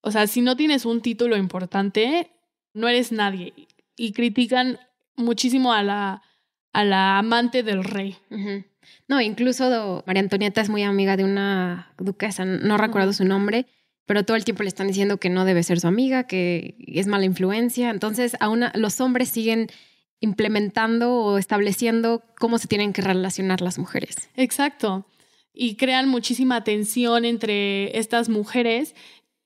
O 0.00 0.10
sea, 0.10 0.26
si 0.26 0.40
no 0.40 0.56
tienes 0.56 0.84
un 0.84 1.00
título 1.00 1.36
importante, 1.36 2.30
no 2.74 2.88
eres 2.88 3.12
nadie. 3.12 3.52
Y 3.96 4.12
critican 4.12 4.78
muchísimo 5.16 5.72
a 5.72 5.82
la, 5.82 6.22
a 6.72 6.84
la 6.84 7.18
amante 7.18 7.62
del 7.62 7.82
rey. 7.84 8.16
No, 9.08 9.20
incluso 9.20 10.02
María 10.06 10.22
Antonieta 10.22 10.60
es 10.60 10.68
muy 10.68 10.82
amiga 10.82 11.16
de 11.16 11.24
una 11.24 11.92
duquesa, 11.98 12.44
no 12.44 12.76
recuerdo 12.76 13.12
su 13.12 13.24
nombre, 13.24 13.66
pero 14.08 14.24
todo 14.24 14.38
el 14.38 14.44
tiempo 14.44 14.62
le 14.62 14.70
están 14.70 14.88
diciendo 14.88 15.18
que 15.18 15.28
no 15.28 15.44
debe 15.44 15.62
ser 15.62 15.80
su 15.80 15.86
amiga, 15.86 16.26
que 16.26 16.76
es 16.78 17.06
mala 17.06 17.26
influencia. 17.26 17.90
Entonces, 17.90 18.36
aún 18.40 18.64
los 18.72 19.02
hombres 19.02 19.28
siguen 19.28 19.68
implementando 20.20 21.14
o 21.14 21.36
estableciendo 21.36 22.22
cómo 22.38 22.56
se 22.56 22.68
tienen 22.68 22.94
que 22.94 23.02
relacionar 23.02 23.60
las 23.60 23.78
mujeres. 23.78 24.30
Exacto. 24.34 25.04
Y 25.52 25.74
crean 25.74 26.08
muchísima 26.08 26.64
tensión 26.64 27.26
entre 27.26 27.98
estas 27.98 28.30
mujeres 28.30 28.94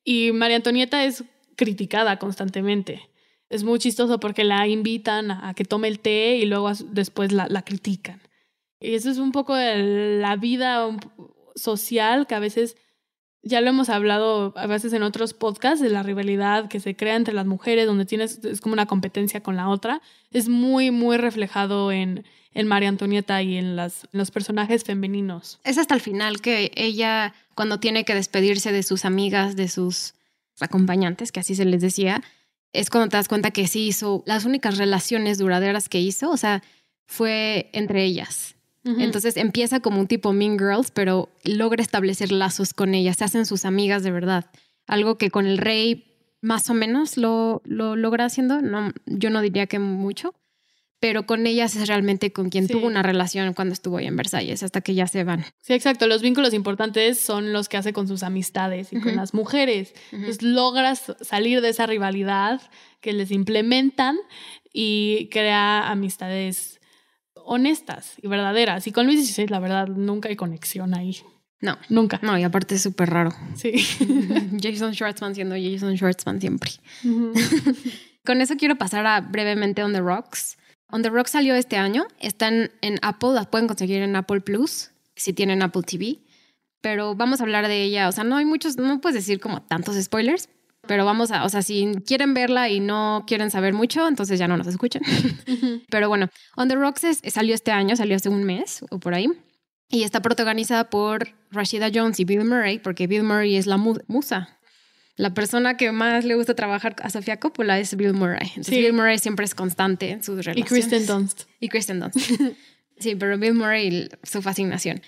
y 0.05 0.31
María 0.31 0.59
Antonieta 0.59 1.05
es 1.05 1.25
criticada 1.57 2.21
constantemente. 2.21 3.09
Es 3.51 3.65
muy 3.65 3.81
chistoso 3.81 4.21
porque 4.21 4.45
la 4.45 4.69
invitan 4.69 5.33
a 5.33 5.55
que 5.55 5.65
tome 5.65 5.89
el 5.89 5.99
té 5.99 6.37
y 6.37 6.47
luego 6.47 6.71
después 6.93 7.33
la, 7.33 7.49
la 7.49 7.63
critican. 7.63 8.23
Y 8.79 8.95
eso 8.95 9.11
es 9.11 9.19
un 9.19 9.33
poco 9.33 9.57
de 9.57 10.21
la 10.21 10.37
vida 10.37 10.89
social 11.57 12.29
que 12.29 12.37
a 12.37 12.39
veces, 12.39 12.77
ya 13.43 13.61
lo 13.61 13.69
hemos 13.71 13.89
hablado 13.89 14.53
a 14.57 14.67
veces 14.67 14.93
en 14.93 15.03
otros 15.03 15.35
podcasts, 15.35 15.81
de 15.81 15.91
la 15.91 16.03
rivalidad 16.03 16.69
que 16.69 16.81
se 16.81 16.95
crea 16.95 17.17
entre 17.17 17.35
las 17.35 17.47
mujeres, 17.47 17.87
donde 17.87 18.05
tienes, 18.05 18.45
es 18.45 18.61
como 18.61 18.73
una 18.73 18.87
competencia 18.87 19.43
con 19.43 19.57
la 19.57 19.69
otra. 19.69 20.01
Es 20.31 20.49
muy, 20.49 20.91
muy 20.91 21.17
reflejado 21.17 21.91
en, 21.91 22.25
en 22.55 22.67
María 22.69 22.89
Antonieta 22.89 23.43
y 23.43 23.57
en, 23.57 23.75
las, 23.75 24.05
en 24.05 24.19
los 24.19 24.31
personajes 24.31 24.85
femeninos. 24.85 25.59
Es 25.65 25.79
hasta 25.79 25.95
el 25.95 26.01
final 26.01 26.41
que 26.41 26.71
ella, 26.77 27.35
cuando 27.55 27.81
tiene 27.81 28.05
que 28.05 28.15
despedirse 28.15 28.71
de 28.71 28.85
sus 28.85 29.05
amigas, 29.05 29.57
de 29.57 29.69
sus 29.69 30.15
acompañantes, 30.61 31.33
que 31.33 31.41
así 31.41 31.57
se 31.57 31.65
les 31.65 31.81
decía, 31.81 32.23
es 32.73 32.91
cuando 32.91 33.09
te 33.09 33.17
das 33.17 33.29
cuenta 33.29 33.51
que 33.51 33.67
sí 33.67 33.89
hizo 33.89 34.23
las 34.27 34.45
únicas 34.45 34.79
relaciones 34.79 35.39
duraderas 35.39 35.89
que 35.89 36.01
hizo, 36.01 36.31
o 36.31 36.37
sea, 36.37 36.63
fue 37.07 37.71
entre 37.73 38.05
ellas. 38.05 38.52
Entonces 38.85 39.37
empieza 39.37 39.81
como 39.81 40.01
un 40.01 40.09
tipo 40.09 40.33
Mean 40.33 40.59
Girls, 40.59 40.91
pero 40.91 41.29
logra 41.45 41.83
establecer 41.83 42.33
lazos 42.33 42.75
con 42.75 42.95
ellas, 42.95 43.19
se 43.19 43.25
hacen 43.25 43.47
sus 43.47 43.65
amigas 43.65 44.03
de 44.03 44.11
verdad. 44.11 44.47
Algo 44.87 45.19
que 45.19 45.31
con 45.31 45.47
el 45.47 45.59
rey 45.59 46.13
más 46.41 46.69
o 46.69 46.75
menos 46.75 47.17
lo, 47.17 47.63
lo 47.65 47.95
logra 47.95 48.25
haciendo, 48.25 48.61
no, 48.61 48.93
yo 49.07 49.31
no 49.31 49.41
diría 49.41 49.67
que 49.67 49.79
mucho, 49.79 50.35
pero 51.03 51.27
con 51.27 51.49
ellas 51.49 51.75
es 51.75 51.89
realmente 51.89 52.33
con 52.33 52.49
quien 52.49 52.69
tuvo 52.69 52.87
una 52.87 53.03
relación 53.03 53.55
cuando 53.55 53.73
estuvo 53.73 53.97
ahí 53.97 54.07
en 54.07 54.17
Versalles, 54.17 54.63
hasta 54.63 54.83
que 54.83 54.95
ya 54.95 55.09
se 55.09 55.25
van. 55.25 55.45
Sí, 55.61 55.73
exacto. 55.73 56.07
Los 56.07 56.23
vínculos 56.23 56.55
importantes 56.55 57.19
son 57.19 57.53
los 57.53 57.69
que 57.69 57.77
hace 57.77 57.93
con 57.93 58.07
sus 58.07 58.23
amistades 58.23 58.93
y 58.93 59.01
con 59.01 59.17
las 59.17 59.35
mujeres. 59.35 59.95
Entonces 60.13 60.43
logras 60.43 61.13
salir 61.21 61.61
de 61.61 61.71
esa 61.71 61.87
rivalidad 61.87 62.61
que 63.01 63.13
les 63.13 63.33
implementan 63.33 64.17
y 64.73 65.29
crea 65.33 65.91
amistades 65.91 66.72
honestas 67.45 68.15
y 68.23 68.29
verdaderas. 68.29 68.87
Y 68.87 68.93
con 68.93 69.07
Luis 69.07 69.27
XVI, 69.27 69.49
la 69.49 69.61
verdad, 69.61 69.89
nunca 69.89 70.29
hay 70.29 70.37
conexión 70.37 70.95
ahí. 70.95 71.17
No. 71.61 71.79
Nunca. 71.89 72.19
No, 72.23 72.37
y 72.37 72.43
aparte 72.43 72.75
es 72.75 72.83
súper 72.83 73.11
raro. 73.11 73.31
Sí. 73.55 73.73
Jason 74.61 74.95
Schwartzman 74.95 75.35
siendo 75.35 75.55
Jason 75.55 75.97
Schwartzman 75.97 76.41
siempre. 76.41 76.73
con 78.25 78.41
eso 78.41 78.57
quiero 78.57 78.77
pasar 78.77 79.07
a 79.07 79.21
brevemente 79.21 79.83
On 79.83 79.93
the 79.93 80.01
Rocks. 80.01 80.59
On 80.91 81.03
the 81.03 81.09
Rocks 81.09 81.31
salió 81.31 81.55
este 81.55 81.77
año. 81.77 82.07
Están 82.19 82.73
en 82.83 82.99
Apple, 83.03 83.31
las 83.35 83.47
pueden 83.47 83.69
conseguir 83.69 84.03
en 84.03 84.17
Apple 84.17 84.41
Plus, 84.41 84.91
si 85.15 85.33
tienen 85.33 85.63
Apple 85.63 85.83
TV. 85.83 86.19
Pero 86.81 87.15
vamos 87.15 87.41
a 87.41 87.45
hablar 87.45 87.69
de 87.69 87.83
ella. 87.83 88.09
O 88.09 88.13
sea, 88.13 88.25
no 88.25 88.37
hay 88.37 88.45
muchos, 88.45 88.77
no 88.77 89.01
puedes 89.01 89.15
decir 89.15 89.39
como 89.39 89.63
tantos 89.63 89.95
spoilers, 90.03 90.49
pero 90.87 91.05
vamos 91.05 91.31
a, 91.31 91.45
o 91.45 91.49
sea, 91.49 91.63
si 91.63 91.93
quieren 92.07 92.35
verla 92.35 92.69
y 92.69 92.81
no 92.81 93.25
quieren 93.27 93.51
saber 93.51 93.73
mucho, 93.73 94.07
entonces 94.09 94.39
ya 94.39 94.49
no 94.49 94.57
nos 94.57 94.67
escuchen. 94.67 95.03
Pero 95.91 96.09
bueno, 96.09 96.29
On 96.57 96.69
the 96.69 96.75
Rocks 96.75 97.03
salió 97.29 97.55
este 97.55 97.71
año, 97.71 97.95
salió 97.95 98.17
hace 98.17 98.29
un 98.29 98.43
mes 98.43 98.85
o 98.91 98.99
por 98.99 99.15
ahí. 99.15 99.29
Y 99.89 100.03
está 100.03 100.23
protagonizada 100.23 100.91
por 100.91 101.29
Rashida 101.51 101.91
Jones 101.95 102.19
y 102.19 102.25
Bill 102.25 102.45
Murray, 102.45 102.79
porque 102.79 103.07
Bill 103.07 103.23
Murray 103.23 103.57
es 103.57 103.67
la 103.67 103.77
musa. 103.77 104.59
La 105.17 105.35
persona 105.35 105.77
que 105.77 105.93
más 105.93 106.25
le 106.25 106.35
gusta 106.35 106.55
trabajar 106.55 106.97
a 107.03 107.11
Sofía 107.11 107.39
Coppola 107.39 107.79
es 107.79 107.95
Bill 107.95 108.15
Murray. 108.15 108.49
Entonces 108.49 108.79
Bill 108.79 108.95
Murray 108.95 109.19
siempre 109.19 109.45
es 109.45 109.55
constante 109.55 110.11
en 110.11 110.23
sus 110.25 110.37
relaciones. 110.37 110.65
Y 110.65 110.75
Kristen 110.75 111.07
Dunst. 111.07 111.43
Y 111.61 111.69
Kristen 111.69 112.01
Dunst. 112.01 112.17
sí, 112.99 113.15
pero 113.15 113.39
Bill 113.39 113.55
Murray, 113.55 114.09
su 114.23 114.43
fascinación. 114.43 115.03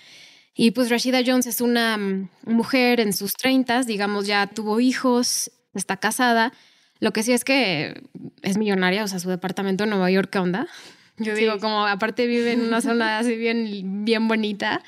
Y 0.53 0.71
pues 0.71 0.89
Rashida 0.89 1.21
Jones 1.25 1.47
es 1.47 1.59
una 1.59 1.97
mm, 1.97 2.29
mujer 2.45 3.01
en 3.01 3.11
sus 3.11 3.33
treintas, 3.33 3.87
digamos, 3.87 4.25
ya 4.25 4.47
tuvo 4.47 4.79
hijos, 4.79 5.51
está 5.77 5.97
casada. 5.97 6.53
Lo 6.99 7.11
que 7.11 7.23
sí 7.23 7.33
es 7.33 7.43
que 7.43 8.03
es 8.41 8.57
millonaria, 8.57 9.03
o 9.03 9.07
sea, 9.07 9.19
su 9.19 9.29
departamento 9.29 9.83
en 9.83 9.91
Nueva 9.91 10.09
York, 10.09 10.29
¿qué 10.31 10.39
onda? 10.39 10.67
Yo 11.17 11.33
digo, 11.33 11.59
como 11.59 11.85
aparte 11.85 12.27
vive 12.27 12.51
en 12.51 12.61
una 12.61 12.81
zona 12.81 13.19
así 13.19 13.37
bien, 13.37 14.03
bien 14.03 14.27
bonita. 14.27 14.83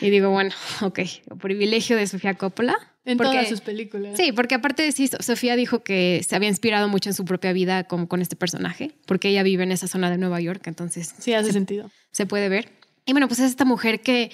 Y 0.00 0.08
digo, 0.08 0.30
bueno, 0.30 0.50
ok, 0.80 1.00
privilegio 1.40 1.96
de 1.96 2.06
Sofía 2.06 2.34
Coppola. 2.34 2.78
En 3.04 3.18
todas 3.18 3.48
sus 3.48 3.60
películas. 3.60 4.16
Sí, 4.16 4.32
porque 4.32 4.56
aparte 4.56 4.90
sí, 4.90 5.08
Sofía 5.20 5.54
dijo 5.54 5.84
que 5.84 6.24
se 6.26 6.34
había 6.34 6.48
inspirado 6.48 6.88
mucho 6.88 7.10
en 7.10 7.14
su 7.14 7.24
propia 7.24 7.52
vida 7.52 7.84
con, 7.84 8.06
con 8.06 8.20
este 8.20 8.34
personaje, 8.34 8.92
porque 9.06 9.28
ella 9.28 9.44
vive 9.44 9.62
en 9.62 9.70
esa 9.70 9.86
zona 9.86 10.10
de 10.10 10.18
Nueva 10.18 10.40
York, 10.40 10.66
entonces... 10.66 11.14
Sí, 11.18 11.32
hace 11.32 11.52
sentido. 11.52 11.90
Se 12.10 12.26
puede 12.26 12.48
ver. 12.48 12.72
Y 13.04 13.12
bueno, 13.12 13.28
pues 13.28 13.38
es 13.38 13.50
esta 13.50 13.64
mujer 13.64 14.00
que 14.00 14.32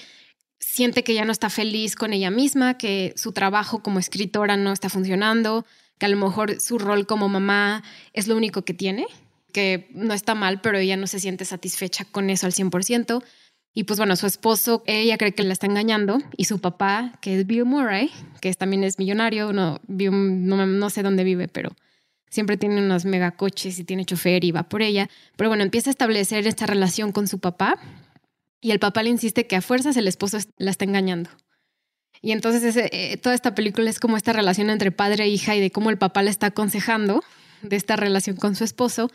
siente 0.58 1.04
que 1.04 1.12
ya 1.12 1.24
no 1.26 1.32
está 1.32 1.50
feliz 1.50 1.96
con 1.96 2.14
ella 2.14 2.30
misma, 2.30 2.78
que 2.78 3.12
su 3.16 3.32
trabajo 3.32 3.82
como 3.82 3.98
escritora 3.98 4.56
no 4.56 4.72
está 4.72 4.88
funcionando, 4.88 5.66
que 6.02 6.06
a 6.06 6.08
lo 6.08 6.16
mejor 6.16 6.60
su 6.60 6.80
rol 6.80 7.06
como 7.06 7.28
mamá 7.28 7.84
es 8.12 8.26
lo 8.26 8.36
único 8.36 8.64
que 8.64 8.74
tiene, 8.74 9.06
que 9.52 9.88
no 9.94 10.14
está 10.14 10.34
mal, 10.34 10.60
pero 10.60 10.78
ella 10.78 10.96
no 10.96 11.06
se 11.06 11.20
siente 11.20 11.44
satisfecha 11.44 12.04
con 12.06 12.28
eso 12.28 12.44
al 12.44 12.52
100%. 12.52 13.22
Y 13.72 13.84
pues 13.84 14.00
bueno, 14.00 14.16
su 14.16 14.26
esposo, 14.26 14.82
ella 14.86 15.16
cree 15.16 15.32
que 15.32 15.44
la 15.44 15.52
está 15.52 15.66
engañando 15.66 16.18
y 16.36 16.46
su 16.46 16.58
papá, 16.58 17.20
que 17.22 17.38
es 17.38 17.46
Bill 17.46 17.66
Murray, 17.66 18.10
que 18.40 18.52
también 18.54 18.82
es 18.82 18.98
millonario, 18.98 19.52
no, 19.52 19.80
no, 19.86 20.66
no 20.66 20.90
sé 20.90 21.04
dónde 21.04 21.22
vive, 21.22 21.46
pero 21.46 21.70
siempre 22.28 22.56
tiene 22.56 22.84
unos 22.84 23.04
megacoches 23.04 23.78
y 23.78 23.84
tiene 23.84 24.04
chofer 24.04 24.42
y 24.42 24.50
va 24.50 24.64
por 24.64 24.82
ella. 24.82 25.08
Pero 25.36 25.50
bueno, 25.50 25.62
empieza 25.62 25.90
a 25.90 25.92
establecer 25.92 26.48
esta 26.48 26.66
relación 26.66 27.12
con 27.12 27.28
su 27.28 27.38
papá 27.38 27.78
y 28.60 28.72
el 28.72 28.80
papá 28.80 29.04
le 29.04 29.10
insiste 29.10 29.46
que 29.46 29.54
a 29.54 29.62
fuerzas 29.62 29.96
el 29.96 30.08
esposo 30.08 30.38
la 30.56 30.72
está 30.72 30.84
engañando. 30.84 31.30
Y 32.22 32.30
entonces 32.30 32.76
eh, 32.76 33.18
toda 33.20 33.34
esta 33.34 33.54
película 33.54 33.90
es 33.90 33.98
como 33.98 34.16
esta 34.16 34.32
relación 34.32 34.70
entre 34.70 34.92
padre 34.92 35.24
e 35.24 35.28
hija 35.28 35.56
y 35.56 35.60
de 35.60 35.72
cómo 35.72 35.90
el 35.90 35.98
papá 35.98 36.22
le 36.22 36.30
está 36.30 36.46
aconsejando 36.46 37.22
de 37.62 37.76
esta 37.76 37.96
relación 37.96 38.36
con 38.36 38.54
su 38.54 38.62
esposo. 38.62 39.10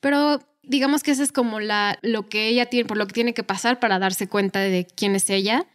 Pero 0.00 0.40
digamos 0.62 1.02
que 1.02 1.10
eso 1.10 1.22
es 1.22 1.30
como 1.30 1.60
la, 1.60 1.98
lo 2.02 2.28
que 2.28 2.48
ella 2.48 2.66
tiene, 2.66 2.86
por 2.86 2.96
lo 2.96 3.06
que 3.06 3.12
tiene 3.12 3.34
que 3.34 3.42
pasar 3.42 3.78
para 3.80 3.98
darse 3.98 4.28
cuenta 4.28 4.60
de 4.60 4.86
quién 4.86 5.14
es 5.14 5.28
ella, 5.28 5.66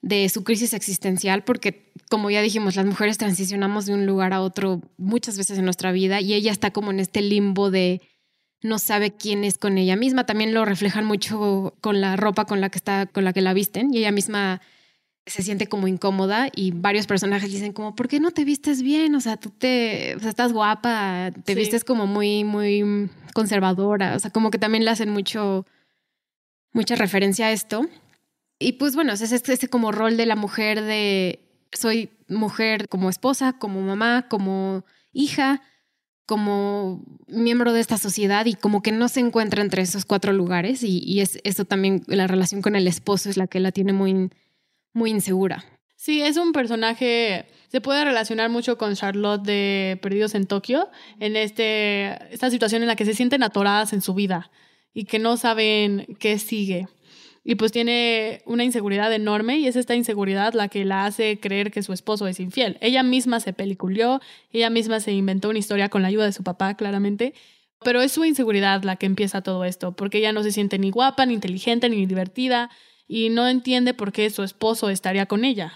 de 0.00 0.28
su 0.28 0.42
crisis 0.42 0.72
existencial, 0.72 1.44
porque 1.44 1.92
como 2.08 2.30
ya 2.30 2.40
dijimos, 2.40 2.76
las 2.76 2.86
mujeres 2.86 3.18
transicionamos 3.18 3.86
de 3.86 3.94
un 3.94 4.06
lugar 4.06 4.32
a 4.32 4.40
otro 4.40 4.80
muchas 4.96 5.36
veces 5.36 5.58
en 5.58 5.64
nuestra 5.64 5.92
vida 5.92 6.20
y 6.20 6.32
ella 6.32 6.52
está 6.52 6.70
como 6.70 6.90
en 6.92 7.00
este 7.00 7.20
limbo 7.20 7.70
de 7.70 8.00
no 8.62 8.78
sabe 8.78 9.10
quién 9.10 9.44
es 9.44 9.58
con 9.58 9.78
ella 9.78 9.96
misma. 9.96 10.24
También 10.24 10.54
lo 10.54 10.64
reflejan 10.64 11.04
mucho 11.04 11.74
con 11.80 12.00
la 12.00 12.16
ropa 12.16 12.46
con 12.46 12.60
la 12.60 12.70
que 12.70 12.78
está, 12.78 13.06
con 13.06 13.24
la 13.24 13.32
que 13.32 13.42
la 13.42 13.52
visten 13.52 13.92
y 13.92 13.98
ella 13.98 14.12
misma 14.12 14.60
se 15.26 15.42
siente 15.42 15.66
como 15.66 15.88
incómoda 15.88 16.48
y 16.54 16.70
varios 16.70 17.06
personajes 17.08 17.50
dicen 17.50 17.72
como, 17.72 17.96
¿por 17.96 18.06
qué 18.06 18.20
no 18.20 18.30
te 18.30 18.44
vistes 18.44 18.82
bien? 18.82 19.14
O 19.16 19.20
sea, 19.20 19.36
tú 19.36 19.50
te, 19.50 20.14
o 20.14 20.20
sea, 20.20 20.30
estás 20.30 20.52
guapa, 20.52 21.32
te 21.44 21.56
vistes 21.56 21.82
como 21.82 22.06
muy, 22.06 22.44
muy 22.44 23.10
conservadora. 23.34 24.14
O 24.14 24.20
sea, 24.20 24.30
como 24.30 24.52
que 24.52 24.58
también 24.58 24.84
le 24.84 24.90
hacen 24.92 25.10
mucho, 25.10 25.66
mucha 26.72 26.94
referencia 26.94 27.46
a 27.46 27.52
esto. 27.52 27.88
Y 28.60 28.74
pues 28.74 28.94
bueno, 28.94 29.12
es 29.12 29.20
este, 29.20 29.52
este 29.52 29.68
como 29.68 29.90
rol 29.90 30.16
de 30.16 30.26
la 30.26 30.36
mujer 30.36 30.80
de, 30.82 31.40
soy 31.72 32.10
mujer 32.28 32.88
como 32.88 33.10
esposa, 33.10 33.52
como 33.54 33.82
mamá, 33.82 34.28
como 34.28 34.84
hija, 35.12 35.60
como 36.24 37.04
miembro 37.26 37.72
de 37.72 37.80
esta 37.80 37.98
sociedad 37.98 38.46
y 38.46 38.54
como 38.54 38.80
que 38.80 38.92
no 38.92 39.08
se 39.08 39.20
encuentra 39.20 39.62
entre 39.62 39.82
esos 39.82 40.04
cuatro 40.04 40.32
lugares 40.32 40.82
y, 40.82 40.98
y 41.04 41.20
es 41.20 41.38
eso 41.44 41.64
también, 41.64 42.02
la 42.06 42.26
relación 42.26 42.62
con 42.62 42.74
el 42.74 42.88
esposo 42.88 43.30
es 43.30 43.36
la 43.36 43.46
que 43.46 43.60
la 43.60 43.70
tiene 43.70 43.92
muy 43.92 44.30
muy 44.96 45.10
insegura. 45.10 45.64
Sí, 45.94 46.22
es 46.22 46.36
un 46.36 46.52
personaje, 46.52 47.46
se 47.68 47.80
puede 47.80 48.04
relacionar 48.04 48.50
mucho 48.50 48.78
con 48.78 48.94
Charlotte 48.94 49.42
de 49.42 49.98
Perdidos 50.02 50.34
en 50.34 50.46
Tokio, 50.46 50.88
en 51.20 51.36
este, 51.36 52.32
esta 52.32 52.50
situación 52.50 52.82
en 52.82 52.88
la 52.88 52.96
que 52.96 53.04
se 53.04 53.14
sienten 53.14 53.42
atoradas 53.42 53.92
en 53.92 54.00
su 54.00 54.14
vida 54.14 54.50
y 54.94 55.04
que 55.04 55.18
no 55.18 55.36
saben 55.36 56.06
qué 56.18 56.38
sigue. 56.38 56.88
Y 57.44 57.54
pues 57.56 57.72
tiene 57.72 58.42
una 58.46 58.64
inseguridad 58.64 59.12
enorme 59.12 59.58
y 59.58 59.68
es 59.68 59.76
esta 59.76 59.94
inseguridad 59.94 60.54
la 60.54 60.68
que 60.68 60.84
la 60.84 61.04
hace 61.04 61.38
creer 61.38 61.70
que 61.70 61.82
su 61.82 61.92
esposo 61.92 62.26
es 62.26 62.40
infiel. 62.40 62.78
Ella 62.80 63.02
misma 63.02 63.38
se 63.40 63.52
peliculió, 63.52 64.20
ella 64.52 64.70
misma 64.70 65.00
se 65.00 65.12
inventó 65.12 65.50
una 65.50 65.58
historia 65.58 65.88
con 65.88 66.02
la 66.02 66.08
ayuda 66.08 66.24
de 66.24 66.32
su 66.32 66.42
papá, 66.42 66.74
claramente, 66.74 67.34
pero 67.84 68.00
es 68.00 68.12
su 68.12 68.24
inseguridad 68.24 68.82
la 68.82 68.96
que 68.96 69.06
empieza 69.06 69.42
todo 69.42 69.64
esto, 69.64 69.92
porque 69.94 70.18
ella 70.18 70.32
no 70.32 70.42
se 70.42 70.52
siente 70.52 70.78
ni 70.78 70.90
guapa, 70.90 71.26
ni 71.26 71.34
inteligente, 71.34 71.88
ni 71.88 72.06
divertida, 72.06 72.70
y 73.08 73.28
no 73.28 73.48
entiende 73.48 73.94
por 73.94 74.12
qué 74.12 74.28
su 74.30 74.42
esposo 74.42 74.90
estaría 74.90 75.26
con 75.26 75.44
ella. 75.44 75.72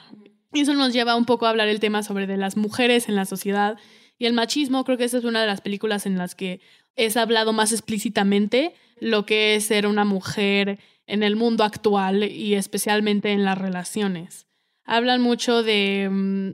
Y 0.53 0.61
eso 0.61 0.75
nos 0.75 0.93
lleva 0.93 1.17
un 1.17 1.27
poco 1.27 1.47
a 1.47 1.51
hablar 1.51 1.69
el 1.69 1.81
tema 1.81 2.03
sobre 2.03 2.27
de 2.27 2.37
las 2.37 2.57
mujeres 2.57 3.09
en 3.09 3.15
la 3.17 3.25
sociedad 3.25 3.79
y 4.19 4.27
el 4.27 4.33
machismo. 4.33 4.85
Creo 4.85 4.99
que 4.99 5.05
esa 5.05 5.19
es 5.19 5.25
una 5.25 5.41
de 5.41 5.47
las 5.47 5.61
películas 5.61 6.07
en 6.07 6.19
las 6.19 6.35
que 6.35 6.61
es 6.97 7.17
hablado 7.17 7.53
más 7.53 7.73
explícitamente 7.73 8.75
lo 9.01 9.25
que 9.27 9.55
es 9.55 9.65
ser 9.65 9.87
una 9.87 10.05
mujer 10.05 10.79
en 11.07 11.23
el 11.23 11.37
mundo 11.37 11.65
actual 11.65 12.25
y 12.25 12.55
especialmente 12.55 13.33
en 13.33 13.45
las 13.45 13.59
relaciones. 13.59 14.47
Hablan 14.85 15.23
mucho 15.23 15.63
de, 15.63 16.09
mm, 16.11 16.51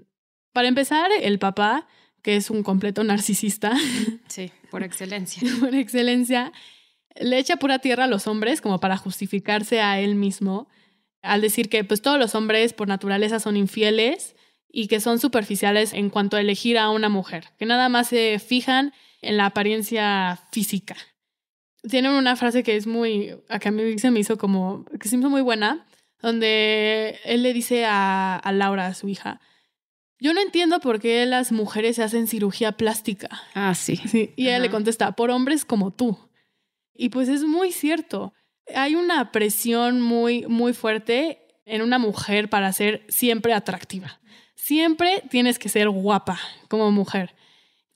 para 0.52 0.68
empezar, 0.68 1.10
el 1.20 1.38
papá, 1.38 1.88
que 2.22 2.36
es 2.36 2.50
un 2.50 2.62
completo 2.62 3.02
narcisista. 3.04 3.72
Sí, 4.28 4.50
por 4.70 4.82
excelencia. 4.82 5.42
por 5.60 5.74
excelencia 5.74 6.52
le 7.20 7.38
echa 7.38 7.56
pura 7.56 7.78
tierra 7.78 8.04
a 8.04 8.08
los 8.08 8.26
hombres 8.26 8.60
como 8.60 8.80
para 8.80 8.96
justificarse 8.96 9.80
a 9.80 10.00
él 10.00 10.14
mismo 10.14 10.68
al 11.22 11.40
decir 11.40 11.68
que 11.68 11.84
pues 11.84 12.02
todos 12.02 12.18
los 12.18 12.34
hombres 12.34 12.72
por 12.72 12.88
naturaleza 12.88 13.40
son 13.40 13.56
infieles 13.56 14.36
y 14.70 14.88
que 14.88 15.00
son 15.00 15.18
superficiales 15.18 15.92
en 15.92 16.10
cuanto 16.10 16.36
a 16.36 16.40
elegir 16.40 16.78
a 16.78 16.90
una 16.90 17.08
mujer, 17.08 17.48
que 17.58 17.66
nada 17.66 17.88
más 17.88 18.08
se 18.08 18.38
fijan 18.38 18.92
en 19.22 19.36
la 19.36 19.46
apariencia 19.46 20.38
física. 20.52 20.96
Tienen 21.88 22.12
una 22.12 22.36
frase 22.36 22.62
que 22.62 22.76
es 22.76 22.86
muy, 22.86 23.34
a 23.48 23.58
que 23.58 23.68
a 23.68 23.72
mí 23.72 23.98
se 23.98 24.10
me 24.10 24.20
hizo 24.20 24.38
como, 24.38 24.84
que 25.00 25.08
se 25.08 25.16
me 25.16 25.22
hizo 25.22 25.30
muy 25.30 25.42
buena, 25.42 25.86
donde 26.20 27.18
él 27.24 27.42
le 27.42 27.52
dice 27.52 27.84
a, 27.84 28.36
a 28.36 28.52
Laura, 28.52 28.86
a 28.86 28.94
su 28.94 29.08
hija, 29.08 29.40
yo 30.18 30.32
no 30.32 30.40
entiendo 30.40 30.80
por 30.80 31.00
qué 31.00 31.26
las 31.26 31.52
mujeres 31.52 31.96
se 31.96 32.02
hacen 32.02 32.26
cirugía 32.26 32.72
plástica. 32.72 33.42
Ah, 33.54 33.74
sí. 33.74 33.96
sí. 33.96 34.32
Y 34.36 34.48
ella 34.48 34.58
le 34.58 34.70
contesta, 34.70 35.12
por 35.12 35.30
hombres 35.30 35.64
como 35.64 35.90
tú. 35.90 36.18
Y 36.98 37.10
pues 37.10 37.28
es 37.28 37.42
muy 37.44 37.72
cierto. 37.72 38.32
Hay 38.74 38.94
una 38.94 39.32
presión 39.32 40.00
muy, 40.00 40.46
muy 40.46 40.72
fuerte 40.72 41.46
en 41.64 41.82
una 41.82 41.98
mujer 41.98 42.48
para 42.48 42.72
ser 42.72 43.04
siempre 43.08 43.52
atractiva. 43.52 44.20
Siempre 44.54 45.22
tienes 45.30 45.58
que 45.58 45.68
ser 45.68 45.88
guapa 45.88 46.40
como 46.68 46.90
mujer. 46.90 47.34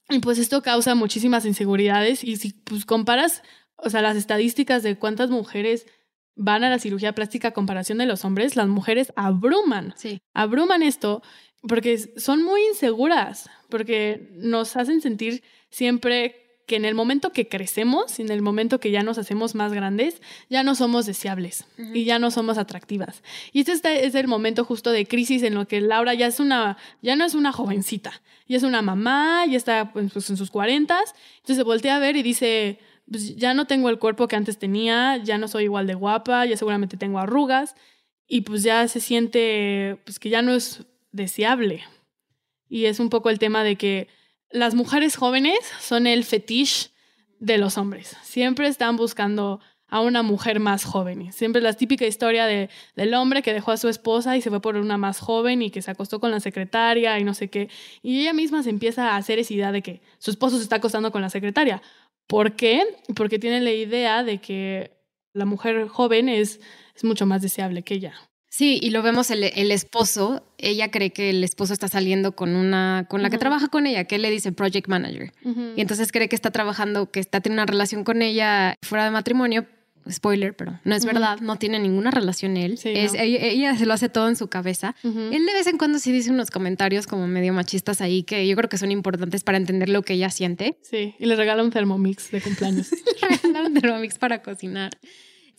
Y 0.08 0.18
pues 0.18 0.38
esto 0.38 0.62
causa 0.62 0.94
muchísimas 0.94 1.44
inseguridades 1.46 2.24
y 2.24 2.36
si 2.36 2.52
pues 2.52 2.84
comparas, 2.84 3.42
o 3.76 3.90
sea, 3.90 4.02
las 4.02 4.16
estadísticas 4.16 4.82
de 4.82 4.98
cuántas 4.98 5.30
mujeres 5.30 5.86
van 6.34 6.64
a 6.64 6.70
la 6.70 6.78
cirugía 6.78 7.14
plástica 7.14 7.48
a 7.48 7.52
comparación 7.52 7.98
de 7.98 8.06
los 8.06 8.24
hombres, 8.24 8.56
las 8.56 8.68
mujeres 8.68 9.12
abruman. 9.14 9.94
Sí. 9.96 10.20
Abruman 10.34 10.82
esto 10.82 11.22
porque 11.62 11.98
son 12.16 12.42
muy 12.42 12.66
inseguras, 12.68 13.50
porque 13.68 14.30
nos 14.34 14.76
hacen 14.76 15.00
sentir 15.00 15.42
siempre 15.70 16.49
que 16.70 16.76
en 16.76 16.84
el 16.84 16.94
momento 16.94 17.32
que 17.32 17.48
crecemos, 17.48 18.20
en 18.20 18.30
el 18.30 18.42
momento 18.42 18.78
que 18.78 18.92
ya 18.92 19.02
nos 19.02 19.18
hacemos 19.18 19.56
más 19.56 19.72
grandes, 19.72 20.22
ya 20.48 20.62
no 20.62 20.76
somos 20.76 21.04
deseables 21.04 21.64
y 21.76 22.04
ya 22.04 22.20
no 22.20 22.30
somos 22.30 22.58
atractivas. 22.58 23.24
Y 23.52 23.68
este 23.68 24.06
es 24.06 24.14
el 24.14 24.28
momento 24.28 24.64
justo 24.64 24.92
de 24.92 25.04
crisis 25.04 25.42
en 25.42 25.54
lo 25.54 25.66
que 25.66 25.80
Laura 25.80 26.14
ya 26.14 26.28
es 26.28 26.38
una, 26.38 26.78
ya 27.02 27.16
no 27.16 27.24
es 27.24 27.34
una 27.34 27.50
jovencita, 27.50 28.22
ya 28.46 28.56
es 28.56 28.62
una 28.62 28.82
mamá, 28.82 29.46
ya 29.46 29.56
está 29.56 29.92
pues, 29.92 30.12
pues 30.12 30.30
en 30.30 30.36
sus 30.36 30.52
cuarentas, 30.52 31.12
entonces 31.38 31.56
se 31.56 31.64
voltea 31.64 31.96
a 31.96 31.98
ver 31.98 32.14
y 32.14 32.22
dice, 32.22 32.78
pues 33.10 33.34
ya 33.34 33.52
no 33.52 33.66
tengo 33.66 33.88
el 33.88 33.98
cuerpo 33.98 34.28
que 34.28 34.36
antes 34.36 34.56
tenía, 34.56 35.16
ya 35.16 35.38
no 35.38 35.48
soy 35.48 35.64
igual 35.64 35.88
de 35.88 35.94
guapa, 35.94 36.46
ya 36.46 36.56
seguramente 36.56 36.96
tengo 36.96 37.18
arrugas 37.18 37.74
y 38.28 38.42
pues 38.42 38.62
ya 38.62 38.86
se 38.86 39.00
siente 39.00 39.98
pues 40.04 40.20
que 40.20 40.30
ya 40.30 40.40
no 40.40 40.54
es 40.54 40.84
deseable. 41.10 41.82
Y 42.68 42.84
es 42.84 43.00
un 43.00 43.10
poco 43.10 43.28
el 43.28 43.40
tema 43.40 43.64
de 43.64 43.74
que 43.74 44.19
las 44.50 44.74
mujeres 44.74 45.16
jóvenes 45.16 45.58
son 45.80 46.06
el 46.06 46.24
fetiche 46.24 46.90
de 47.38 47.58
los 47.58 47.78
hombres. 47.78 48.16
Siempre 48.22 48.66
están 48.68 48.96
buscando 48.96 49.60
a 49.88 50.00
una 50.00 50.22
mujer 50.22 50.60
más 50.60 50.84
joven. 50.84 51.32
Siempre 51.32 51.60
la 51.60 51.72
típica 51.72 52.06
historia 52.06 52.46
de, 52.46 52.70
del 52.94 53.12
hombre 53.14 53.42
que 53.42 53.52
dejó 53.52 53.72
a 53.72 53.76
su 53.76 53.88
esposa 53.88 54.36
y 54.36 54.40
se 54.40 54.50
fue 54.50 54.60
por 54.60 54.76
una 54.76 54.96
más 54.96 55.18
joven 55.18 55.62
y 55.62 55.70
que 55.70 55.82
se 55.82 55.90
acostó 55.90 56.20
con 56.20 56.30
la 56.30 56.40
secretaria 56.40 57.18
y 57.18 57.24
no 57.24 57.34
sé 57.34 57.48
qué. 57.48 57.68
Y 58.02 58.20
ella 58.20 58.32
misma 58.32 58.62
se 58.62 58.70
empieza 58.70 59.10
a 59.10 59.16
hacer 59.16 59.38
esa 59.38 59.52
idea 59.52 59.72
de 59.72 59.82
que 59.82 60.00
su 60.18 60.30
esposo 60.30 60.56
se 60.56 60.62
está 60.62 60.76
acostando 60.76 61.10
con 61.10 61.22
la 61.22 61.30
secretaria. 61.30 61.82
¿Por 62.26 62.54
qué? 62.54 62.84
Porque 63.16 63.40
tiene 63.40 63.60
la 63.60 63.72
idea 63.72 64.22
de 64.22 64.38
que 64.38 64.92
la 65.32 65.44
mujer 65.44 65.88
joven 65.88 66.28
es, 66.28 66.60
es 66.94 67.02
mucho 67.02 67.26
más 67.26 67.42
deseable 67.42 67.82
que 67.82 67.94
ella. 67.94 68.29
Sí, 68.50 68.80
y 68.82 68.90
lo 68.90 69.00
vemos 69.02 69.30
el, 69.30 69.44
esposo, 69.70 70.44
ella 70.58 70.90
cree 70.90 71.10
que 71.10 71.30
el 71.30 71.44
esposo 71.44 71.72
está 71.72 71.86
saliendo 71.86 72.32
con 72.32 72.56
una, 72.56 73.06
con 73.08 73.22
la 73.22 73.30
que 73.30 73.38
trabaja 73.38 73.68
con 73.68 73.86
ella, 73.86 74.04
que 74.04 74.16
él 74.16 74.22
le 74.22 74.30
dice 74.30 74.50
project 74.50 74.88
manager. 74.88 75.32
Y 75.76 75.80
entonces 75.80 76.10
cree 76.10 76.28
que 76.28 76.34
está 76.34 76.50
trabajando, 76.50 77.12
que 77.12 77.20
está 77.20 77.40
teniendo 77.40 77.62
una 77.62 77.70
relación 77.70 78.02
con 78.02 78.22
ella 78.22 78.74
fuera 78.82 79.04
de 79.04 79.12
matrimonio. 79.12 79.66
Spoiler, 80.10 80.56
pero 80.56 80.80
no 80.82 80.96
es 80.96 81.04
verdad, 81.04 81.40
no 81.40 81.56
tiene 81.56 81.78
ninguna 81.78 82.10
relación 82.10 82.56
él. 82.56 82.78
es, 82.82 83.14
ella, 83.14 83.76
se 83.76 83.86
lo 83.86 83.92
hace 83.92 84.08
todo 84.08 84.28
en 84.28 84.34
su 84.34 84.48
cabeza. 84.48 84.96
Él 85.04 85.46
de 85.46 85.52
vez 85.52 85.68
en 85.68 85.78
cuando 85.78 86.00
sí 86.00 86.10
dice 86.10 86.32
unos 86.32 86.50
comentarios 86.50 87.06
como 87.06 87.28
medio 87.28 87.52
machistas 87.52 88.00
ahí 88.00 88.24
que 88.24 88.48
yo 88.48 88.56
creo 88.56 88.68
que 88.68 88.78
son 88.78 88.90
importantes 88.90 89.44
para 89.44 89.58
entender 89.58 89.90
lo 89.90 90.02
que 90.02 90.14
ella 90.14 90.30
siente. 90.30 90.76
Sí, 90.82 91.14
y 91.18 91.26
le 91.26 91.36
regala 91.36 91.62
un 91.62 91.70
Thermomix 91.70 92.32
de 92.32 92.40
cumpleaños. 92.40 92.90
le 93.30 93.36
regala 93.36 93.68
un 93.68 93.74
Thermomix 93.74 94.18
para 94.18 94.42
cocinar. 94.42 94.90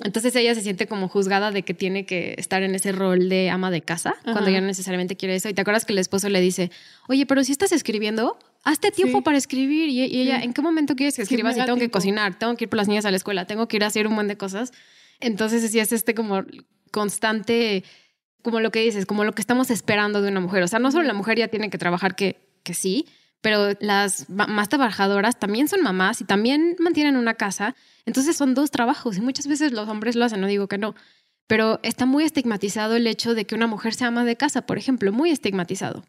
Entonces 0.03 0.35
ella 0.35 0.55
se 0.55 0.61
siente 0.61 0.87
como 0.87 1.07
juzgada 1.07 1.51
de 1.51 1.63
que 1.63 1.73
tiene 1.73 2.05
que 2.05 2.35
estar 2.37 2.63
en 2.63 2.75
ese 2.75 2.91
rol 2.91 3.29
de 3.29 3.49
ama 3.49 3.71
de 3.71 3.81
casa 3.81 4.15
cuando 4.23 4.49
ya 4.49 4.61
no 4.61 4.67
necesariamente 4.67 5.15
quiere 5.15 5.35
eso. 5.35 5.49
Y 5.49 5.53
te 5.53 5.61
acuerdas 5.61 5.85
que 5.85 5.93
el 5.93 5.99
esposo 5.99 6.29
le 6.29 6.41
dice, 6.41 6.71
oye, 7.07 7.25
pero 7.25 7.43
si 7.43 7.51
estás 7.51 7.71
escribiendo, 7.71 8.37
hazte 8.63 8.91
tiempo 8.91 9.21
para 9.21 9.37
escribir. 9.37 9.89
Y, 9.89 10.01
ella, 10.01 10.41
¿en 10.41 10.53
qué 10.53 10.61
momento 10.61 10.95
quieres 10.95 11.15
que 11.15 11.21
escribas? 11.23 11.57
y 11.57 11.61
tengo 11.61 11.77
que 11.77 11.89
cocinar, 11.89 12.37
tengo 12.37 12.55
que 12.55 12.65
ir 12.65 12.69
por 12.69 12.77
las 12.77 12.87
niñas 12.87 13.05
a 13.05 13.11
la 13.11 13.17
escuela, 13.17 13.45
tengo 13.45 13.67
que 13.67 13.77
ir 13.77 13.83
a 13.83 13.87
hacer 13.87 14.07
un 14.07 14.13
montón 14.13 14.29
de 14.29 14.37
cosas. 14.37 14.71
Entonces 15.19 15.69
sí 15.69 15.79
es 15.79 15.91
este 15.91 16.15
como 16.15 16.43
constante, 16.91 17.83
como 18.41 18.59
lo 18.59 18.71
que 18.71 18.81
dices, 18.81 19.05
como 19.05 19.23
lo 19.23 19.33
que 19.33 19.41
estamos 19.41 19.69
esperando 19.69 20.21
de 20.21 20.29
una 20.29 20.39
mujer. 20.39 20.63
O 20.63 20.67
sea, 20.67 20.79
no 20.79 20.91
solo 20.91 21.03
la 21.03 21.13
mujer 21.13 21.37
ya 21.37 21.47
tiene 21.47 21.69
que 21.69 21.77
trabajar 21.77 22.15
que, 22.15 22.39
que 22.63 22.73
sí, 22.73 23.07
pero 23.41 23.73
las 23.79 24.29
más 24.29 24.69
trabajadoras 24.69 25.39
también 25.39 25.67
son 25.67 25.81
mamás 25.81 26.21
y 26.21 26.25
también 26.25 26.75
mantienen 26.79 27.17
una 27.17 27.33
casa. 27.33 27.75
Entonces 28.05 28.35
son 28.37 28.53
dos 28.53 28.71
trabajos 28.71 29.17
y 29.17 29.21
muchas 29.21 29.47
veces 29.47 29.71
los 29.71 29.87
hombres 29.87 30.15
lo 30.15 30.25
hacen, 30.25 30.41
no 30.41 30.47
digo 30.47 30.67
que 30.67 30.77
no, 30.77 30.95
pero 31.47 31.79
está 31.83 32.05
muy 32.05 32.23
estigmatizado 32.23 32.95
el 32.95 33.07
hecho 33.07 33.33
de 33.33 33.45
que 33.45 33.55
una 33.55 33.67
mujer 33.67 33.93
sea 33.93 34.07
ama 34.07 34.23
de 34.23 34.37
casa, 34.37 34.65
por 34.65 34.77
ejemplo, 34.77 35.11
muy 35.11 35.31
estigmatizado. 35.31 36.05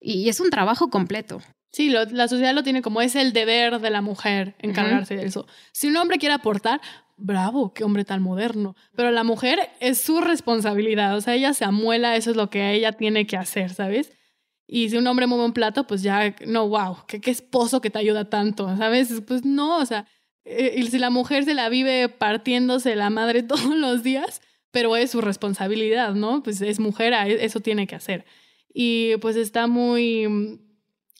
Y 0.00 0.28
es 0.28 0.40
un 0.40 0.50
trabajo 0.50 0.90
completo. 0.90 1.40
Sí, 1.72 1.90
la 1.90 2.26
sociedad 2.26 2.54
lo 2.54 2.64
tiene 2.64 2.82
como 2.82 3.00
es 3.00 3.14
el 3.14 3.32
deber 3.32 3.78
de 3.80 3.90
la 3.90 4.00
mujer 4.00 4.56
encargarse 4.58 5.14
de 5.14 5.26
eso. 5.26 5.46
Si 5.72 5.86
un 5.86 5.96
hombre 5.96 6.18
quiere 6.18 6.34
aportar, 6.34 6.80
bravo, 7.16 7.72
qué 7.72 7.84
hombre 7.84 8.04
tan 8.04 8.22
moderno. 8.22 8.74
Pero 8.96 9.12
la 9.12 9.22
mujer 9.22 9.70
es 9.78 10.00
su 10.00 10.20
responsabilidad, 10.20 11.16
o 11.16 11.20
sea, 11.20 11.34
ella 11.34 11.54
se 11.54 11.64
amuela, 11.64 12.16
eso 12.16 12.30
es 12.30 12.36
lo 12.36 12.50
que 12.50 12.72
ella 12.72 12.92
tiene 12.92 13.26
que 13.26 13.36
hacer, 13.36 13.72
¿sabes? 13.72 14.12
Y 14.66 14.90
si 14.90 14.96
un 14.96 15.06
hombre 15.06 15.28
mueve 15.28 15.44
un 15.44 15.52
plato, 15.52 15.86
pues 15.86 16.02
ya, 16.02 16.34
no, 16.46 16.68
wow, 16.68 16.98
qué, 17.06 17.20
qué 17.20 17.30
esposo 17.30 17.80
que 17.80 17.90
te 17.90 17.98
ayuda 17.98 18.28
tanto, 18.28 18.76
¿sabes? 18.76 19.22
Pues 19.26 19.44
no, 19.44 19.78
o 19.78 19.86
sea, 19.86 20.06
y 20.44 20.86
si 20.86 20.98
la 20.98 21.10
mujer 21.10 21.44
se 21.44 21.54
la 21.54 21.68
vive 21.68 22.08
partiéndose 22.08 22.96
la 22.96 23.10
madre 23.10 23.42
todos 23.44 23.74
los 23.74 24.02
días, 24.02 24.42
pero 24.70 24.96
es 24.96 25.10
su 25.10 25.20
responsabilidad, 25.20 26.14
¿no? 26.14 26.42
Pues 26.42 26.60
es 26.60 26.80
mujer, 26.80 27.12
eso 27.12 27.60
tiene 27.60 27.86
que 27.86 27.96
hacer. 27.96 28.24
Y 28.72 29.16
pues 29.16 29.36
está 29.36 29.66
muy 29.66 30.60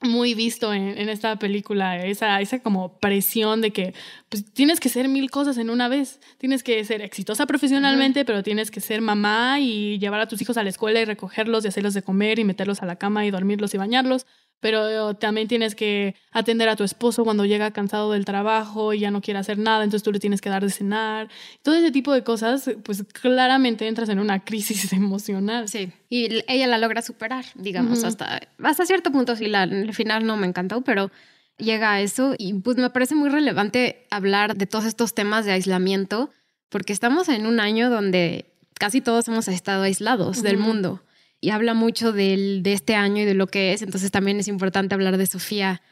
muy 0.03 0.35
visto 0.35 0.73
en, 0.73 0.97
en, 0.97 1.09
esta 1.11 1.39
película, 1.39 2.03
esa, 2.05 2.41
esa 2.41 2.61
como 2.61 2.99
presión 2.99 3.61
de 3.61 3.71
que 3.71 3.95
pues, 4.31 4.51
tienes 4.53 4.81
que 4.81 4.89
ser 4.89 5.09
mil 5.09 5.31
cosas 5.31 5.59
en 5.59 5.69
una 5.69 5.89
vez. 5.89 6.21
Tienes 6.39 6.63
que 6.63 6.83
ser 6.85 7.03
exitosa 7.03 7.47
profesionalmente, 7.47 8.25
pero 8.25 8.43
tienes 8.43 8.71
que 8.71 8.81
ser 8.81 9.03
mamá 9.03 9.61
y 9.61 9.99
llevar 9.99 10.21
a 10.21 10.29
tus 10.29 10.41
hijos 10.41 10.57
a 10.57 10.63
la 10.63 10.71
escuela 10.71 11.01
y 11.01 11.05
recogerlos 11.05 11.65
y 11.65 11.69
hacerlos 11.69 11.93
de 11.93 12.03
comer 12.03 12.39
y 12.39 12.45
meterlos 12.45 12.83
a 12.83 12.87
la 12.87 12.97
cama 12.97 13.27
y 13.27 13.31
dormirlos 13.31 13.75
y 13.75 13.79
bañarlos 13.79 14.27
pero 14.61 15.15
también 15.15 15.49
tienes 15.49 15.75
que 15.75 16.15
atender 16.31 16.69
a 16.69 16.77
tu 16.77 16.85
esposo 16.85 17.25
cuando 17.25 17.47
llega 17.47 17.71
cansado 17.71 18.13
del 18.13 18.27
trabajo 18.27 18.93
y 18.93 19.01
ya 19.01 19.11
no 19.11 19.23
quiere 19.23 19.41
hacer 19.41 19.59
nada, 19.59 19.83
entonces 19.83 20.03
tú 20.03 20.13
le 20.13 20.21
tienes 20.21 20.41
que 20.41 20.51
dar 20.51 20.63
de 20.63 20.71
cenar. 20.71 21.29
Todo 21.63 21.75
ese 21.77 21.91
tipo 21.91 22.13
de 22.13 22.23
cosas, 22.23 22.71
pues 22.85 23.05
claramente 23.05 23.89
entras 23.89 24.11
en 24.11 24.19
una 24.19 24.45
crisis 24.45 24.93
emocional. 24.93 25.69
Sí, 25.69 25.93
y 26.11 26.43
ella 26.47 26.67
la 26.67 26.79
logra 26.79 27.03
superar, 27.03 27.45
digamos, 27.55 28.05
hasta, 28.05 28.41
hasta 28.63 28.87
cierto 28.87 29.11
punto, 29.11 29.35
sí, 29.35 29.47
la, 29.47 29.63
al 29.63 29.95
final 29.95 30.27
no 30.27 30.37
me 30.37 30.47
encantó, 30.47 30.83
pero 30.83 31.11
llega 31.57 31.93
a 31.93 32.01
eso 32.01 32.35
y 32.37 32.55
pues 32.55 32.77
me 32.77 32.91
parece 32.91 33.15
muy 33.15 33.31
relevante 33.31 34.07
hablar 34.11 34.57
de 34.57 34.67
todos 34.67 34.85
estos 34.85 35.15
temas 35.15 35.47
de 35.47 35.53
aislamiento, 35.53 36.31
porque 36.69 36.93
estamos 36.93 37.29
en 37.29 37.47
un 37.47 37.61
año 37.61 37.89
donde 37.91 38.53
casi 38.75 39.01
todos 39.01 39.27
hemos 39.29 39.49
estado 39.49 39.83
aislados 39.83 40.43
del 40.43 40.59
mundo 40.59 41.03
y 41.41 41.51
habla 41.51 41.75
mucho 41.75 42.13
del, 42.13 42.63
de 42.63 42.73
este 42.73 42.95
año 42.95 43.23
y 43.23 43.25
de 43.25 43.35
lo 43.35 43.47
que 43.47 43.73
es, 43.73 43.83
entonces 43.83 44.11
también 44.11 44.39
es 44.39 44.49
importante 44.49 44.95
hablar 44.95 45.17
de 45.17 45.27
Sofía 45.27 45.83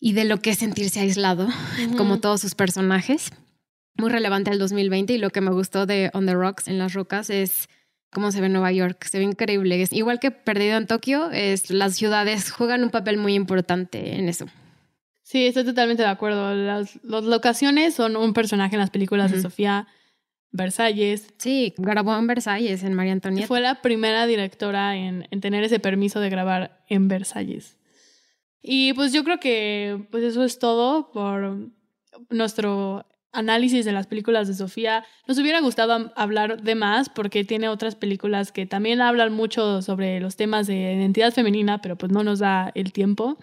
y 0.00 0.12
de 0.14 0.24
lo 0.24 0.40
que 0.40 0.50
es 0.50 0.58
sentirse 0.58 1.00
aislado, 1.00 1.48
como 1.96 2.20
todos 2.20 2.40
sus 2.40 2.54
personajes. 2.54 3.30
Muy 3.96 4.10
relevante 4.10 4.50
al 4.50 4.58
2020 4.58 5.12
y 5.12 5.18
lo 5.18 5.30
que 5.30 5.40
me 5.40 5.50
gustó 5.50 5.84
de 5.84 6.10
On 6.14 6.26
the 6.26 6.34
Rocks, 6.34 6.68
en 6.68 6.78
las 6.78 6.94
rocas, 6.94 7.28
es 7.28 7.68
cómo 8.10 8.32
se 8.32 8.40
ve 8.40 8.48
Nueva 8.48 8.72
York. 8.72 9.04
Se 9.04 9.18
ve 9.18 9.24
increíble. 9.24 9.80
Es, 9.82 9.92
igual 9.92 10.18
que 10.20 10.30
Perdido 10.30 10.78
en 10.78 10.86
Tokio, 10.86 11.30
es, 11.30 11.70
las 11.70 11.96
ciudades 11.96 12.50
juegan 12.50 12.82
un 12.82 12.90
papel 12.90 13.18
muy 13.18 13.34
importante 13.34 14.16
en 14.16 14.28
eso. 14.28 14.46
Sí, 15.22 15.46
estoy 15.46 15.64
totalmente 15.64 16.02
de 16.02 16.08
acuerdo. 16.08 16.54
Las, 16.54 16.98
las 17.04 17.24
locaciones 17.24 17.94
son 17.94 18.16
un 18.16 18.32
personaje 18.32 18.74
en 18.74 18.80
las 18.80 18.90
películas 18.90 19.30
de 19.30 19.42
Sofía 19.42 19.86
Versalles. 20.52 21.32
Sí, 21.38 21.74
grabó 21.76 22.16
en 22.16 22.26
Versalles, 22.26 22.82
en 22.82 22.94
María 22.94 23.12
Antonieta. 23.12 23.46
Fue 23.46 23.60
la 23.60 23.82
primera 23.82 24.26
directora 24.26 24.96
en, 24.96 25.26
en, 25.30 25.40
tener 25.40 25.64
ese 25.64 25.78
permiso 25.78 26.20
de 26.20 26.30
grabar 26.30 26.82
en 26.88 27.08
Versalles. 27.08 27.76
Y 28.62 28.92
pues 28.94 29.12
yo 29.12 29.24
creo 29.24 29.40
que 29.40 30.06
pues 30.10 30.24
eso 30.24 30.44
es 30.44 30.58
todo 30.58 31.10
por 31.12 31.70
nuestro 32.28 33.06
análisis 33.32 33.84
de 33.84 33.92
las 33.92 34.06
películas 34.06 34.48
de 34.48 34.54
Sofía. 34.54 35.04
Nos 35.26 35.38
hubiera 35.38 35.60
gustado 35.60 36.12
hablar 36.16 36.62
de 36.62 36.74
más 36.74 37.08
porque 37.08 37.44
tiene 37.44 37.68
otras 37.68 37.94
películas 37.94 38.52
que 38.52 38.66
también 38.66 39.00
hablan 39.00 39.32
mucho 39.32 39.82
sobre 39.82 40.20
los 40.20 40.36
temas 40.36 40.66
de 40.66 40.94
identidad 40.94 41.32
femenina, 41.32 41.80
pero 41.80 41.96
pues 41.96 42.10
no 42.12 42.24
nos 42.24 42.40
da 42.40 42.72
el 42.74 42.92
tiempo. 42.92 43.38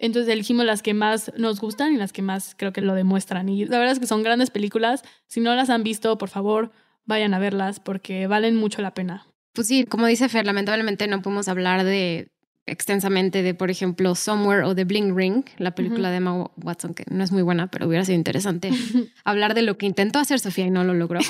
Entonces 0.00 0.32
elegimos 0.32 0.64
las 0.64 0.82
que 0.82 0.94
más 0.94 1.30
nos 1.36 1.60
gustan 1.60 1.92
y 1.92 1.98
las 1.98 2.12
que 2.12 2.22
más 2.22 2.54
creo 2.56 2.72
que 2.72 2.80
lo 2.80 2.94
demuestran. 2.94 3.48
Y 3.50 3.66
la 3.66 3.78
verdad 3.78 3.92
es 3.92 4.00
que 4.00 4.06
son 4.06 4.22
grandes 4.22 4.50
películas. 4.50 5.02
Si 5.26 5.40
no 5.40 5.54
las 5.54 5.68
han 5.68 5.82
visto, 5.82 6.16
por 6.16 6.30
favor, 6.30 6.72
vayan 7.04 7.34
a 7.34 7.38
verlas 7.38 7.80
porque 7.80 8.26
valen 8.26 8.56
mucho 8.56 8.80
la 8.80 8.94
pena. 8.94 9.26
Pues 9.52 9.68
sí, 9.68 9.84
como 9.84 10.06
dice 10.06 10.30
Fer, 10.30 10.46
lamentablemente 10.46 11.06
no 11.06 11.20
podemos 11.20 11.48
hablar 11.48 11.84
de 11.84 12.32
extensamente 12.66 13.42
de, 13.42 13.52
por 13.52 13.70
ejemplo, 13.70 14.14
Somewhere 14.14 14.62
o 14.62 14.74
The 14.74 14.84
Bling 14.84 15.16
Ring, 15.16 15.44
la 15.58 15.74
película 15.74 16.10
de 16.10 16.16
Emma 16.16 16.50
Watson, 16.56 16.94
que 16.94 17.04
no 17.10 17.22
es 17.22 17.32
muy 17.32 17.42
buena, 17.42 17.66
pero 17.66 17.86
hubiera 17.86 18.04
sido 18.04 18.16
interesante 18.16 18.70
hablar 19.24 19.54
de 19.54 19.62
lo 19.62 19.76
que 19.76 19.86
intentó 19.86 20.18
hacer 20.18 20.40
Sofía 20.40 20.66
y 20.66 20.70
no 20.70 20.82
lo 20.82 20.94
logró. 20.94 21.20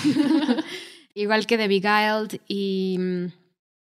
Igual 1.14 1.46
que 1.46 1.56
The 1.58 1.66
Beguiled 1.66 2.40
y 2.46 2.96
mm, 3.00 3.26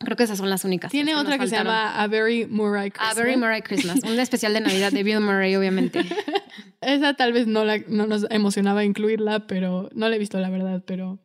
Creo 0.02 0.16
que 0.16 0.22
esas 0.22 0.38
son 0.38 0.48
las 0.48 0.64
únicas. 0.64 0.90
Tiene 0.90 1.14
otra 1.14 1.38
que 1.38 1.46
se 1.46 1.56
llama 1.56 2.00
A 2.00 2.06
Very 2.06 2.46
Murray 2.46 2.90
Christmas. 2.90 3.18
A 3.18 3.20
Very 3.20 3.36
Murray 3.36 3.60
Christmas. 3.60 4.00
Un 4.02 4.18
especial 4.20 4.54
de 4.54 4.60
Navidad 4.60 4.92
de 4.92 5.02
Bill 5.02 5.20
Murray, 5.20 5.54
obviamente. 5.56 6.00
Esa 6.80 7.14
tal 7.14 7.34
vez 7.34 7.46
no, 7.46 7.64
la, 7.64 7.78
no 7.86 8.06
nos 8.06 8.26
emocionaba 8.30 8.84
incluirla, 8.84 9.46
pero 9.46 9.90
no 9.94 10.08
la 10.08 10.16
he 10.16 10.18
visto, 10.18 10.40
la 10.40 10.48
verdad, 10.48 10.82
pero 10.86 11.20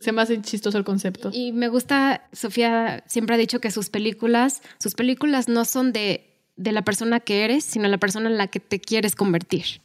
se 0.00 0.12
me 0.12 0.20
hace 0.20 0.40
chistoso 0.42 0.76
el 0.76 0.84
concepto. 0.84 1.30
Y 1.32 1.52
me 1.52 1.68
gusta, 1.68 2.28
Sofía 2.32 3.04
siempre 3.06 3.36
ha 3.36 3.38
dicho 3.38 3.60
que 3.60 3.70
sus 3.70 3.88
películas, 3.88 4.62
sus 4.78 4.94
películas 4.94 5.48
no 5.48 5.64
son 5.64 5.92
de 5.92 6.27
de 6.58 6.72
la 6.72 6.82
persona 6.82 7.20
que 7.20 7.44
eres, 7.44 7.64
sino 7.64 7.88
la 7.88 7.98
persona 7.98 8.28
en 8.28 8.36
la 8.36 8.48
que 8.48 8.60
te 8.60 8.80
quieres 8.80 9.14
convertir. 9.14 9.80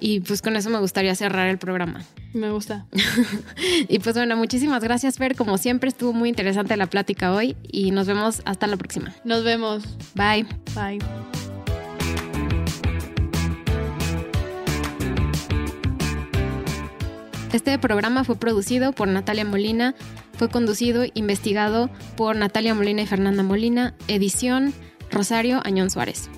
Y 0.00 0.20
pues 0.20 0.42
con 0.42 0.56
eso 0.56 0.68
me 0.68 0.78
gustaría 0.80 1.14
cerrar 1.14 1.48
el 1.48 1.56
programa. 1.56 2.04
Me 2.34 2.50
gusta. 2.50 2.86
y 3.88 3.98
pues 4.00 4.16
bueno, 4.16 4.36
muchísimas 4.36 4.82
gracias, 4.82 5.16
Fer. 5.16 5.34
Como 5.34 5.56
siempre, 5.56 5.88
estuvo 5.88 6.12
muy 6.12 6.28
interesante 6.28 6.76
la 6.76 6.86
plática 6.86 7.32
hoy 7.32 7.56
y 7.62 7.90
nos 7.90 8.06
vemos 8.06 8.42
hasta 8.44 8.66
la 8.66 8.76
próxima. 8.76 9.14
Nos 9.24 9.44
vemos. 9.44 9.84
Bye. 10.14 10.46
Bye. 10.74 10.98
Este 17.52 17.78
programa 17.78 18.24
fue 18.24 18.36
producido 18.36 18.92
por 18.92 19.08
Natalia 19.08 19.46
Molina, 19.46 19.94
fue 20.36 20.50
conducido, 20.50 21.04
investigado 21.14 21.88
por 22.16 22.36
Natalia 22.36 22.74
Molina 22.74 23.02
y 23.02 23.06
Fernanda 23.06 23.42
Molina, 23.42 23.94
edición 24.08 24.74
Rosario 25.10 25.60
Añón 25.64 25.90
Suárez. 25.90 26.30